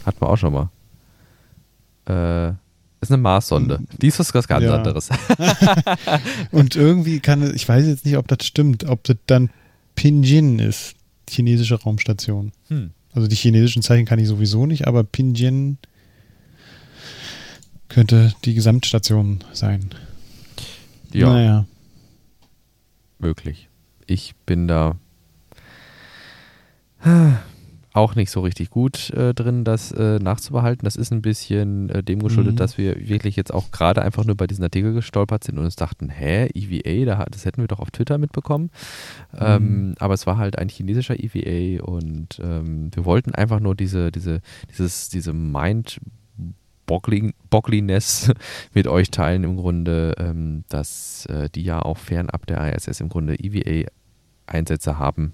Hatten 0.06 0.22
wir 0.22 0.30
auch 0.30 0.38
schon 0.38 0.54
mal. 0.54 0.69
Äh, 2.08 2.54
ist 3.02 3.12
eine 3.12 3.22
Marssonde. 3.22 3.80
Mhm. 3.80 3.88
Die 4.02 4.08
ist 4.08 4.19
was 4.19 4.48
ganz 4.48 4.63
ja. 4.63 4.76
anderes. 4.76 5.10
und 6.52 6.76
irgendwie 6.76 7.19
kann, 7.19 7.54
ich 7.54 7.67
weiß 7.67 7.86
jetzt 7.86 8.06
nicht, 8.06 8.17
ob 8.17 8.28
das 8.28 8.46
stimmt, 8.46 8.86
ob 8.86 9.04
das 9.04 9.17
dann 9.28 9.50
Pinjin 9.96 10.60
ist, 10.60 10.96
chinesische 11.30 11.76
Raumstation. 11.76 12.52
Hm. 12.69 12.91
Also 13.13 13.28
die 13.28 13.36
chinesischen 13.36 13.84
Zeichen 13.84 14.06
kann 14.06 14.19
ich 14.19 14.28
sowieso 14.28 14.65
nicht, 14.65 14.88
aber 14.88 15.04
Pinjin 15.04 15.78
könnte 17.93 18.34
die 18.43 18.53
Gesamtstation 18.53 19.43
sein. 19.53 19.89
Ja. 21.12 21.29
Naja. 21.29 21.65
Möglich. 23.19 23.69
Ich 24.08 24.36
bin 24.45 24.67
da 24.67 24.97
auch 27.93 28.15
nicht 28.15 28.32
so 28.32 28.41
richtig 28.41 28.71
gut 28.71 29.12
äh, 29.12 29.34
drin, 29.34 29.63
das 29.63 29.91
äh, 29.91 30.17
nachzubehalten. 30.17 30.84
Das 30.84 30.95
ist 30.95 31.12
ein 31.12 31.21
bisschen 31.21 31.89
äh, 31.89 32.03
dem 32.03 32.23
geschuldet, 32.23 32.53
mhm. 32.53 32.58
dass 32.58 32.77
wir 32.77 33.08
wirklich 33.08 33.36
jetzt 33.36 33.53
auch 33.53 33.71
gerade 33.71 34.01
einfach 34.01 34.25
nur 34.25 34.36
bei 34.36 34.47
diesen 34.47 34.63
Artikel 34.63 34.93
gestolpert 34.93 35.43
sind 35.43 35.60
und 35.60 35.65
uns 35.65 35.75
dachten, 35.75 36.10
hä, 36.10 36.49
EVA, 36.53 37.06
da, 37.06 37.25
das 37.29 37.45
hätten 37.45 37.62
wir 37.62 37.67
doch 37.67 37.79
auf 37.79 37.91
Twitter 37.91 38.17
mitbekommen. 38.17 38.71
Mhm. 39.34 39.39
Ähm, 39.39 39.95
aber 39.99 40.15
es 40.15 40.25
war 40.25 40.38
halt 40.38 40.58
ein 40.58 40.69
chinesischer 40.69 41.15
EVA 41.19 41.84
und 41.84 42.39
ähm, 42.41 42.89
wir 42.93 43.06
wollten 43.06 43.36
einfach 43.36 43.60
nur 43.60 43.75
diese, 43.75 44.12
diese, 44.12 44.41
dieses, 44.71 45.10
diese 45.10 45.34
Mind 45.34 45.99
Boggliness 46.86 48.32
mit 48.74 48.88
euch 48.88 49.12
teilen 49.12 49.43
im 49.43 49.58
Grunde, 49.58 50.15
ähm, 50.17 50.63
dass 50.69 51.26
äh, 51.28 51.50
die 51.50 51.63
ja 51.63 51.82
auch 51.82 51.98
fernab 51.98 52.46
der 52.48 52.76
ISS 52.76 53.00
im 53.00 53.10
Grunde 53.10 53.36
EVA-Einsätze 53.36 54.98
haben 54.98 55.34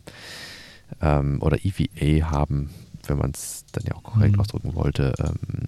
ähm, 1.01 1.41
oder 1.41 1.57
EVA 1.63 2.31
haben, 2.31 2.69
wenn 3.07 3.17
man 3.17 3.31
es 3.31 3.65
dann 3.71 3.85
ja 3.85 3.95
auch 3.95 4.03
korrekt 4.03 4.35
mhm. 4.35 4.41
ausdrücken 4.41 4.75
wollte, 4.75 5.13
ähm, 5.19 5.67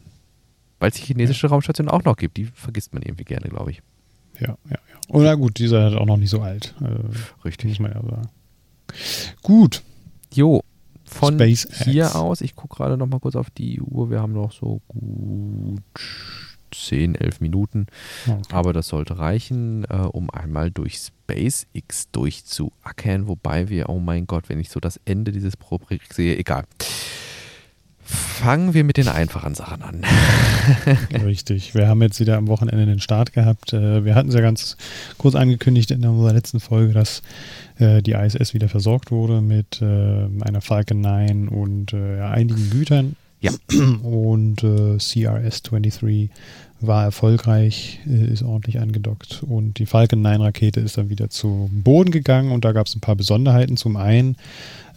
weil 0.80 0.90
es 0.90 0.96
die 0.96 1.04
chinesische 1.04 1.48
ja. 1.48 1.52
Raumstation 1.52 1.90
auch 1.90 2.04
noch 2.04 2.18
gibt. 2.18 2.38
Die 2.38 2.46
vergisst 2.46 2.94
man 2.94 3.04
irgendwie 3.04 3.26
gerne, 3.26 3.50
glaube 3.50 3.72
ich. 3.72 3.82
Ja, 4.40 4.58
ja, 4.70 4.72
ja. 4.72 4.78
Oder 5.10 5.38
gut, 5.38 5.60
dieser 5.60 5.90
ist 5.90 5.96
auch 5.96 6.06
noch 6.06 6.18
nicht 6.18 6.30
so 6.30 6.42
alt. 6.42 6.74
Äh, 6.82 7.46
Richtig. 7.46 7.70
Muss 7.70 7.80
man 7.80 7.92
ja 7.92 8.02
sagen. 8.02 8.30
Gut. 9.42 9.84
Jo, 10.34 10.64
von 11.14 11.36
SpaceX. 11.36 11.84
hier 11.84 12.16
aus, 12.16 12.42
ich 12.42 12.56
gucke 12.56 12.78
gerade 12.78 12.98
noch 12.98 13.08
mal 13.08 13.20
kurz 13.20 13.36
auf 13.36 13.50
die 13.50 13.82
Uhr, 13.82 14.10
wir 14.10 14.22
haben 14.22 14.34
noch 14.34 14.52
so 14.52 14.82
gut 14.88 15.82
10, 16.74 17.16
11 17.16 17.42
Minuten, 17.42 17.88
okay. 18.28 18.42
aber 18.52 18.74
das 18.74 18.88
sollte 18.88 19.20
reichen, 19.20 19.86
äh, 19.90 19.96
um 19.96 20.30
einmal 20.30 20.72
durch 20.72 20.98
SpaceX 20.98 22.10
durchzuackern, 22.12 23.28
wobei 23.28 23.70
wir, 23.70 23.90
oh 23.90 24.00
mein 24.00 24.26
Gott, 24.26 24.50
wenn 24.50 24.60
ich 24.60 24.70
so 24.70 24.80
das 24.80 25.00
Ende 25.06 25.32
dieses 25.32 25.54
Rubrik 25.70 26.02
sehe, 26.14 26.38
egal. 26.38 26.64
Fangen 28.12 28.74
wir 28.74 28.84
mit 28.84 28.98
den 28.98 29.08
einfachen 29.08 29.56
Sachen 29.56 29.82
an. 29.84 30.02
Richtig. 31.26 31.74
Wir 31.74 31.88
haben 31.88 32.02
jetzt 32.02 32.20
wieder 32.20 32.36
am 32.36 32.50
Wochenende 32.50 32.86
den 32.86 33.00
Start 33.00 33.32
gehabt. 33.32 33.72
Äh, 33.72 34.04
wir 34.04 34.16
hatten 34.16 34.28
es 34.28 34.36
ja 34.36 34.42
ganz 34.42 34.76
kurz 35.18 35.34
angekündigt 35.36 35.92
in 35.92 36.06
unserer 36.06 36.34
letzten 36.34 36.60
Folge, 36.60 36.92
dass 36.92 37.22
äh, 37.80 38.02
die 38.02 38.12
ISS 38.12 38.54
wieder 38.54 38.68
versorgt 38.68 39.12
wurde 39.12 39.40
mit 39.40 39.82
äh, 39.82 39.86
einer 40.42 40.60
Falcon 40.60 41.00
9 41.00 41.48
und 41.48 41.94
einigen 41.94 42.70
Gütern. 42.70 43.16
Ja. 43.40 43.52
Und 44.04 44.62
CRS-23 44.62 46.30
war 46.82 47.06
erfolgreich, 47.06 48.00
ist 48.06 48.44
ordentlich 48.44 48.80
angedockt 48.80 49.44
und 49.48 49.80
die 49.80 49.86
Falcon 49.86 50.22
9 50.22 50.42
Rakete 50.42 50.80
ist 50.80 50.98
dann 50.98 51.10
wieder 51.10 51.30
zum 51.30 51.82
Boden 51.82 52.12
gegangen 52.12 52.52
und 52.52 52.66
da 52.66 52.72
gab 52.72 52.88
es 52.88 52.96
ein 52.96 53.02
paar 53.02 53.16
Besonderheiten. 53.16 53.78
Zum 53.78 53.98
einen 53.98 54.36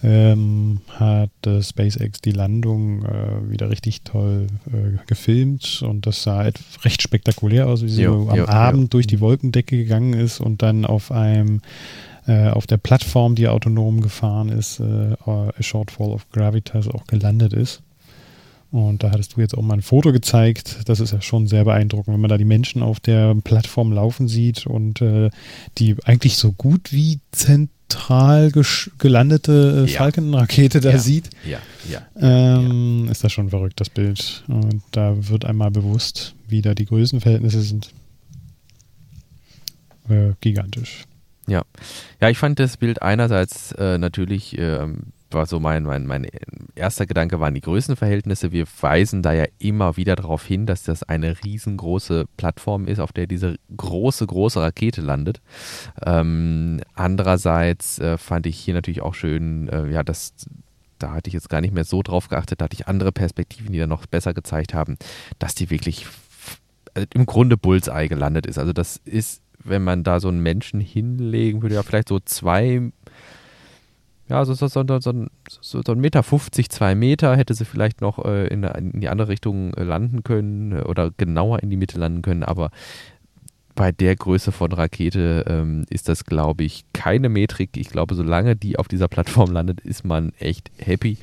ähm, 0.05 0.81
hat 0.91 1.31
äh, 1.47 1.63
SpaceX 1.63 2.21
die 2.21 2.33
Landung 2.33 3.05
äh, 3.05 3.51
wieder 3.51 3.71
richtig 3.71 4.03
toll 4.03 4.49
äh, 4.67 4.99
gefilmt 5.07 5.83
und 5.83 6.07
das 6.07 6.23
sah 6.23 6.41
recht 6.85 7.01
spektakulär 7.01 7.67
aus, 7.67 7.83
wie 7.83 7.89
sie 7.89 8.03
jo, 8.03 8.25
so 8.25 8.31
am 8.31 8.37
jo, 8.37 8.47
Abend 8.47 8.83
jo. 8.83 8.89
durch 8.89 9.07
die 9.07 9.21
Wolkendecke 9.21 9.79
gegangen 9.79 10.13
ist 10.13 10.41
und 10.41 10.61
dann 10.61 10.85
auf 10.85 11.11
einem 11.11 11.63
äh, 12.27 12.49
auf 12.51 12.67
der 12.67 12.77
Plattform, 12.77 13.35
die 13.35 13.49
autonom 13.49 14.03
gefahren 14.03 14.51
ist, 14.51 14.81
äh, 14.81 15.15
A 15.27 15.53
Shortfall 15.61 16.11
of 16.11 16.29
Gravitas 16.31 16.89
auch 16.89 17.07
gelandet 17.07 17.53
ist. 17.55 17.83
Und 18.75 19.05
da 19.05 19.13
hattest 19.13 19.37
du 19.37 19.41
jetzt 19.41 19.57
auch 19.57 19.63
mal 19.63 19.75
ein 19.75 19.83
Foto 19.83 20.11
gezeigt. 20.11 20.81
Das 20.87 20.99
ist 20.99 21.13
ja 21.13 21.21
schon 21.21 21.47
sehr 21.47 21.65
beeindruckend, 21.65 22.13
wenn 22.13 22.21
man 22.21 22.29
da 22.29 22.37
die 22.37 22.45
Menschen 22.45 22.83
auf 22.83 22.99
der 22.99 23.33
Plattform 23.37 23.93
laufen 23.93 24.27
sieht 24.27 24.67
und 24.67 25.01
äh, 25.01 25.31
die 25.79 25.95
eigentlich 26.03 26.37
so 26.37 26.51
gut 26.51 26.93
wie 26.93 27.21
zentral 27.31 28.51
gelandete 28.99 29.85
äh, 29.87 29.93
ja. 29.93 29.99
Falcon-Rakete 29.99 30.81
da 30.81 30.91
ja. 30.91 30.99
sieht. 30.99 31.31
Ja, 31.49 31.61
ja. 31.89 32.03
Ähm, 32.19 33.07
ist 33.09 33.23
das 33.23 33.31
schon 33.31 33.51
verrückt, 33.51 33.81
das 33.81 33.91
Bild. 33.91 34.43
Und 34.49 34.83
da 34.91 35.29
wird 35.29 35.45
einmal 35.45 35.71
bewusst, 35.71 36.35
wie 36.49 36.61
da 36.61 36.75
die 36.75 36.87
Größenverhältnisse 36.87 37.63
sind. 37.63 37.93
Äh, 40.09 40.33
gigantisch. 40.41 41.05
Ja. 41.47 41.63
Ja, 42.21 42.29
ich 42.29 42.39
fand 42.39 42.59
das 42.59 42.77
Bild 42.77 43.03
einerseits 43.03 43.71
äh, 43.71 43.99
natürlich 43.99 44.59
ähm, 44.59 45.13
war 45.35 45.47
so 45.47 45.61
mein, 45.61 45.83
mein, 45.83 46.07
mein 46.07 46.27
erster 46.75 47.07
Gedanke 47.07 47.41
waren 47.41 47.55
die 47.55 47.61
Größenverhältnisse. 47.61 48.53
Wir 48.53 48.67
weisen 48.81 49.23
da 49.23 49.33
ja 49.33 49.45
immer 49.59 49.97
wieder 49.97 50.17
darauf 50.17 50.45
hin, 50.45 50.67
dass 50.67 50.83
das 50.83 51.03
eine 51.03 51.45
riesengroße 51.45 52.25
Plattform 52.37 52.87
ist, 52.87 53.01
auf 53.01 53.13
der 53.13 53.27
diese 53.27 53.57
große, 53.77 54.27
große 54.27 54.61
Rakete 54.61 55.01
landet. 55.01 55.41
Ähm, 56.05 56.81
andererseits 56.95 57.99
äh, 57.99 58.17
fand 58.17 58.47
ich 58.47 58.59
hier 58.59 58.75
natürlich 58.75 59.03
auch 59.03 59.15
schön, 59.15 59.69
äh, 59.69 59.91
ja, 59.91 60.03
das 60.03 60.35
da 60.99 61.13
hatte 61.13 61.29
ich 61.29 61.35
jetzt 61.35 61.51
gar 61.51 61.61
nicht 61.61 61.75
mehr 61.75 61.85
so 61.85 62.03
drauf 62.03 62.29
geachtet, 62.29 62.61
da 62.61 62.67
hatte 62.67 62.75
ich 62.75 62.89
andere 62.89 63.13
Perspektiven, 63.13 63.73
die 63.73 63.79
dann 63.79 63.89
noch 63.89 64.07
besser 64.07 64.33
gezeigt 64.33 64.75
haben, 64.75 64.97
dass 65.39 65.55
die 65.55 65.69
wirklich 65.69 66.07
also 66.95 67.07
im 67.13 67.27
Grunde 67.27 67.57
Bullseye 67.57 68.09
gelandet 68.09 68.47
ist. 68.47 68.59
Also 68.59 68.73
das 68.73 69.01
ist, 69.05 69.43
wenn 69.63 69.83
man 69.83 70.05
da 70.05 70.21
so 70.21 70.29
einen 70.29 70.41
Menschen 70.41 70.81
hinlegen 70.81 71.63
würde, 71.63 71.75
ja 71.75 71.83
vielleicht 71.83 72.09
so 72.09 72.21
zwei 72.21 72.93
ja, 74.29 74.45
so, 74.45 74.55
so, 74.55 74.69
so, 74.69 74.85
so, 74.87 75.01
so, 75.01 75.83
so 75.85 75.93
ein 75.93 76.01
Meter 76.01 76.23
50, 76.23 76.71
zwei 76.71 76.95
Meter 76.95 77.37
hätte 77.37 77.55
sie 77.55 77.65
vielleicht 77.65 78.01
noch 78.01 78.25
äh, 78.25 78.47
in, 78.47 78.63
in, 78.63 79.01
die 79.01 79.09
andere 79.09 79.29
Richtung 79.29 79.75
äh, 79.75 79.83
landen 79.83 80.23
können 80.25 80.73
äh, 80.73 80.83
oder 80.83 81.11
genauer 81.17 81.63
in 81.63 81.71
die 81.71 81.77
Mitte 81.77 81.99
landen 81.99 82.23
können, 82.23 82.43
aber 82.43 82.71
bei 83.75 83.91
der 83.91 84.15
Größe 84.15 84.53
von 84.53 84.73
Rakete 84.73 85.45
ähm, 85.49 85.85
ist 85.91 86.09
das, 86.09 86.25
glaube 86.25 86.63
ich, 86.63 86.85
keine 86.93 87.29
Metrik. 87.29 87.77
Ich 87.77 87.89
glaube, 87.89 88.15
solange 88.15 88.55
die 88.55 88.79
auf 88.79 88.89
dieser 88.89 89.09
Plattform 89.09 89.51
landet, 89.51 89.81
ist 89.81 90.05
man 90.05 90.33
echt 90.39 90.71
happy. 90.79 91.19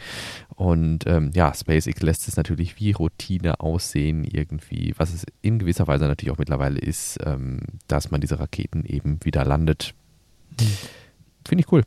Und 0.56 1.08
ähm, 1.08 1.32
ja, 1.34 1.54
SpaceX 1.54 2.02
lässt 2.02 2.28
es 2.28 2.36
natürlich 2.36 2.80
wie 2.80 2.92
Routine 2.92 3.62
aussehen, 3.62 4.26
irgendwie, 4.26 4.94
was 4.98 5.14
es 5.14 5.26
in 5.42 5.60
gewisser 5.60 5.88
Weise 5.88 6.06
natürlich 6.06 6.34
auch 6.34 6.40
mittlerweile 6.40 6.80
ist, 6.80 7.20
ähm, 7.26 7.62
dass 7.88 8.12
man 8.12 8.22
diese 8.22 8.40
Raketen 8.40 8.86
eben 8.86 9.20
wieder 9.24 9.46
landet. 9.46 9.94
Hm. 10.60 10.68
Finde 11.48 11.64
ich 11.64 11.72
cool. 11.72 11.84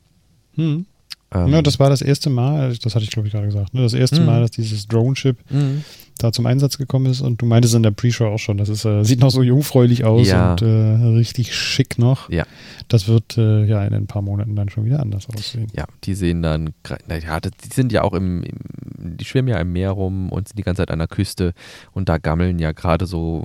Hm. 0.54 0.86
Ähm, 1.34 1.48
ja, 1.48 1.62
das 1.62 1.78
war 1.80 1.90
das 1.90 2.00
erste 2.00 2.30
Mal, 2.30 2.76
das 2.76 2.94
hatte 2.94 3.04
ich 3.04 3.10
glaube 3.10 3.26
ich 3.28 3.34
gerade 3.34 3.46
gesagt, 3.46 3.74
ne? 3.74 3.82
das 3.82 3.92
erste 3.92 4.20
mhm. 4.20 4.26
Mal, 4.26 4.40
dass 4.40 4.52
dieses 4.52 4.86
Drone-Chip, 4.86 5.36
mhm. 5.50 5.84
da 6.18 6.32
zum 6.32 6.46
Einsatz 6.46 6.78
gekommen 6.78 7.06
ist. 7.06 7.20
Und 7.20 7.42
du 7.42 7.46
meintest 7.46 7.74
in 7.74 7.82
der 7.82 7.90
Pre-Show 7.90 8.26
auch 8.26 8.38
schon, 8.38 8.56
das 8.56 8.68
ist, 8.68 8.84
äh, 8.84 9.04
sieht 9.04 9.20
noch 9.20 9.30
so 9.30 9.42
jungfräulich 9.42 10.04
aus 10.04 10.28
Ja. 10.28 10.52
und 10.52 10.62
äh, 10.62 10.66
richtig 10.66 11.54
schick 11.54 11.98
noch. 11.98 12.30
Ja. 12.30 12.44
Das 12.88 13.08
wird 13.08 13.36
äh, 13.36 13.64
ja 13.64 13.84
in 13.84 13.94
ein 13.94 14.06
paar 14.06 14.22
Monaten 14.22 14.54
dann 14.54 14.68
schon 14.68 14.84
wieder 14.84 15.00
anders 15.00 15.26
aussehen. 15.28 15.66
Ja, 15.74 15.86
die 16.04 16.14
sehen 16.14 16.42
dann, 16.42 16.70
ja, 17.08 17.40
die 17.40 17.50
sind 17.72 17.92
ja 17.92 18.02
auch 18.02 18.12
im, 18.12 18.44
im, 18.44 19.16
die 19.18 19.24
schwimmen 19.24 19.48
ja 19.48 19.58
im 19.58 19.72
Meer 19.72 19.90
rum 19.90 20.30
und 20.30 20.48
sind 20.48 20.58
die 20.58 20.62
ganze 20.62 20.82
Zeit 20.82 20.90
an 20.90 21.00
der 21.00 21.08
Küste 21.08 21.52
und 21.92 22.08
da 22.08 22.18
gammeln 22.18 22.58
ja 22.58 22.72
gerade 22.72 23.06
so 23.06 23.44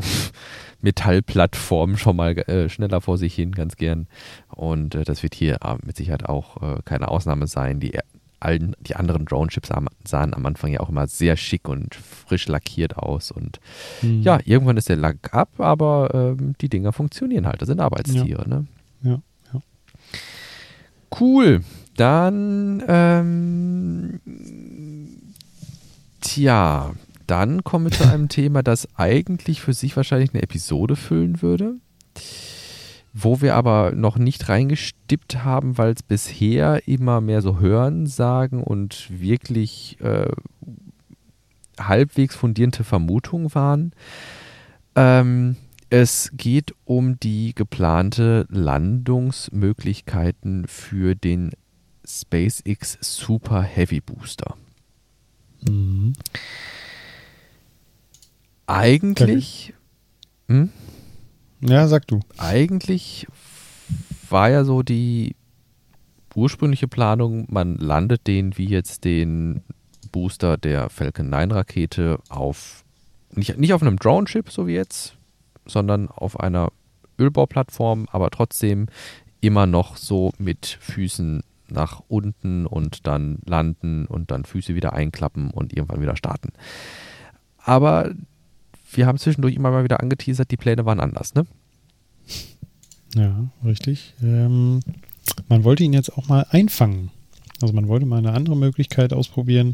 Metallplattformen 0.82 1.98
schon 1.98 2.16
mal 2.16 2.38
äh, 2.38 2.70
schneller 2.70 3.02
vor 3.02 3.18
sich 3.18 3.36
hin, 3.36 3.52
ganz 3.52 3.76
gern. 3.76 4.08
Und 4.50 4.96
äh, 4.96 5.04
das 5.04 5.24
wird 5.24 5.36
hier 5.36 5.58
äh, 5.64 5.76
mit 5.86 5.98
Sicherheit 5.98 6.28
auch 6.28 6.62
äh, 6.62 6.82
keine 6.86 7.10
Ausnahme 7.10 7.48
sein. 7.48 7.80
Die, 7.80 7.98
allen, 8.40 8.76
die 8.80 8.96
anderen 8.96 9.26
Drone-Chips 9.26 9.70
sahen 10.06 10.34
am 10.34 10.46
Anfang 10.46 10.72
ja 10.72 10.80
auch 10.80 10.90
immer 10.90 11.08
sehr 11.08 11.36
schick 11.36 11.68
und 11.68 11.96
frisch 11.96 12.48
lackiert 12.48 12.98
aus 12.98 13.32
und 13.32 13.60
Hm. 14.00 14.22
ja, 14.22 14.40
irgendwann 14.46 14.78
ist 14.78 14.88
der 14.90 14.96
Lack 14.96 15.34
ab, 15.34 15.50
aber 15.58 16.12
ähm, 16.14 16.56
die 16.62 16.70
Dinger 16.70 16.94
funktionieren 16.94 17.46
halt. 17.46 17.62
Das 17.62 17.68
sind 17.68 17.82
Arbeitstiere, 17.82 18.48
ne? 18.48 18.66
Ja, 19.04 19.20
ja. 19.54 19.62
Cool. 21.20 21.62
Dann, 21.98 22.82
ähm, 22.88 24.20
tja, 26.22 26.94
dann 27.30 27.64
kommen 27.64 27.86
wir 27.86 27.92
zu 27.92 28.08
einem 28.08 28.30
Thema, 28.30 28.64
das 28.64 28.88
eigentlich 28.96 29.62
für 29.62 29.74
sich 29.74 29.96
wahrscheinlich 29.96 30.34
eine 30.34 30.42
Episode 30.44 30.96
füllen 30.96 31.42
würde, 31.42 31.76
wo 33.14 33.42
wir 33.42 33.56
aber 33.56 33.92
noch 33.92 34.18
nicht 34.18 34.50
reingestippt 34.50 35.44
haben, 35.44 35.78
weil 35.78 35.94
es 35.94 36.04
bisher 36.04 36.88
immer 36.88 37.22
mehr 37.22 37.42
so 37.42 37.60
Hören 37.60 38.08
sagen 38.08 38.64
und 38.64 39.08
wirklich 39.10 39.98
äh, 40.02 40.32
halbwegs 41.80 42.36
fundierende 42.36 42.84
Vermutungen 42.84 43.56
waren. 43.56 43.94
Ähm, 44.96 45.56
es 45.90 46.32
geht 46.34 46.76
um 46.86 47.20
die 47.20 47.54
geplante 47.56 48.46
Landungsmöglichkeiten 48.50 50.68
für 50.68 51.16
den 51.16 51.52
SpaceX 52.06 53.00
Super 53.02 53.64
Heavy 53.64 54.02
Booster. 54.02 54.56
Mhm. 55.68 56.14
Eigentlich, 58.70 59.74
hm? 60.48 60.70
Ja, 61.60 61.88
sag 61.88 62.08
du. 62.08 62.20
eigentlich 62.38 63.26
war 64.30 64.52
ja 64.52 64.64
so 64.64 64.84
die 64.84 65.36
ursprüngliche 66.36 66.88
Planung, 66.88 67.48
man 67.50 67.78
landet 67.78 68.28
den 68.28 68.58
wie 68.60 68.70
jetzt 68.70 69.06
den 69.06 69.64
Booster 70.12 70.58
der 70.58 70.90
Falcon 70.92 71.30
9 71.30 71.52
Rakete 71.52 72.20
auf 72.30 72.86
nicht, 73.32 73.58
nicht 73.58 73.74
auf 73.74 73.82
einem 73.82 73.98
Drone-Chip, 73.98 74.52
so 74.52 74.68
wie 74.68 74.76
jetzt, 74.76 75.18
sondern 75.66 76.08
auf 76.08 76.40
einer 76.40 76.72
Ölbauplattform, 77.20 78.06
aber 78.12 78.30
trotzdem 78.30 78.86
immer 79.42 79.66
noch 79.66 79.98
so 79.98 80.32
mit 80.38 80.78
Füßen 80.80 81.42
nach 81.70 82.04
unten 82.08 82.68
und 82.68 83.08
dann 83.08 83.40
landen 83.46 84.06
und 84.06 84.30
dann 84.30 84.46
Füße 84.46 84.76
wieder 84.76 84.94
einklappen 84.94 85.50
und 85.50 85.74
irgendwann 85.74 86.02
wieder 86.02 86.16
starten. 86.16 86.50
Aber 87.58 88.14
wir 88.92 89.06
haben 89.06 89.18
zwischendurch 89.18 89.56
immer 89.56 89.72
mal 89.72 89.84
wieder 89.84 90.00
angeteasert, 90.00 90.52
die 90.52 90.58
Pläne 90.58 90.86
waren 90.86 91.00
anders, 91.00 91.36
ne? 91.36 91.46
Ja, 93.16 93.50
richtig. 93.66 94.14
Ähm, 94.22 94.82
man 95.48 95.64
wollte 95.64 95.84
ihn 95.84 95.94
jetzt 95.94 96.16
auch 96.16 96.28
mal 96.28 96.46
einfangen. 96.50 97.12
Also 97.62 97.74
man 97.74 97.88
wollte 97.88 98.06
mal 98.06 98.20
eine 98.20 98.32
andere 98.32 98.56
Möglichkeit 98.56 99.12
ausprobieren 99.12 99.74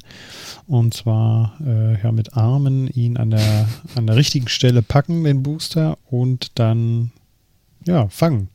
und 0.66 0.95
zwar 0.95 1.55
äh, 1.63 2.01
ja 2.01 2.11
mit 2.11 2.36
Armen 2.36 2.88
ihn 2.88 3.18
an 3.18 3.30
der 3.30 3.68
an 3.95 4.07
der 4.07 4.16
richtigen 4.16 4.47
Stelle 4.47 4.82
packen, 4.82 5.24
den 5.24 5.43
Booster 5.43 5.99
und 6.09 6.57
dann 6.57 7.11
ja 7.86 8.07
fangen, 8.07 8.49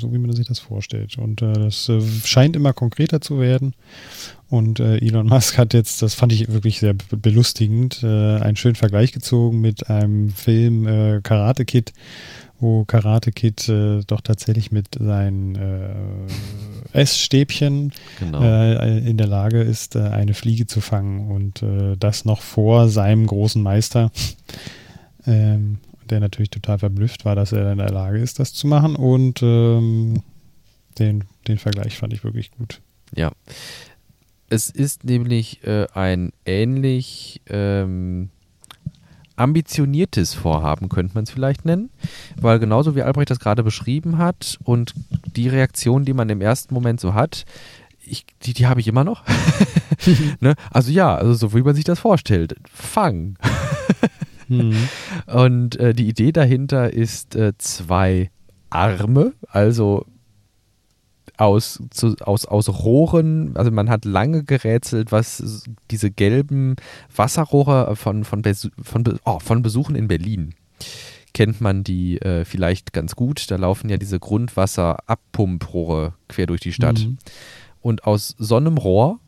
so 0.00 0.12
wie 0.12 0.18
man 0.18 0.32
sich 0.32 0.46
das 0.46 0.58
vorstellt. 0.58 1.18
Und 1.18 1.42
äh, 1.42 1.52
das 1.52 1.88
äh, 1.88 2.00
scheint 2.24 2.56
immer 2.56 2.72
konkreter 2.72 3.20
zu 3.20 3.40
werden. 3.40 3.74
Und 4.48 4.80
äh, 4.80 4.96
Elon 4.98 5.26
Musk 5.26 5.58
hat 5.58 5.74
jetzt, 5.74 6.02
das 6.02 6.14
fand 6.14 6.32
ich 6.32 6.48
wirklich 6.52 6.80
sehr 6.80 6.94
be- 6.94 7.16
belustigend, 7.16 8.02
äh, 8.02 8.06
einen 8.38 8.56
schönen 8.56 8.74
Vergleich 8.76 9.12
gezogen 9.12 9.60
mit 9.60 9.88
einem 9.90 10.30
Film 10.30 10.86
äh, 10.86 11.20
Karate 11.22 11.64
Kid, 11.64 11.92
wo 12.60 12.84
Karate 12.84 13.30
Kid 13.30 13.68
äh, 13.68 14.00
doch 14.06 14.20
tatsächlich 14.20 14.72
mit 14.72 14.86
seinen 14.98 15.54
äh, 15.54 15.90
Essstäbchen 16.92 17.92
Genau. 18.18 18.42
äh, 18.42 18.98
in 18.98 19.16
der 19.18 19.26
Lage 19.28 19.60
ist, 19.60 19.94
äh, 19.96 20.00
eine 20.00 20.34
Fliege 20.34 20.66
zu 20.66 20.80
fangen 20.80 21.30
und 21.30 21.62
äh, 21.62 21.96
das 21.98 22.24
noch 22.24 22.40
vor 22.40 22.88
seinem 22.88 23.26
großen 23.26 23.62
Meister, 23.62 24.10
ähm, 25.26 25.78
der 26.10 26.20
natürlich 26.20 26.50
total 26.50 26.78
verblüfft 26.78 27.24
war, 27.24 27.34
dass 27.34 27.52
er 27.52 27.72
in 27.72 27.78
der 27.78 27.90
Lage 27.90 28.18
ist, 28.18 28.38
das 28.38 28.52
zu 28.52 28.66
machen 28.66 28.96
und 28.96 29.42
ähm, 29.42 30.22
den, 30.98 31.24
den 31.46 31.58
Vergleich 31.58 31.96
fand 31.96 32.12
ich 32.12 32.24
wirklich 32.24 32.50
gut. 32.50 32.80
Ja. 33.14 33.32
Es 34.50 34.70
ist 34.70 35.04
nämlich 35.04 35.64
äh, 35.64 35.86
ein 35.92 36.32
ähnlich 36.46 37.42
ähm, 37.48 38.30
ambitioniertes 39.36 40.34
Vorhaben, 40.34 40.88
könnte 40.88 41.14
man 41.14 41.24
es 41.24 41.30
vielleicht 41.30 41.64
nennen, 41.64 41.90
weil 42.36 42.58
genauso 42.58 42.96
wie 42.96 43.02
Albrecht 43.02 43.30
das 43.30 43.40
gerade 43.40 43.62
beschrieben 43.62 44.18
hat 44.18 44.58
und 44.64 44.94
die 45.36 45.48
Reaktion, 45.48 46.04
die 46.04 46.14
man 46.14 46.28
im 46.28 46.40
ersten 46.40 46.74
Moment 46.74 46.98
so 46.98 47.14
hat, 47.14 47.44
ich, 48.04 48.24
die, 48.42 48.54
die 48.54 48.66
habe 48.66 48.80
ich 48.80 48.88
immer 48.88 49.04
noch. 49.04 49.22
ne? 50.40 50.54
Also 50.70 50.90
ja, 50.90 51.14
also 51.14 51.34
so 51.34 51.54
wie 51.54 51.62
man 51.62 51.74
sich 51.74 51.84
das 51.84 51.98
vorstellt. 51.98 52.54
Fang. 52.72 53.36
Und 55.26 55.76
äh, 55.76 55.94
die 55.94 56.08
Idee 56.08 56.32
dahinter 56.32 56.92
ist 56.92 57.36
äh, 57.36 57.52
zwei 57.58 58.30
Arme, 58.70 59.32
also 59.48 60.06
aus, 61.36 61.82
zu, 61.90 62.16
aus, 62.20 62.46
aus 62.46 62.68
Rohren, 62.68 63.56
also 63.56 63.70
man 63.70 63.88
hat 63.88 64.04
lange 64.04 64.42
gerätselt, 64.42 65.12
was 65.12 65.64
diese 65.90 66.10
gelben 66.10 66.74
Wasserrohre 67.14 67.94
von, 67.94 68.24
von, 68.24 68.42
Besu 68.42 68.70
von, 68.82 69.04
Be- 69.04 69.20
oh, 69.24 69.38
von 69.38 69.62
Besuchen 69.62 69.94
in 69.94 70.08
Berlin 70.08 70.54
kennt 71.34 71.60
man 71.60 71.84
die 71.84 72.20
äh, 72.20 72.44
vielleicht 72.44 72.92
ganz 72.92 73.14
gut. 73.14 73.50
Da 73.50 73.56
laufen 73.56 73.88
ja 73.90 73.98
diese 73.98 74.18
Grundwasserabpumprohre 74.18 76.14
quer 76.28 76.46
durch 76.46 76.60
die 76.60 76.72
Stadt. 76.72 76.98
Mhm. 77.00 77.18
Und 77.80 78.04
aus 78.04 78.34
so 78.38 78.56
einem 78.56 78.76
Rohr 78.76 79.20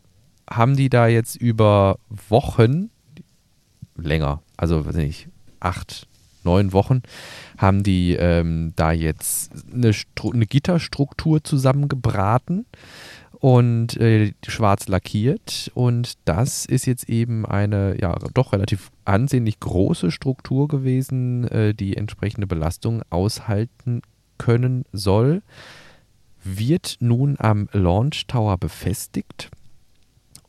haben 0.48 0.76
die 0.76 0.88
da 0.88 1.06
jetzt 1.06 1.36
über 1.36 1.98
Wochen, 2.28 2.90
länger, 3.96 4.42
also 4.60 4.84
weiß 4.84 4.96
nicht, 4.96 5.28
acht, 5.58 6.06
neun 6.44 6.74
Wochen, 6.74 7.02
haben 7.56 7.82
die 7.82 8.14
ähm, 8.14 8.74
da 8.76 8.92
jetzt 8.92 9.52
eine, 9.72 9.92
eine 10.32 10.46
Gitterstruktur 10.46 11.42
zusammengebraten 11.42 12.66
und 13.38 13.96
äh, 13.96 14.34
schwarz 14.46 14.86
lackiert. 14.86 15.70
Und 15.74 16.18
das 16.26 16.66
ist 16.66 16.84
jetzt 16.84 17.08
eben 17.08 17.46
eine 17.46 17.98
ja 17.98 18.14
doch 18.34 18.52
relativ 18.52 18.90
ansehnlich 19.06 19.60
große 19.60 20.10
Struktur 20.10 20.68
gewesen, 20.68 21.48
äh, 21.48 21.74
die 21.74 21.96
entsprechende 21.96 22.46
Belastung 22.46 23.02
aushalten 23.08 24.02
können 24.36 24.84
soll. 24.92 25.42
Wird 26.44 26.98
nun 27.00 27.36
am 27.38 27.68
Launch 27.72 28.26
Tower 28.26 28.58
befestigt 28.58 29.50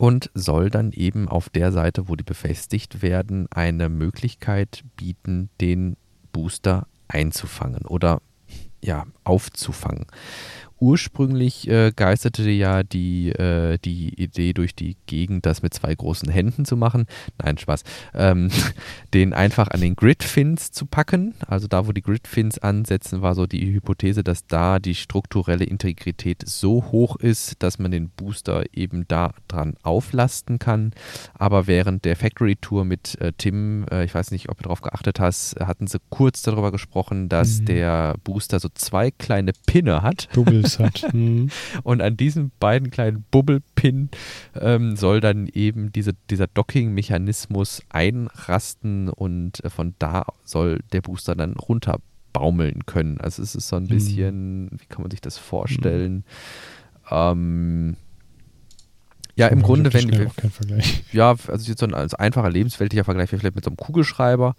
und 0.01 0.31
soll 0.33 0.71
dann 0.71 0.93
eben 0.93 1.29
auf 1.29 1.49
der 1.49 1.71
Seite, 1.71 2.09
wo 2.09 2.15
die 2.15 2.23
befestigt 2.23 3.03
werden, 3.03 3.45
eine 3.51 3.87
Möglichkeit 3.87 4.83
bieten, 4.97 5.51
den 5.61 5.95
Booster 6.31 6.87
einzufangen 7.07 7.85
oder 7.85 8.19
ja, 8.83 9.05
aufzufangen. 9.23 10.07
Ursprünglich 10.81 11.67
äh, 11.69 11.91
geisterte 11.95 12.49
ja 12.49 12.81
die, 12.81 13.29
äh, 13.29 13.77
die 13.77 14.19
Idee 14.21 14.51
durch 14.53 14.73
die 14.75 14.97
Gegend, 15.05 15.45
das 15.45 15.61
mit 15.61 15.73
zwei 15.75 15.93
großen 15.93 16.27
Händen 16.29 16.65
zu 16.65 16.75
machen. 16.75 17.05
Nein, 17.41 17.57
Spaß. 17.59 17.83
Ähm, 18.15 18.49
den 19.13 19.33
einfach 19.33 19.67
an 19.69 19.79
den 19.81 19.95
Gridfins 19.95 20.71
zu 20.71 20.87
packen. 20.87 21.35
Also 21.47 21.67
da, 21.67 21.87
wo 21.87 21.91
die 21.91 22.01
Gridfins 22.01 22.57
ansetzen, 22.57 23.21
war 23.21 23.35
so 23.35 23.45
die 23.45 23.71
Hypothese, 23.71 24.23
dass 24.23 24.47
da 24.47 24.79
die 24.79 24.95
strukturelle 24.95 25.65
Integrität 25.65 26.43
so 26.47 26.83
hoch 26.91 27.15
ist, 27.17 27.61
dass 27.61 27.77
man 27.77 27.91
den 27.91 28.09
Booster 28.09 28.63
eben 28.73 29.05
da 29.07 29.33
dran 29.47 29.75
auflasten 29.83 30.57
kann. 30.57 30.93
Aber 31.35 31.67
während 31.67 32.05
der 32.05 32.15
Factory 32.15 32.55
Tour 32.55 32.85
mit 32.85 33.21
äh, 33.21 33.31
Tim, 33.37 33.85
äh, 33.91 34.03
ich 34.05 34.15
weiß 34.15 34.31
nicht, 34.31 34.49
ob 34.49 34.57
du 34.57 34.63
darauf 34.63 34.81
geachtet 34.81 35.19
hast, 35.19 35.59
hatten 35.59 35.85
sie 35.85 35.99
kurz 36.09 36.41
darüber 36.41 36.71
gesprochen, 36.71 37.29
dass 37.29 37.61
Mhm. 37.61 37.65
der 37.65 38.15
Booster 38.23 38.59
so 38.59 38.69
zwei 38.73 39.11
kleine 39.11 39.51
Pinne 39.67 40.01
hat. 40.01 40.27
Bubbles 40.33 40.70
hat. 40.79 41.05
Mhm. 41.13 41.49
Und 41.83 42.01
an 42.01 42.15
diesen 42.15 42.51
beiden 42.59 42.89
kleinen 42.89 43.25
Bubbelpin 43.31 44.09
ähm, 44.59 44.95
soll 44.95 45.19
dann 45.19 45.47
eben 45.47 45.91
diese, 45.91 46.13
dieser 46.29 46.47
Docking-Mechanismus 46.47 47.81
einrasten 47.89 49.09
und 49.09 49.63
äh, 49.63 49.69
von 49.69 49.93
da 49.99 50.25
soll 50.45 50.79
der 50.93 51.01
Booster 51.01 51.35
dann 51.35 51.53
runterbaumeln 51.53 52.85
können. 52.85 53.19
Also 53.19 53.43
es 53.43 53.55
ist 53.55 53.67
so 53.67 53.75
ein 53.75 53.83
Hm. 53.83 53.89
bisschen, 53.89 54.69
wie 54.79 54.85
kann 54.85 55.01
man 55.01 55.11
sich 55.11 55.21
das 55.21 55.37
vorstellen? 55.37 56.23
Ähm, 57.09 57.97
Ja, 59.41 59.47
im 59.47 59.59
Aber 59.59 59.67
Grunde, 59.67 59.89
ich 59.89 59.93
wenn 59.95 60.11
wir, 60.11 60.27
auch 60.27 60.35
kein 60.35 60.51
Vergleich. 60.51 61.03
ja, 61.11 61.31
also 61.31 61.69
jetzt 61.69 61.79
so 61.79 61.85
ein 61.85 61.93
als 61.93 62.13
einfacher 62.13 62.49
lebensweltlicher 62.49 63.03
Vergleich 63.03 63.31
wäre 63.31 63.39
vielleicht 63.39 63.55
mit 63.55 63.63
so 63.65 63.69
einem 63.69 63.77
Kugelschreiber. 63.77 64.55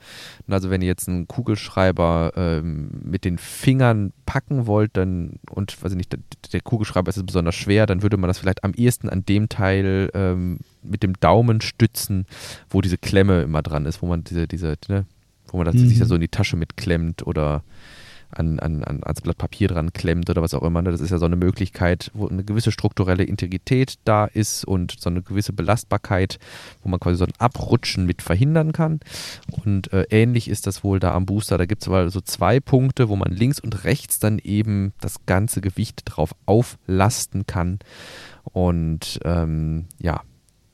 Und 0.46 0.52
also 0.54 0.70
wenn 0.70 0.82
ihr 0.82 0.88
jetzt 0.88 1.08
einen 1.08 1.28
Kugelschreiber 1.28 2.32
ähm, 2.36 2.90
mit 3.04 3.24
den 3.24 3.38
Fingern 3.38 4.12
packen 4.26 4.66
wollt, 4.66 4.96
dann 4.96 5.38
und 5.50 5.82
weiß 5.82 5.92
ich 5.92 5.96
nicht, 5.96 6.12
der, 6.12 6.20
der 6.52 6.60
Kugelschreiber 6.60 7.08
ist 7.08 7.24
besonders 7.24 7.54
schwer, 7.54 7.86
dann 7.86 8.02
würde 8.02 8.16
man 8.16 8.28
das 8.28 8.38
vielleicht 8.38 8.64
am 8.64 8.74
ehesten 8.74 9.08
an 9.08 9.24
dem 9.24 9.48
Teil 9.48 10.10
ähm, 10.14 10.58
mit 10.82 11.02
dem 11.02 11.14
Daumen 11.20 11.60
stützen, 11.60 12.26
wo 12.68 12.80
diese 12.80 12.98
Klemme 12.98 13.42
immer 13.42 13.62
dran 13.62 13.86
ist, 13.86 14.02
wo 14.02 14.06
man 14.06 14.24
diese, 14.24 14.46
diese, 14.48 14.76
ne, 14.88 15.06
wo 15.48 15.56
man 15.58 15.66
das 15.66 15.74
Mhm. 15.76 15.88
sich 15.88 15.98
da 15.98 16.06
so 16.06 16.14
in 16.16 16.20
die 16.20 16.28
Tasche 16.28 16.56
mitklemmt 16.56 17.26
oder 17.26 17.62
an, 18.32 18.58
an, 18.58 18.82
an, 18.84 19.02
ans 19.04 19.20
Blatt 19.20 19.38
Papier 19.38 19.68
dran 19.68 19.92
klemmt 19.92 20.30
oder 20.30 20.42
was 20.42 20.54
auch 20.54 20.62
immer. 20.62 20.82
ne? 20.82 20.90
Das 20.90 21.00
ist 21.00 21.10
ja 21.10 21.18
so 21.18 21.26
eine 21.26 21.36
Möglichkeit, 21.36 22.10
wo 22.14 22.28
eine 22.28 22.44
gewisse 22.44 22.72
strukturelle 22.72 23.24
Integrität 23.24 23.94
da 24.04 24.24
ist 24.24 24.64
und 24.64 24.96
so 24.98 25.10
eine 25.10 25.22
gewisse 25.22 25.52
Belastbarkeit, 25.52 26.38
wo 26.82 26.88
man 26.88 27.00
quasi 27.00 27.16
so 27.16 27.24
ein 27.24 27.32
Abrutschen 27.38 28.06
mit 28.06 28.22
verhindern 28.22 28.72
kann. 28.72 29.00
Und 29.64 29.92
äh, 29.92 30.06
ähnlich 30.10 30.48
ist 30.48 30.66
das 30.66 30.82
wohl 30.82 30.98
da 30.98 31.14
am 31.14 31.26
Booster. 31.26 31.58
Da 31.58 31.66
gibt 31.66 31.82
es 31.82 31.88
aber 31.88 32.10
so 32.10 32.20
zwei 32.20 32.60
Punkte, 32.60 33.08
wo 33.08 33.16
man 33.16 33.32
links 33.32 33.60
und 33.60 33.84
rechts 33.84 34.18
dann 34.18 34.38
eben 34.38 34.92
das 35.00 35.26
ganze 35.26 35.60
Gewicht 35.60 36.02
drauf 36.06 36.34
auflasten 36.46 37.46
kann. 37.46 37.78
Und 38.44 39.20
ähm, 39.24 39.86
ja, 39.98 40.22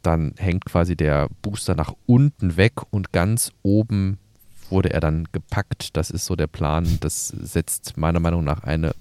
dann 0.02 0.34
hängt 0.38 0.64
quasi 0.64 0.96
der 0.96 1.28
Booster 1.42 1.74
nach 1.74 1.92
unten 2.06 2.56
weg 2.56 2.74
und 2.90 3.12
ganz 3.12 3.52
oben 3.62 4.18
wurde 4.70 4.92
er 4.92 5.00
dann 5.00 5.26
gepackt. 5.32 5.96
Das 5.96 6.10
ist 6.10 6.26
so 6.26 6.36
der 6.36 6.46
Plan. 6.46 6.98
Das 7.00 7.28
setzt 7.28 7.96
meiner 7.96 8.20
Meinung 8.20 8.44
nach 8.44 8.64
eine 8.64 8.92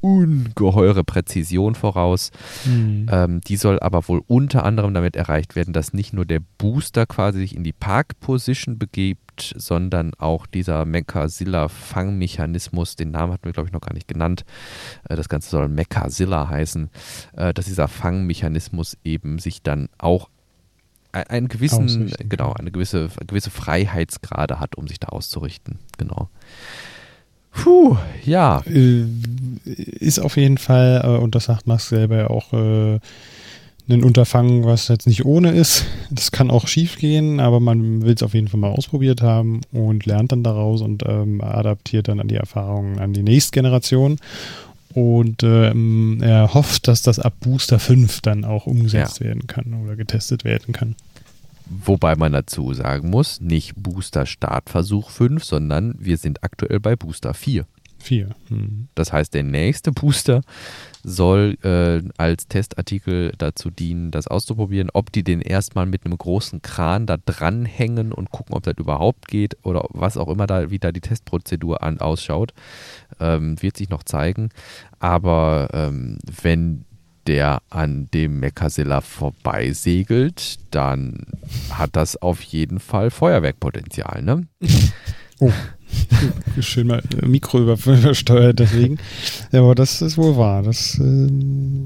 ungeheure 0.00 1.02
Präzision 1.04 1.74
voraus. 1.74 2.30
Mhm. 2.64 3.08
Ähm, 3.10 3.40
die 3.40 3.56
soll 3.56 3.80
aber 3.80 4.06
wohl 4.08 4.22
unter 4.26 4.64
anderem 4.64 4.94
damit 4.94 5.16
erreicht 5.16 5.54
werden, 5.56 5.74
dass 5.74 5.92
nicht 5.92 6.12
nur 6.12 6.24
der 6.24 6.38
Booster 6.58 7.04
quasi 7.06 7.40
sich 7.40 7.56
in 7.56 7.64
die 7.64 7.72
Park-Position 7.72 8.78
begibt, 8.78 9.54
sondern 9.56 10.14
auch 10.14 10.46
dieser 10.46 10.84
Mechazilla-Fangmechanismus, 10.84 12.94
den 12.96 13.10
Namen 13.10 13.32
hatten 13.32 13.46
wir, 13.46 13.52
glaube 13.52 13.68
ich, 13.68 13.72
noch 13.72 13.80
gar 13.80 13.94
nicht 13.94 14.08
genannt. 14.08 14.44
Äh, 15.08 15.16
das 15.16 15.28
Ganze 15.28 15.50
soll 15.50 15.68
Mechazilla 15.68 16.48
heißen, 16.48 16.90
äh, 17.36 17.52
dass 17.52 17.66
dieser 17.66 17.88
Fangmechanismus 17.88 18.96
eben 19.04 19.38
sich 19.38 19.62
dann 19.62 19.90
auch 19.98 20.30
einen 21.12 21.48
gewissen, 21.48 21.84
Ausrichten 21.84 22.28
genau, 22.28 22.52
eine 22.52 22.70
gewisse, 22.70 23.08
gewisse 23.26 23.50
Freiheitsgrade 23.50 24.60
hat, 24.60 24.76
um 24.76 24.86
sich 24.88 25.00
da 25.00 25.08
auszurichten. 25.08 25.78
Genau. 25.96 26.28
Puh, 27.52 27.96
ja. 28.24 28.62
Äh, 28.66 29.04
ist 29.64 30.20
auf 30.20 30.36
jeden 30.36 30.58
Fall, 30.58 31.02
äh, 31.04 31.22
und 31.22 31.34
das 31.34 31.44
sagt 31.44 31.66
Max 31.66 31.88
selber 31.88 32.16
ja 32.16 32.30
auch, 32.30 32.52
äh, 32.52 33.00
ein 33.88 34.04
Unterfangen, 34.04 34.64
was 34.64 34.88
jetzt 34.88 35.06
nicht 35.06 35.24
ohne 35.24 35.50
ist. 35.50 35.86
Das 36.10 36.30
kann 36.30 36.50
auch 36.50 36.68
schief 36.68 36.98
gehen, 36.98 37.40
aber 37.40 37.58
man 37.58 38.02
will 38.02 38.14
es 38.14 38.22
auf 38.22 38.34
jeden 38.34 38.48
Fall 38.48 38.60
mal 38.60 38.70
ausprobiert 38.70 39.22
haben 39.22 39.62
und 39.72 40.04
lernt 40.04 40.32
dann 40.32 40.42
daraus 40.42 40.82
und 40.82 41.04
ähm, 41.06 41.40
adaptiert 41.40 42.08
dann 42.08 42.20
an 42.20 42.28
die 42.28 42.36
Erfahrungen 42.36 42.98
an 42.98 43.14
die 43.14 43.22
nächste 43.22 43.52
Generation. 43.52 44.18
Und 44.94 45.42
ähm, 45.42 46.18
er 46.22 46.54
hofft, 46.54 46.88
dass 46.88 47.02
das 47.02 47.18
ab 47.18 47.34
Booster 47.40 47.78
5 47.78 48.20
dann 48.22 48.44
auch 48.44 48.66
umgesetzt 48.66 49.20
werden 49.20 49.46
kann 49.46 49.74
oder 49.74 49.96
getestet 49.96 50.44
werden 50.44 50.72
kann. 50.72 50.96
Wobei 51.66 52.16
man 52.16 52.32
dazu 52.32 52.72
sagen 52.72 53.10
muss, 53.10 53.40
nicht 53.40 53.74
Booster 53.76 54.24
Startversuch 54.24 55.10
5, 55.10 55.44
sondern 55.44 55.94
wir 55.98 56.16
sind 56.16 56.42
aktuell 56.42 56.80
bei 56.80 56.96
Booster 56.96 57.34
4. 57.34 57.66
4. 57.98 58.30
Hm. 58.48 58.88
Das 58.94 59.12
heißt, 59.12 59.34
der 59.34 59.42
nächste 59.42 59.92
Booster 59.92 60.42
soll 61.02 61.56
äh, 61.62 62.02
als 62.16 62.48
Testartikel 62.48 63.32
dazu 63.38 63.70
dienen, 63.70 64.10
das 64.10 64.26
auszuprobieren, 64.26 64.90
ob 64.92 65.12
die 65.12 65.22
den 65.22 65.40
erstmal 65.40 65.86
mit 65.86 66.04
einem 66.04 66.18
großen 66.18 66.62
Kran 66.62 67.06
da 67.06 67.16
dranhängen 67.16 68.12
und 68.12 68.30
gucken, 68.30 68.54
ob 68.54 68.62
das 68.62 68.74
überhaupt 68.78 69.28
geht 69.28 69.56
oder 69.64 69.86
was 69.90 70.16
auch 70.16 70.28
immer 70.28 70.46
da, 70.46 70.70
wie 70.70 70.78
da 70.78 70.92
die 70.92 71.00
Testprozedur 71.00 71.82
an, 71.82 72.00
ausschaut, 72.00 72.52
ähm, 73.20 73.60
wird 73.62 73.76
sich 73.76 73.88
noch 73.88 74.02
zeigen. 74.02 74.50
Aber 74.98 75.68
ähm, 75.72 76.18
wenn 76.42 76.84
der 77.26 77.60
an 77.68 78.08
dem 78.12 78.40
Mechazilla 78.40 79.02
vorbeisegelt, 79.02 80.58
dann 80.70 81.26
hat 81.70 81.90
das 81.92 82.16
auf 82.16 82.40
jeden 82.40 82.80
Fall 82.80 83.10
Feuerwerkpotenzial, 83.10 84.22
ne? 84.22 84.46
Schön 86.60 86.86
mal 86.88 87.02
äh, 87.22 87.26
Mikro 87.26 87.60
über- 87.60 87.74
übersteuert 87.86 88.58
deswegen. 88.58 88.98
Ja, 89.52 89.60
aber 89.60 89.74
das 89.74 90.02
ist 90.02 90.18
wohl 90.18 90.36
wahr. 90.36 90.62
Das 90.62 90.98
ähm, 90.98 91.84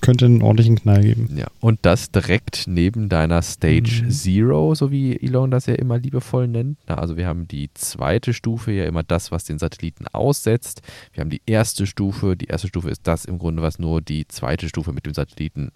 könnte 0.00 0.26
einen 0.26 0.42
ordentlichen 0.42 0.76
Knall 0.76 1.02
geben. 1.02 1.28
Ja, 1.36 1.46
und 1.60 1.78
das 1.82 2.10
direkt 2.10 2.64
neben 2.66 3.08
deiner 3.08 3.40
Stage 3.42 4.02
Mhm. 4.04 4.10
Zero, 4.10 4.74
so 4.74 4.90
wie 4.90 5.16
Elon 5.20 5.50
das 5.50 5.66
ja 5.66 5.74
immer 5.74 5.98
liebevoll 5.98 6.46
nennt. 6.48 6.78
Na, 6.86 6.96
also 6.98 7.16
wir 7.16 7.26
haben 7.26 7.48
die 7.48 7.70
zweite 7.74 8.32
Stufe 8.34 8.72
ja 8.72 8.84
immer 8.84 9.02
das, 9.02 9.30
was 9.32 9.44
den 9.44 9.58
Satelliten 9.58 10.06
aussetzt. 10.08 10.82
Wir 11.12 11.22
haben 11.22 11.30
die 11.30 11.42
erste 11.46 11.86
Stufe. 11.86 12.36
Die 12.36 12.46
erste 12.46 12.68
Stufe 12.68 12.90
ist 12.90 13.06
das 13.06 13.24
im 13.24 13.38
Grunde, 13.38 13.62
was 13.62 13.78
nur 13.78 14.00
die 14.02 14.26
zweite 14.28 14.68
Stufe 14.68 14.92
mit 14.92 15.06
dem 15.06 15.14
Satelliten 15.14 15.70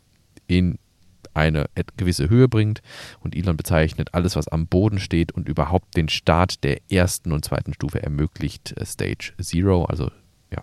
in 0.46 0.78
eine 1.34 1.66
gewisse 1.96 2.28
Höhe 2.28 2.48
bringt. 2.48 2.82
Und 3.20 3.34
Elon 3.36 3.56
bezeichnet 3.56 4.14
alles, 4.14 4.36
was 4.36 4.48
am 4.48 4.66
Boden 4.66 4.98
steht 4.98 5.32
und 5.32 5.48
überhaupt 5.48 5.96
den 5.96 6.08
Start 6.08 6.62
der 6.64 6.80
ersten 6.90 7.32
und 7.32 7.44
zweiten 7.44 7.74
Stufe 7.74 8.02
ermöglicht, 8.02 8.74
äh, 8.76 8.84
Stage 8.84 9.32
Zero, 9.40 9.84
also 9.84 10.10
ja, 10.52 10.62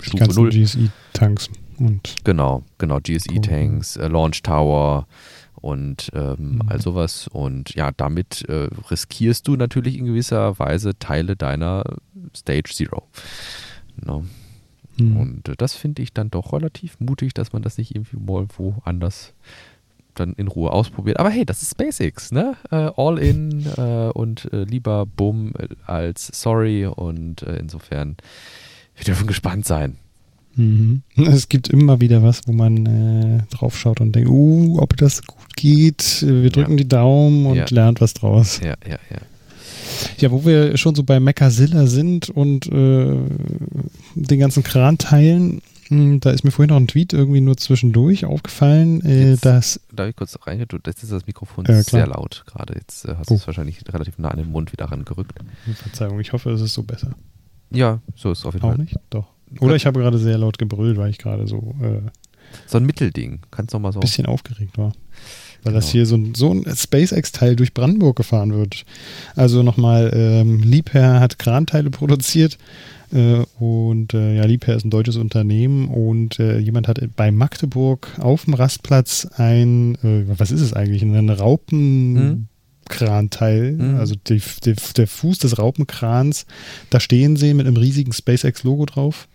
Stufe 0.00 0.32
Null. 0.34 0.50
GSI-Tanks 0.50 1.50
und 1.78 2.16
Genau, 2.24 2.64
genau, 2.78 2.98
GSE-Tanks, 3.00 3.96
äh, 3.96 4.08
Launch 4.08 4.42
Tower 4.42 5.06
und 5.54 6.10
ähm, 6.12 6.56
Mhm. 6.56 6.62
all 6.68 6.80
sowas. 6.80 7.28
Und 7.28 7.74
ja, 7.74 7.92
damit 7.96 8.44
äh, 8.48 8.68
riskierst 8.90 9.46
du 9.46 9.56
natürlich 9.56 9.96
in 9.96 10.06
gewisser 10.06 10.58
Weise 10.58 10.98
Teile 10.98 11.36
deiner 11.36 11.84
Stage 12.36 12.70
Zero. 12.72 13.06
Genau. 14.00 14.24
hm. 14.98 15.16
Und 15.16 15.48
äh, 15.48 15.54
das 15.56 15.74
finde 15.74 16.02
ich 16.02 16.12
dann 16.12 16.30
doch 16.30 16.52
relativ 16.52 16.98
mutig, 16.98 17.32
dass 17.34 17.52
man 17.52 17.62
das 17.62 17.78
nicht 17.78 17.94
irgendwie 17.94 18.16
mal 18.16 18.46
woanders 18.56 19.34
dann 20.14 20.32
in 20.34 20.48
Ruhe 20.48 20.70
ausprobiert. 20.70 21.18
Aber 21.18 21.30
hey, 21.30 21.44
das 21.44 21.62
ist 21.62 21.70
SpaceX, 21.72 22.32
ne? 22.32 22.54
Äh, 22.70 22.90
all 22.96 23.18
in 23.18 23.66
äh, 23.76 24.10
und 24.12 24.52
äh, 24.52 24.64
lieber 24.64 25.06
Bumm 25.06 25.52
äh, 25.58 25.68
als 25.86 26.28
Sorry 26.32 26.86
und 26.86 27.42
äh, 27.42 27.56
insofern, 27.56 28.16
wir 28.96 29.04
dürfen 29.04 29.26
gespannt 29.26 29.64
sein. 29.66 29.96
Mhm. 30.54 31.02
Es 31.16 31.48
gibt 31.48 31.68
immer 31.68 32.00
wieder 32.02 32.22
was, 32.22 32.42
wo 32.46 32.52
man 32.52 32.84
äh, 32.86 33.42
drauf 33.54 33.78
schaut 33.78 34.02
und 34.02 34.12
denkt, 34.14 34.28
uh, 34.28 34.78
ob 34.80 34.96
das 34.98 35.26
gut 35.26 35.56
geht. 35.56 36.22
Wir 36.26 36.50
drücken 36.50 36.76
die 36.76 36.86
Daumen 36.88 37.46
und 37.46 37.56
Ja. 37.56 37.64
lernt 37.70 38.02
was 38.02 38.12
draus. 38.12 38.60
Ja, 38.62 38.74
ja, 38.86 38.98
ja. 39.10 39.18
Ja, 40.18 40.30
wo 40.30 40.44
wir 40.44 40.76
schon 40.76 40.94
so 40.94 41.02
bei 41.04 41.20
Mechazilla 41.20 41.86
sind 41.86 42.28
und 42.30 42.66
den 42.70 44.38
ganzen 44.38 44.62
Kranteilen, 44.62 45.54
mh, 45.54 45.62
da 46.20 46.30
ist 46.30 46.44
mir 46.44 46.50
vorhin 46.50 46.70
noch 46.70 46.76
ein 46.80 46.86
Tweet 46.88 47.12
irgendwie 47.12 47.40
nur 47.40 47.56
zwischendurch 47.56 48.24
aufgefallen, 48.24 49.04
äh, 49.04 49.30
Jetzt- 49.30 49.44
dass 49.44 49.80
Darf 49.92 50.08
ich 50.08 50.16
kurz 50.16 50.38
reingehen? 50.46 50.68
Du, 50.68 50.78
jetzt 50.86 51.02
ist 51.02 51.12
das 51.12 51.26
Mikrofon 51.26 51.64
klar. 51.64 51.82
sehr 51.82 52.06
laut 52.06 52.44
gerade. 52.46 52.74
Jetzt 52.74 53.04
äh, 53.04 53.14
hast 53.16 53.30
du 53.30 53.34
Oh. 53.34 53.36
es 53.36 53.46
wahrscheinlich 53.46 53.80
relativ 53.92 54.18
nah 54.18 54.28
an 54.30 54.38
den 54.38 54.50
Mund 54.50 54.72
wieder 54.72 54.86
rangerückt. 54.86 55.38
Verzeihung, 55.82 56.20
ich 56.20 56.32
hoffe, 56.32 56.50
es 56.50 56.60
ist 56.60 56.74
so 56.74 56.82
besser. 56.82 57.12
Ja, 57.70 58.00
so 58.16 58.30
ist 58.32 58.40
es 58.40 58.44
auf 58.46 58.54
jeden 58.54 58.64
Auch 58.66 58.70
Fall. 58.74 58.78
nicht? 58.84 58.96
Doch. 59.10 59.26
Oder 59.60 59.76
ich 59.76 59.86
habe 59.86 60.00
gerade 60.00 60.18
sehr 60.18 60.38
laut 60.38 60.58
gebrüllt, 60.58 60.96
weil 60.96 61.10
ich 61.10 61.18
gerade 61.18 61.46
so 61.46 61.74
äh, 61.80 61.86
ein 61.86 62.10
So 62.66 62.78
ein 62.78 62.84
Mittelding. 62.86 63.40
Kannst 63.50 63.72
du 63.72 63.76
noch 63.78 63.82
mal 63.82 63.92
so. 63.92 64.00
bisschen 64.00 64.26
aufgeregt 64.26 64.76
war. 64.78 64.92
Weil 65.62 65.74
das 65.74 65.84
Genau. 65.84 65.92
hier 65.92 66.06
so 66.06 66.16
ein, 66.16 66.34
so 66.34 66.52
ein 66.52 66.64
SpaceX-Teil 66.74 67.54
durch 67.56 67.72
Brandenburg 67.72 68.16
gefahren 68.16 68.52
wird. 68.52 68.84
Also 69.36 69.62
nochmal, 69.62 70.10
ähm, 70.14 70.60
Liebherr 70.62 71.20
hat 71.20 71.38
Kranteile 71.38 71.88
produziert 71.90 72.54
äh, 72.54 72.58
und 73.12 74.14
äh, 74.14 74.36
ja, 74.36 74.44
Liebherr 74.44 74.76
ist 74.76 74.84
ein 74.84 74.90
deutsches 74.90 75.16
Unternehmen 75.16 75.88
und 75.88 76.38
äh, 76.38 76.58
jemand 76.58 76.88
hat 76.88 76.98
bei 77.14 77.30
Magdeburg 77.30 78.08
auf 78.18 78.46
dem 78.46 78.54
Rastplatz 78.54 79.26
ein, 79.36 79.96
äh, 79.96 80.24
was 80.38 80.50
ist 80.50 80.62
es 80.62 80.72
eigentlich, 80.72 81.02
ein 81.02 81.28
Raupenkranteil, 81.28 83.72
Mhm. 83.72 83.96
also 83.96 84.14
die, 84.14 84.40
die, 84.64 84.74
der 84.96 85.06
Fuß 85.06 85.38
des 85.40 85.58
Raupenkrans, 85.58 86.46
da 86.90 87.00
stehen 87.00 87.36
sehen 87.36 87.58
mit 87.58 87.66
einem 87.66 87.76
riesigen 87.76 88.12
SpaceX-Logo 88.12 88.86
drauf. 88.86 89.28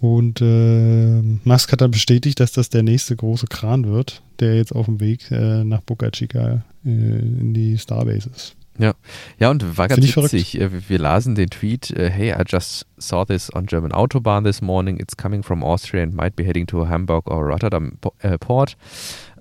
Und 0.00 0.40
äh, 0.40 1.22
Musk 1.44 1.70
hat 1.70 1.80
dann 1.80 1.92
bestätigt, 1.92 2.40
dass 2.40 2.50
das 2.52 2.70
der 2.70 2.82
nächste 2.82 3.14
große 3.14 3.46
Kran 3.46 3.86
wird, 3.86 4.20
der 4.40 4.56
jetzt 4.56 4.74
auf 4.74 4.86
dem 4.86 4.98
Weg 4.98 5.30
äh, 5.30 5.62
nach 5.62 5.80
Boca 5.82 6.10
Chica 6.10 6.64
äh, 6.84 6.88
in 6.88 7.54
die 7.54 7.78
Starbase 7.78 8.30
ist. 8.34 8.56
Ja, 8.78 9.50
und 9.50 9.76
war 9.76 9.88
ganz 9.88 10.16
witzig. 10.16 10.58
äh, 10.60 10.72
Wir, 10.72 10.88
wir 10.88 10.98
lasen 10.98 11.34
den 11.34 11.50
Tweet: 11.50 11.90
äh, 11.90 12.10
Hey, 12.10 12.30
I 12.32 12.42
just 12.46 12.86
saw 12.98 13.24
this 13.24 13.52
on 13.54 13.66
German 13.66 13.92
Autobahn 13.92 14.44
this 14.44 14.62
morning. 14.62 14.98
It's 14.98 15.16
coming 15.16 15.42
from 15.42 15.62
Austria 15.62 16.02
and 16.02 16.14
might 16.14 16.36
be 16.36 16.44
heading 16.44 16.66
to 16.68 16.88
Hamburg 16.88 17.30
or 17.30 17.46
Rotterdam 17.46 17.98
äh, 18.20 18.38
Port. 18.38 18.76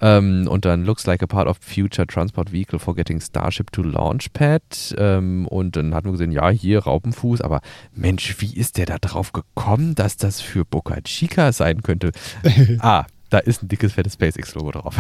Ähm, 0.02 0.48
und 0.50 0.66
dann 0.66 0.84
looks 0.84 1.06
like 1.06 1.22
a 1.24 1.28
part 1.28 1.48
of 1.48 1.58
future 1.62 2.06
transport 2.08 2.52
vehicle 2.52 2.80
for 2.80 2.94
getting 2.96 3.22
Starship 3.22 3.72
to 3.72 3.84
Launchpad. 3.84 4.96
Ähm, 4.98 5.48
und 5.48 5.76
dann 5.76 5.94
hatten 5.94 6.08
wir 6.08 6.14
gesehen, 6.14 6.32
ja, 6.32 6.50
hier 6.50 6.80
Raupenfuß, 6.80 7.42
aber 7.42 7.62
Mensch, 7.94 8.36
wie 8.40 8.56
ist 8.56 8.78
der 8.78 8.88
da 8.88 8.98
drauf 9.00 9.32
gekommen, 9.32 9.96
dass 9.96 10.18
das 10.18 10.42
für 10.42 10.66
Boca 10.66 11.00
Chica 11.04 11.52
sein 11.54 11.84
könnte? 11.84 12.12
Ah, 12.80 13.06
Da 13.32 13.40
ist 13.40 13.64
ein 13.64 13.70
dickes, 13.70 13.94
fettes 13.94 14.16
SpaceX-Logo 14.16 14.72
drauf. 14.72 14.94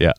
ja, 0.00 0.14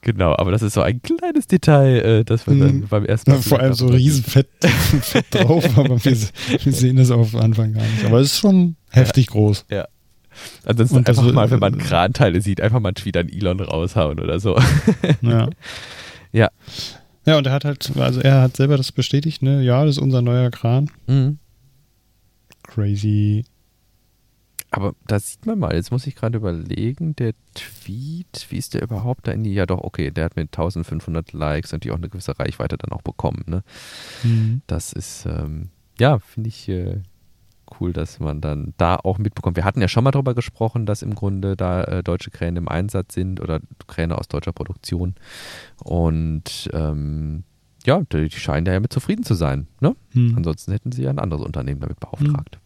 genau. 0.00 0.34
Aber 0.38 0.52
das 0.52 0.62
ist 0.62 0.72
so 0.72 0.80
ein 0.80 1.02
kleines 1.02 1.46
Detail, 1.46 1.98
äh, 1.98 2.24
das 2.24 2.46
wir 2.46 2.58
dann 2.58 2.76
mhm. 2.76 2.88
beim 2.88 3.04
ersten 3.04 3.30
Mal. 3.30 3.36
Ja, 3.36 3.42
vor 3.42 3.60
allem 3.60 3.74
so 3.74 3.88
riesenfett 3.88 4.48
fett 5.02 5.26
drauf, 5.30 5.66
aber 5.76 6.02
wir, 6.02 6.16
wir, 6.16 6.72
sehen 6.72 6.96
das 6.96 7.10
auf 7.10 7.36
Anfang 7.36 7.74
gar 7.74 7.82
nicht. 7.82 8.06
Aber 8.06 8.20
es 8.20 8.32
ist 8.32 8.38
schon 8.38 8.76
heftig 8.88 9.26
ja. 9.26 9.32
groß. 9.32 9.66
Ja. 9.70 9.86
Ansonsten 10.64 10.96
und 10.96 11.08
einfach 11.10 11.30
mal, 11.30 11.50
wenn 11.50 11.60
man 11.60 11.76
Kranteile 11.76 12.40
sieht, 12.40 12.62
einfach 12.62 12.80
mal 12.80 12.94
wieder 13.02 13.20
einen 13.20 13.28
Elon 13.28 13.60
raushauen 13.60 14.18
oder 14.18 14.40
so. 14.40 14.58
ja. 15.20 15.50
Ja. 16.32 16.48
Ja, 17.26 17.36
und 17.36 17.46
er 17.46 17.52
hat 17.52 17.66
halt, 17.66 17.92
also 17.98 18.22
er 18.22 18.40
hat 18.40 18.56
selber 18.56 18.78
das 18.78 18.92
bestätigt, 18.92 19.42
ne? 19.42 19.62
Ja, 19.62 19.84
das 19.84 19.96
ist 19.96 20.02
unser 20.02 20.22
neuer 20.22 20.50
Kran. 20.50 20.90
Mhm. 21.06 21.38
Crazy. 22.62 23.44
Aber 24.76 24.94
da 25.06 25.20
sieht 25.20 25.46
man 25.46 25.58
mal, 25.58 25.74
jetzt 25.74 25.92
muss 25.92 26.06
ich 26.06 26.16
gerade 26.16 26.38
überlegen, 26.38 27.14
der 27.14 27.34
Tweet, 27.54 28.46
wie 28.48 28.56
ist 28.56 28.74
der 28.74 28.82
überhaupt 28.82 29.28
da 29.28 29.32
in 29.32 29.44
die, 29.44 29.54
ja 29.54 29.66
doch, 29.66 29.78
okay, 29.78 30.10
der 30.10 30.24
hat 30.24 30.36
mit 30.36 30.48
1500 30.48 31.32
Likes 31.32 31.70
natürlich 31.70 31.92
auch 31.92 31.98
eine 31.98 32.08
gewisse 32.08 32.36
Reichweite 32.38 32.76
dann 32.76 32.90
auch 32.90 33.02
bekommen, 33.02 33.44
ne? 33.46 33.62
Mhm. 34.24 34.62
Das 34.66 34.92
ist, 34.92 35.26
ähm, 35.26 35.68
ja, 36.00 36.18
finde 36.18 36.48
ich 36.48 36.68
äh, 36.68 37.02
cool, 37.78 37.92
dass 37.92 38.18
man 38.18 38.40
dann 38.40 38.74
da 38.76 38.96
auch 38.96 39.18
mitbekommt. 39.18 39.56
Wir 39.56 39.64
hatten 39.64 39.80
ja 39.80 39.86
schon 39.86 40.02
mal 40.02 40.10
darüber 40.10 40.34
gesprochen, 40.34 40.86
dass 40.86 41.02
im 41.02 41.14
Grunde 41.14 41.56
da 41.56 41.84
äh, 41.84 42.02
deutsche 42.02 42.32
Kräne 42.32 42.58
im 42.58 42.68
Einsatz 42.68 43.14
sind 43.14 43.40
oder 43.40 43.60
Kräne 43.86 44.18
aus 44.18 44.26
deutscher 44.26 44.52
Produktion 44.52 45.14
und 45.84 46.68
ähm, 46.72 47.44
ja, 47.86 48.02
die 48.12 48.30
scheinen 48.30 48.64
da 48.64 48.72
ja 48.72 48.80
mit 48.80 48.92
zufrieden 48.92 49.22
zu 49.22 49.34
sein, 49.34 49.68
ne? 49.80 49.94
Mhm. 50.14 50.34
Ansonsten 50.36 50.72
hätten 50.72 50.90
sie 50.90 51.04
ja 51.04 51.10
ein 51.10 51.20
anderes 51.20 51.44
Unternehmen 51.44 51.80
damit 51.80 52.00
beauftragt. 52.00 52.56
Mhm. 52.56 52.63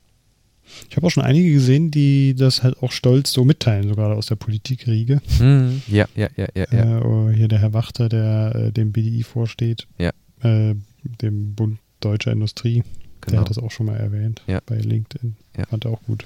Ich 0.89 0.97
habe 0.97 1.07
auch 1.07 1.11
schon 1.11 1.25
einige 1.25 1.53
gesehen, 1.53 1.91
die 1.91 2.35
das 2.35 2.63
halt 2.63 2.83
auch 2.83 2.93
stolz 2.93 3.33
so 3.33 3.45
mitteilen, 3.45 3.89
sogar 3.89 4.15
aus 4.17 4.27
der 4.27 4.37
Politikriege. 4.37 5.21
Mhm. 5.39 5.83
Ja, 5.89 6.07
ja, 6.15 6.29
ja, 6.37 6.49
ja. 6.55 6.67
ja. 6.71 6.99
Äh, 6.99 7.03
oh, 7.03 7.31
hier 7.31 7.49
der 7.49 7.59
Herr 7.59 7.73
Wachter, 7.73 8.09
der 8.09 8.55
äh, 8.55 8.73
dem 8.73 8.93
BDI 8.93 9.23
vorsteht, 9.23 9.87
ja. 9.99 10.11
äh, 10.43 10.75
dem 11.03 11.55
Bund 11.55 11.79
Deutscher 12.01 12.31
Industrie, 12.33 12.85
genau. 13.21 13.31
der 13.31 13.41
hat 13.41 13.51
das 13.51 13.59
auch 13.59 13.71
schon 13.71 13.87
mal 13.87 13.97
erwähnt 13.97 14.43
ja. 14.47 14.61
bei 14.65 14.77
LinkedIn. 14.77 15.37
Ja. 15.57 15.67
Fand 15.67 15.85
er 15.85 15.91
auch 15.91 16.03
gut. 16.03 16.25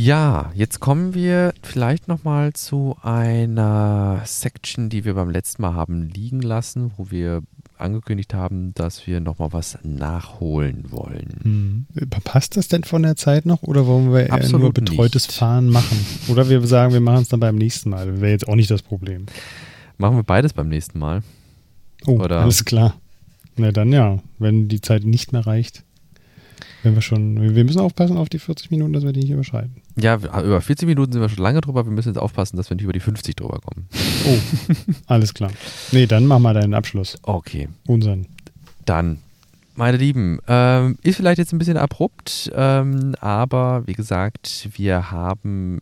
Ja, 0.00 0.52
jetzt 0.54 0.78
kommen 0.78 1.12
wir 1.12 1.52
vielleicht 1.60 2.06
nochmal 2.06 2.52
zu 2.52 2.96
einer 3.02 4.22
Section, 4.24 4.90
die 4.90 5.04
wir 5.04 5.14
beim 5.14 5.30
letzten 5.30 5.62
Mal 5.62 5.74
haben 5.74 6.02
liegen 6.02 6.40
lassen, 6.40 6.92
wo 6.96 7.10
wir 7.10 7.42
angekündigt 7.80 8.34
haben, 8.34 8.74
dass 8.74 9.06
wir 9.06 9.20
nochmal 9.20 9.52
was 9.52 9.78
nachholen 9.82 10.90
wollen. 10.90 11.28
Hm. 11.42 11.86
Passt 12.24 12.56
das 12.56 12.68
denn 12.68 12.84
von 12.84 13.02
der 13.02 13.16
Zeit 13.16 13.46
noch 13.46 13.62
oder 13.62 13.86
wollen 13.86 14.12
wir 14.12 14.32
Absolut 14.32 14.60
nur 14.62 14.72
betreutes 14.72 15.28
nicht. 15.28 15.38
Fahren 15.38 15.68
machen? 15.68 15.98
Oder 16.28 16.48
wir 16.48 16.66
sagen, 16.66 16.92
wir 16.92 17.00
machen 17.00 17.22
es 17.22 17.28
dann 17.28 17.40
beim 17.40 17.56
nächsten 17.56 17.90
Mal. 17.90 18.20
Wäre 18.20 18.32
jetzt 18.32 18.48
auch 18.48 18.54
nicht 18.54 18.70
das 18.70 18.82
Problem. 18.82 19.26
Machen 19.96 20.16
wir 20.16 20.22
beides 20.22 20.52
beim 20.52 20.68
nächsten 20.68 20.98
Mal. 20.98 21.22
Oh, 22.06 22.12
oder? 22.12 22.40
alles 22.40 22.64
klar. 22.64 22.94
Na 23.56 23.72
dann 23.72 23.92
ja, 23.92 24.20
wenn 24.38 24.68
die 24.68 24.80
Zeit 24.80 25.04
nicht 25.04 25.32
mehr 25.32 25.46
reicht. 25.46 25.84
Wenn 26.82 26.94
wir 26.94 27.02
schon, 27.02 27.54
wir 27.54 27.64
müssen 27.64 27.80
aufpassen 27.80 28.16
auf 28.16 28.28
die 28.28 28.38
40 28.38 28.70
Minuten, 28.70 28.92
dass 28.92 29.04
wir 29.04 29.12
die 29.12 29.20
nicht 29.20 29.30
überschreiten. 29.30 29.82
Ja, 29.96 30.14
über 30.16 30.60
40 30.60 30.86
Minuten 30.86 31.12
sind 31.12 31.20
wir 31.20 31.28
schon 31.28 31.42
lange 31.42 31.60
drüber. 31.60 31.84
Wir 31.84 31.92
müssen 31.92 32.08
jetzt 32.08 32.18
aufpassen, 32.18 32.56
dass 32.56 32.70
wir 32.70 32.76
nicht 32.76 32.84
über 32.84 32.92
die 32.92 33.00
50 33.00 33.34
drüber 33.34 33.58
kommen. 33.58 33.88
Oh, 34.26 34.38
alles 35.06 35.34
klar. 35.34 35.50
Nee, 35.90 36.06
dann 36.06 36.26
mach 36.26 36.38
mal 36.38 36.54
deinen 36.54 36.74
Abschluss. 36.74 37.18
Okay. 37.22 37.68
Unseren. 37.86 38.26
Dann, 38.84 39.18
meine 39.74 39.96
Lieben, 39.96 40.38
ähm, 40.46 40.98
ist 41.02 41.16
vielleicht 41.16 41.38
jetzt 41.38 41.52
ein 41.52 41.58
bisschen 41.58 41.76
abrupt, 41.76 42.50
ähm, 42.54 43.14
aber 43.20 43.82
wie 43.86 43.94
gesagt, 43.94 44.68
wir 44.76 45.10
haben 45.10 45.80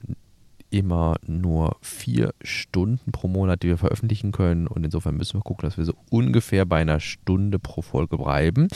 immer 0.77 1.17
nur 1.27 1.77
vier 1.81 2.35
Stunden 2.43 3.11
pro 3.11 3.29
Monat, 3.29 3.63
die 3.63 3.69
wir 3.69 3.79
veröffentlichen 3.79 4.31
können. 4.31 4.67
Und 4.67 4.85
insofern 4.85 5.17
müssen 5.17 5.39
wir 5.39 5.43
gucken, 5.43 5.67
dass 5.67 5.79
wir 5.79 5.85
so 5.85 5.95
ungefähr 6.11 6.67
bei 6.67 6.81
einer 6.81 7.01
Stunde 7.01 7.59
pro 7.59 7.81
Folge 7.83 8.19
bleiben. 8.19 8.69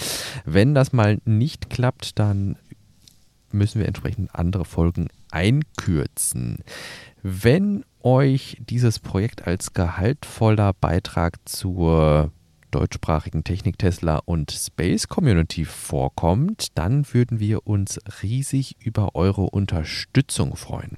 Wenn 0.44 0.74
das 0.74 0.92
mal 0.92 1.18
nicht 1.24 1.68
klappt, 1.68 2.18
dann 2.18 2.56
müssen 3.52 3.80
wir 3.80 3.86
entsprechend 3.86 4.34
andere 4.34 4.64
Folgen 4.64 5.08
einkürzen. 5.30 6.58
Wenn 7.22 7.84
euch 8.02 8.56
dieses 8.60 8.98
Projekt 8.98 9.46
als 9.46 9.74
gehaltvoller 9.74 10.72
Beitrag 10.72 11.36
zur 11.46 12.32
deutschsprachigen 12.70 13.44
Technik 13.44 13.78
Tesla 13.78 14.20
und 14.24 14.52
Space 14.52 15.08
Community 15.08 15.64
vorkommt, 15.64 16.78
dann 16.78 17.04
würden 17.12 17.40
wir 17.40 17.66
uns 17.66 18.00
riesig 18.22 18.76
über 18.78 19.14
eure 19.14 19.42
Unterstützung 19.42 20.56
freuen. 20.56 20.96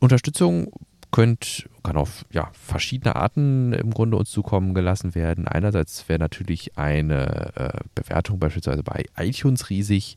Unterstützung 0.00 0.70
könnt, 1.10 1.68
kann 1.82 1.96
auf 1.96 2.26
ja, 2.30 2.50
verschiedene 2.52 3.16
Arten 3.16 3.72
im 3.72 3.90
Grunde 3.92 4.18
uns 4.18 4.30
zukommen 4.30 4.74
gelassen 4.74 5.14
werden. 5.14 5.48
Einerseits 5.48 6.06
wäre 6.08 6.18
natürlich 6.18 6.76
eine 6.76 7.52
äh, 7.56 7.78
Bewertung 7.94 8.38
beispielsweise 8.38 8.82
bei 8.82 9.06
iTunes 9.16 9.70
riesig. 9.70 10.16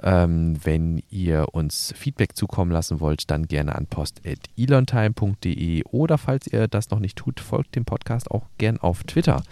Ähm, 0.00 0.56
wenn 0.62 1.02
ihr 1.10 1.48
uns 1.52 1.92
Feedback 1.96 2.36
zukommen 2.36 2.70
lassen 2.70 3.00
wollt, 3.00 3.30
dann 3.30 3.46
gerne 3.46 3.74
an 3.74 3.86
post.elontime.de 3.86 5.82
oder 5.84 6.18
falls 6.18 6.46
ihr 6.46 6.68
das 6.68 6.90
noch 6.90 7.00
nicht 7.00 7.16
tut, 7.18 7.40
folgt 7.40 7.74
dem 7.74 7.84
Podcast 7.84 8.30
auch 8.30 8.46
gern 8.58 8.78
auf 8.78 9.02
Twitter. 9.04 9.42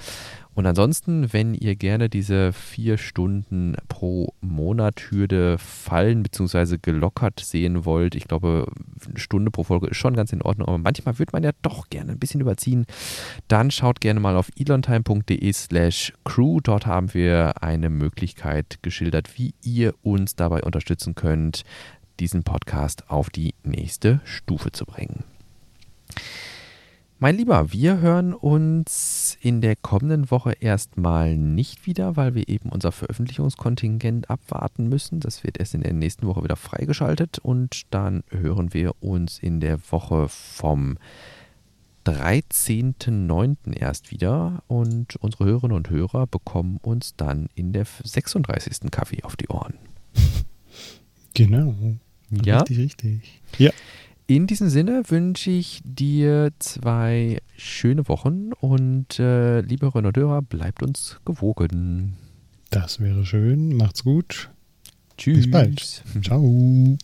Und 0.57 0.65
ansonsten, 0.65 1.35
wenn 1.35 1.53
ihr 1.53 1.77
gerne 1.77 2.09
diese 2.09 2.51
vier 2.51 2.97
Stunden 2.97 3.77
pro 3.89 4.33
Monat 4.41 5.11
Hürde 5.11 5.59
fallen 5.59 6.23
bzw. 6.23 6.79
gelockert 6.81 7.41
sehen 7.41 7.85
wollt, 7.85 8.15
ich 8.15 8.25
glaube, 8.25 8.67
eine 9.07 9.19
Stunde 9.19 9.51
pro 9.51 9.65
Folge 9.65 9.89
ist 9.89 9.99
schon 9.99 10.17
ganz 10.17 10.33
in 10.33 10.41
Ordnung, 10.41 10.67
aber 10.67 10.79
manchmal 10.79 11.19
würde 11.19 11.33
man 11.35 11.45
ja 11.45 11.51
doch 11.61 11.91
gerne 11.91 12.13
ein 12.13 12.19
bisschen 12.19 12.41
überziehen, 12.41 12.87
dann 13.49 13.71
schaut 13.71 14.01
gerne 14.01 14.19
mal 14.19 14.35
auf 14.35 14.49
elontime.de 14.57 15.53
slash 15.53 16.15
crew. 16.25 16.61
Dort 16.63 16.87
haben 16.87 17.13
wir 17.13 17.63
eine 17.63 17.91
Möglichkeit 17.91 18.79
geschildert, 18.81 19.39
wie 19.39 19.53
ihr 19.63 19.95
uns 20.03 20.37
dabei 20.37 20.63
unterstützen 20.63 21.15
könnt, 21.15 21.65
diesen 22.19 22.45
Podcast 22.45 23.11
auf 23.11 23.29
die 23.29 23.55
nächste 23.63 24.23
Stufe 24.25 24.73
zu 24.73 24.87
bringen. 24.87 25.23
Mein 27.19 27.39
Lieber, 27.39 27.73
wir 27.73 28.01
hören 28.01 28.35
uns 28.35 29.39
in 29.41 29.63
der 29.63 29.75
kommenden 29.75 30.31
Woche 30.31 30.53
erstmal 30.61 31.35
nicht 31.35 31.87
wieder, 31.87 32.15
weil 32.15 32.35
wir 32.35 32.47
eben 32.47 32.69
unser 32.69 32.93
Veröffentlichungskontingent 32.93 34.29
abwarten 34.29 34.91
müssen. 34.91 35.21
Das 35.21 35.43
wird 35.43 35.59
erst 35.59 35.73
in 35.73 35.81
der 35.81 35.95
nächsten 35.95 36.27
Woche 36.27 36.45
wieder 36.45 36.57
freigeschaltet 36.57 37.39
und 37.39 37.85
dann 37.89 38.23
hören 38.29 38.75
wir 38.75 39.03
uns 39.03 39.39
in 39.39 39.61
der 39.61 39.79
Woche 39.91 40.29
vom 40.29 40.99
13.09. 42.05 43.75
erst 43.75 44.11
wieder 44.11 44.63
und 44.67 45.17
unsere 45.17 45.47
Hörerinnen 45.47 45.77
und 45.77 45.89
Hörer 45.89 46.27
bekommen 46.27 46.79
uns 46.83 47.17
dann 47.17 47.49
in 47.55 47.73
der 47.73 47.87
36. 47.87 48.91
Kaffee 48.91 49.25
auf 49.25 49.37
die 49.37 49.49
Ohren. 49.49 49.75
Genau. 51.33 51.75
Ja. 52.31 52.59
Richtig, 52.59 52.79
richtig. 52.79 53.43
Ja. 53.57 53.71
In 54.29 54.49
diesem 54.49 54.69
Sinne 54.69 55.05
wünsche 55.09 55.51
ich 55.51 55.81
dir 55.85 56.51
zwei 56.59 57.41
schöne 57.57 58.09
Wochen 58.09 58.53
und 58.61 59.21
äh, 59.21 59.61
liebe 59.61 59.89
und 59.91 60.17
Hörer, 60.17 60.43
bleibt 60.43 60.83
uns 60.83 61.21
gewogen. 61.25 62.17
Das 62.71 62.99
wäre 62.99 63.25
schön. 63.25 63.77
Macht's 63.77 64.03
gut. 64.03 64.51
Tschüss. 65.17 65.45
Bis 65.45 65.51
bald. 65.51 66.03
Ciao. 66.25 66.99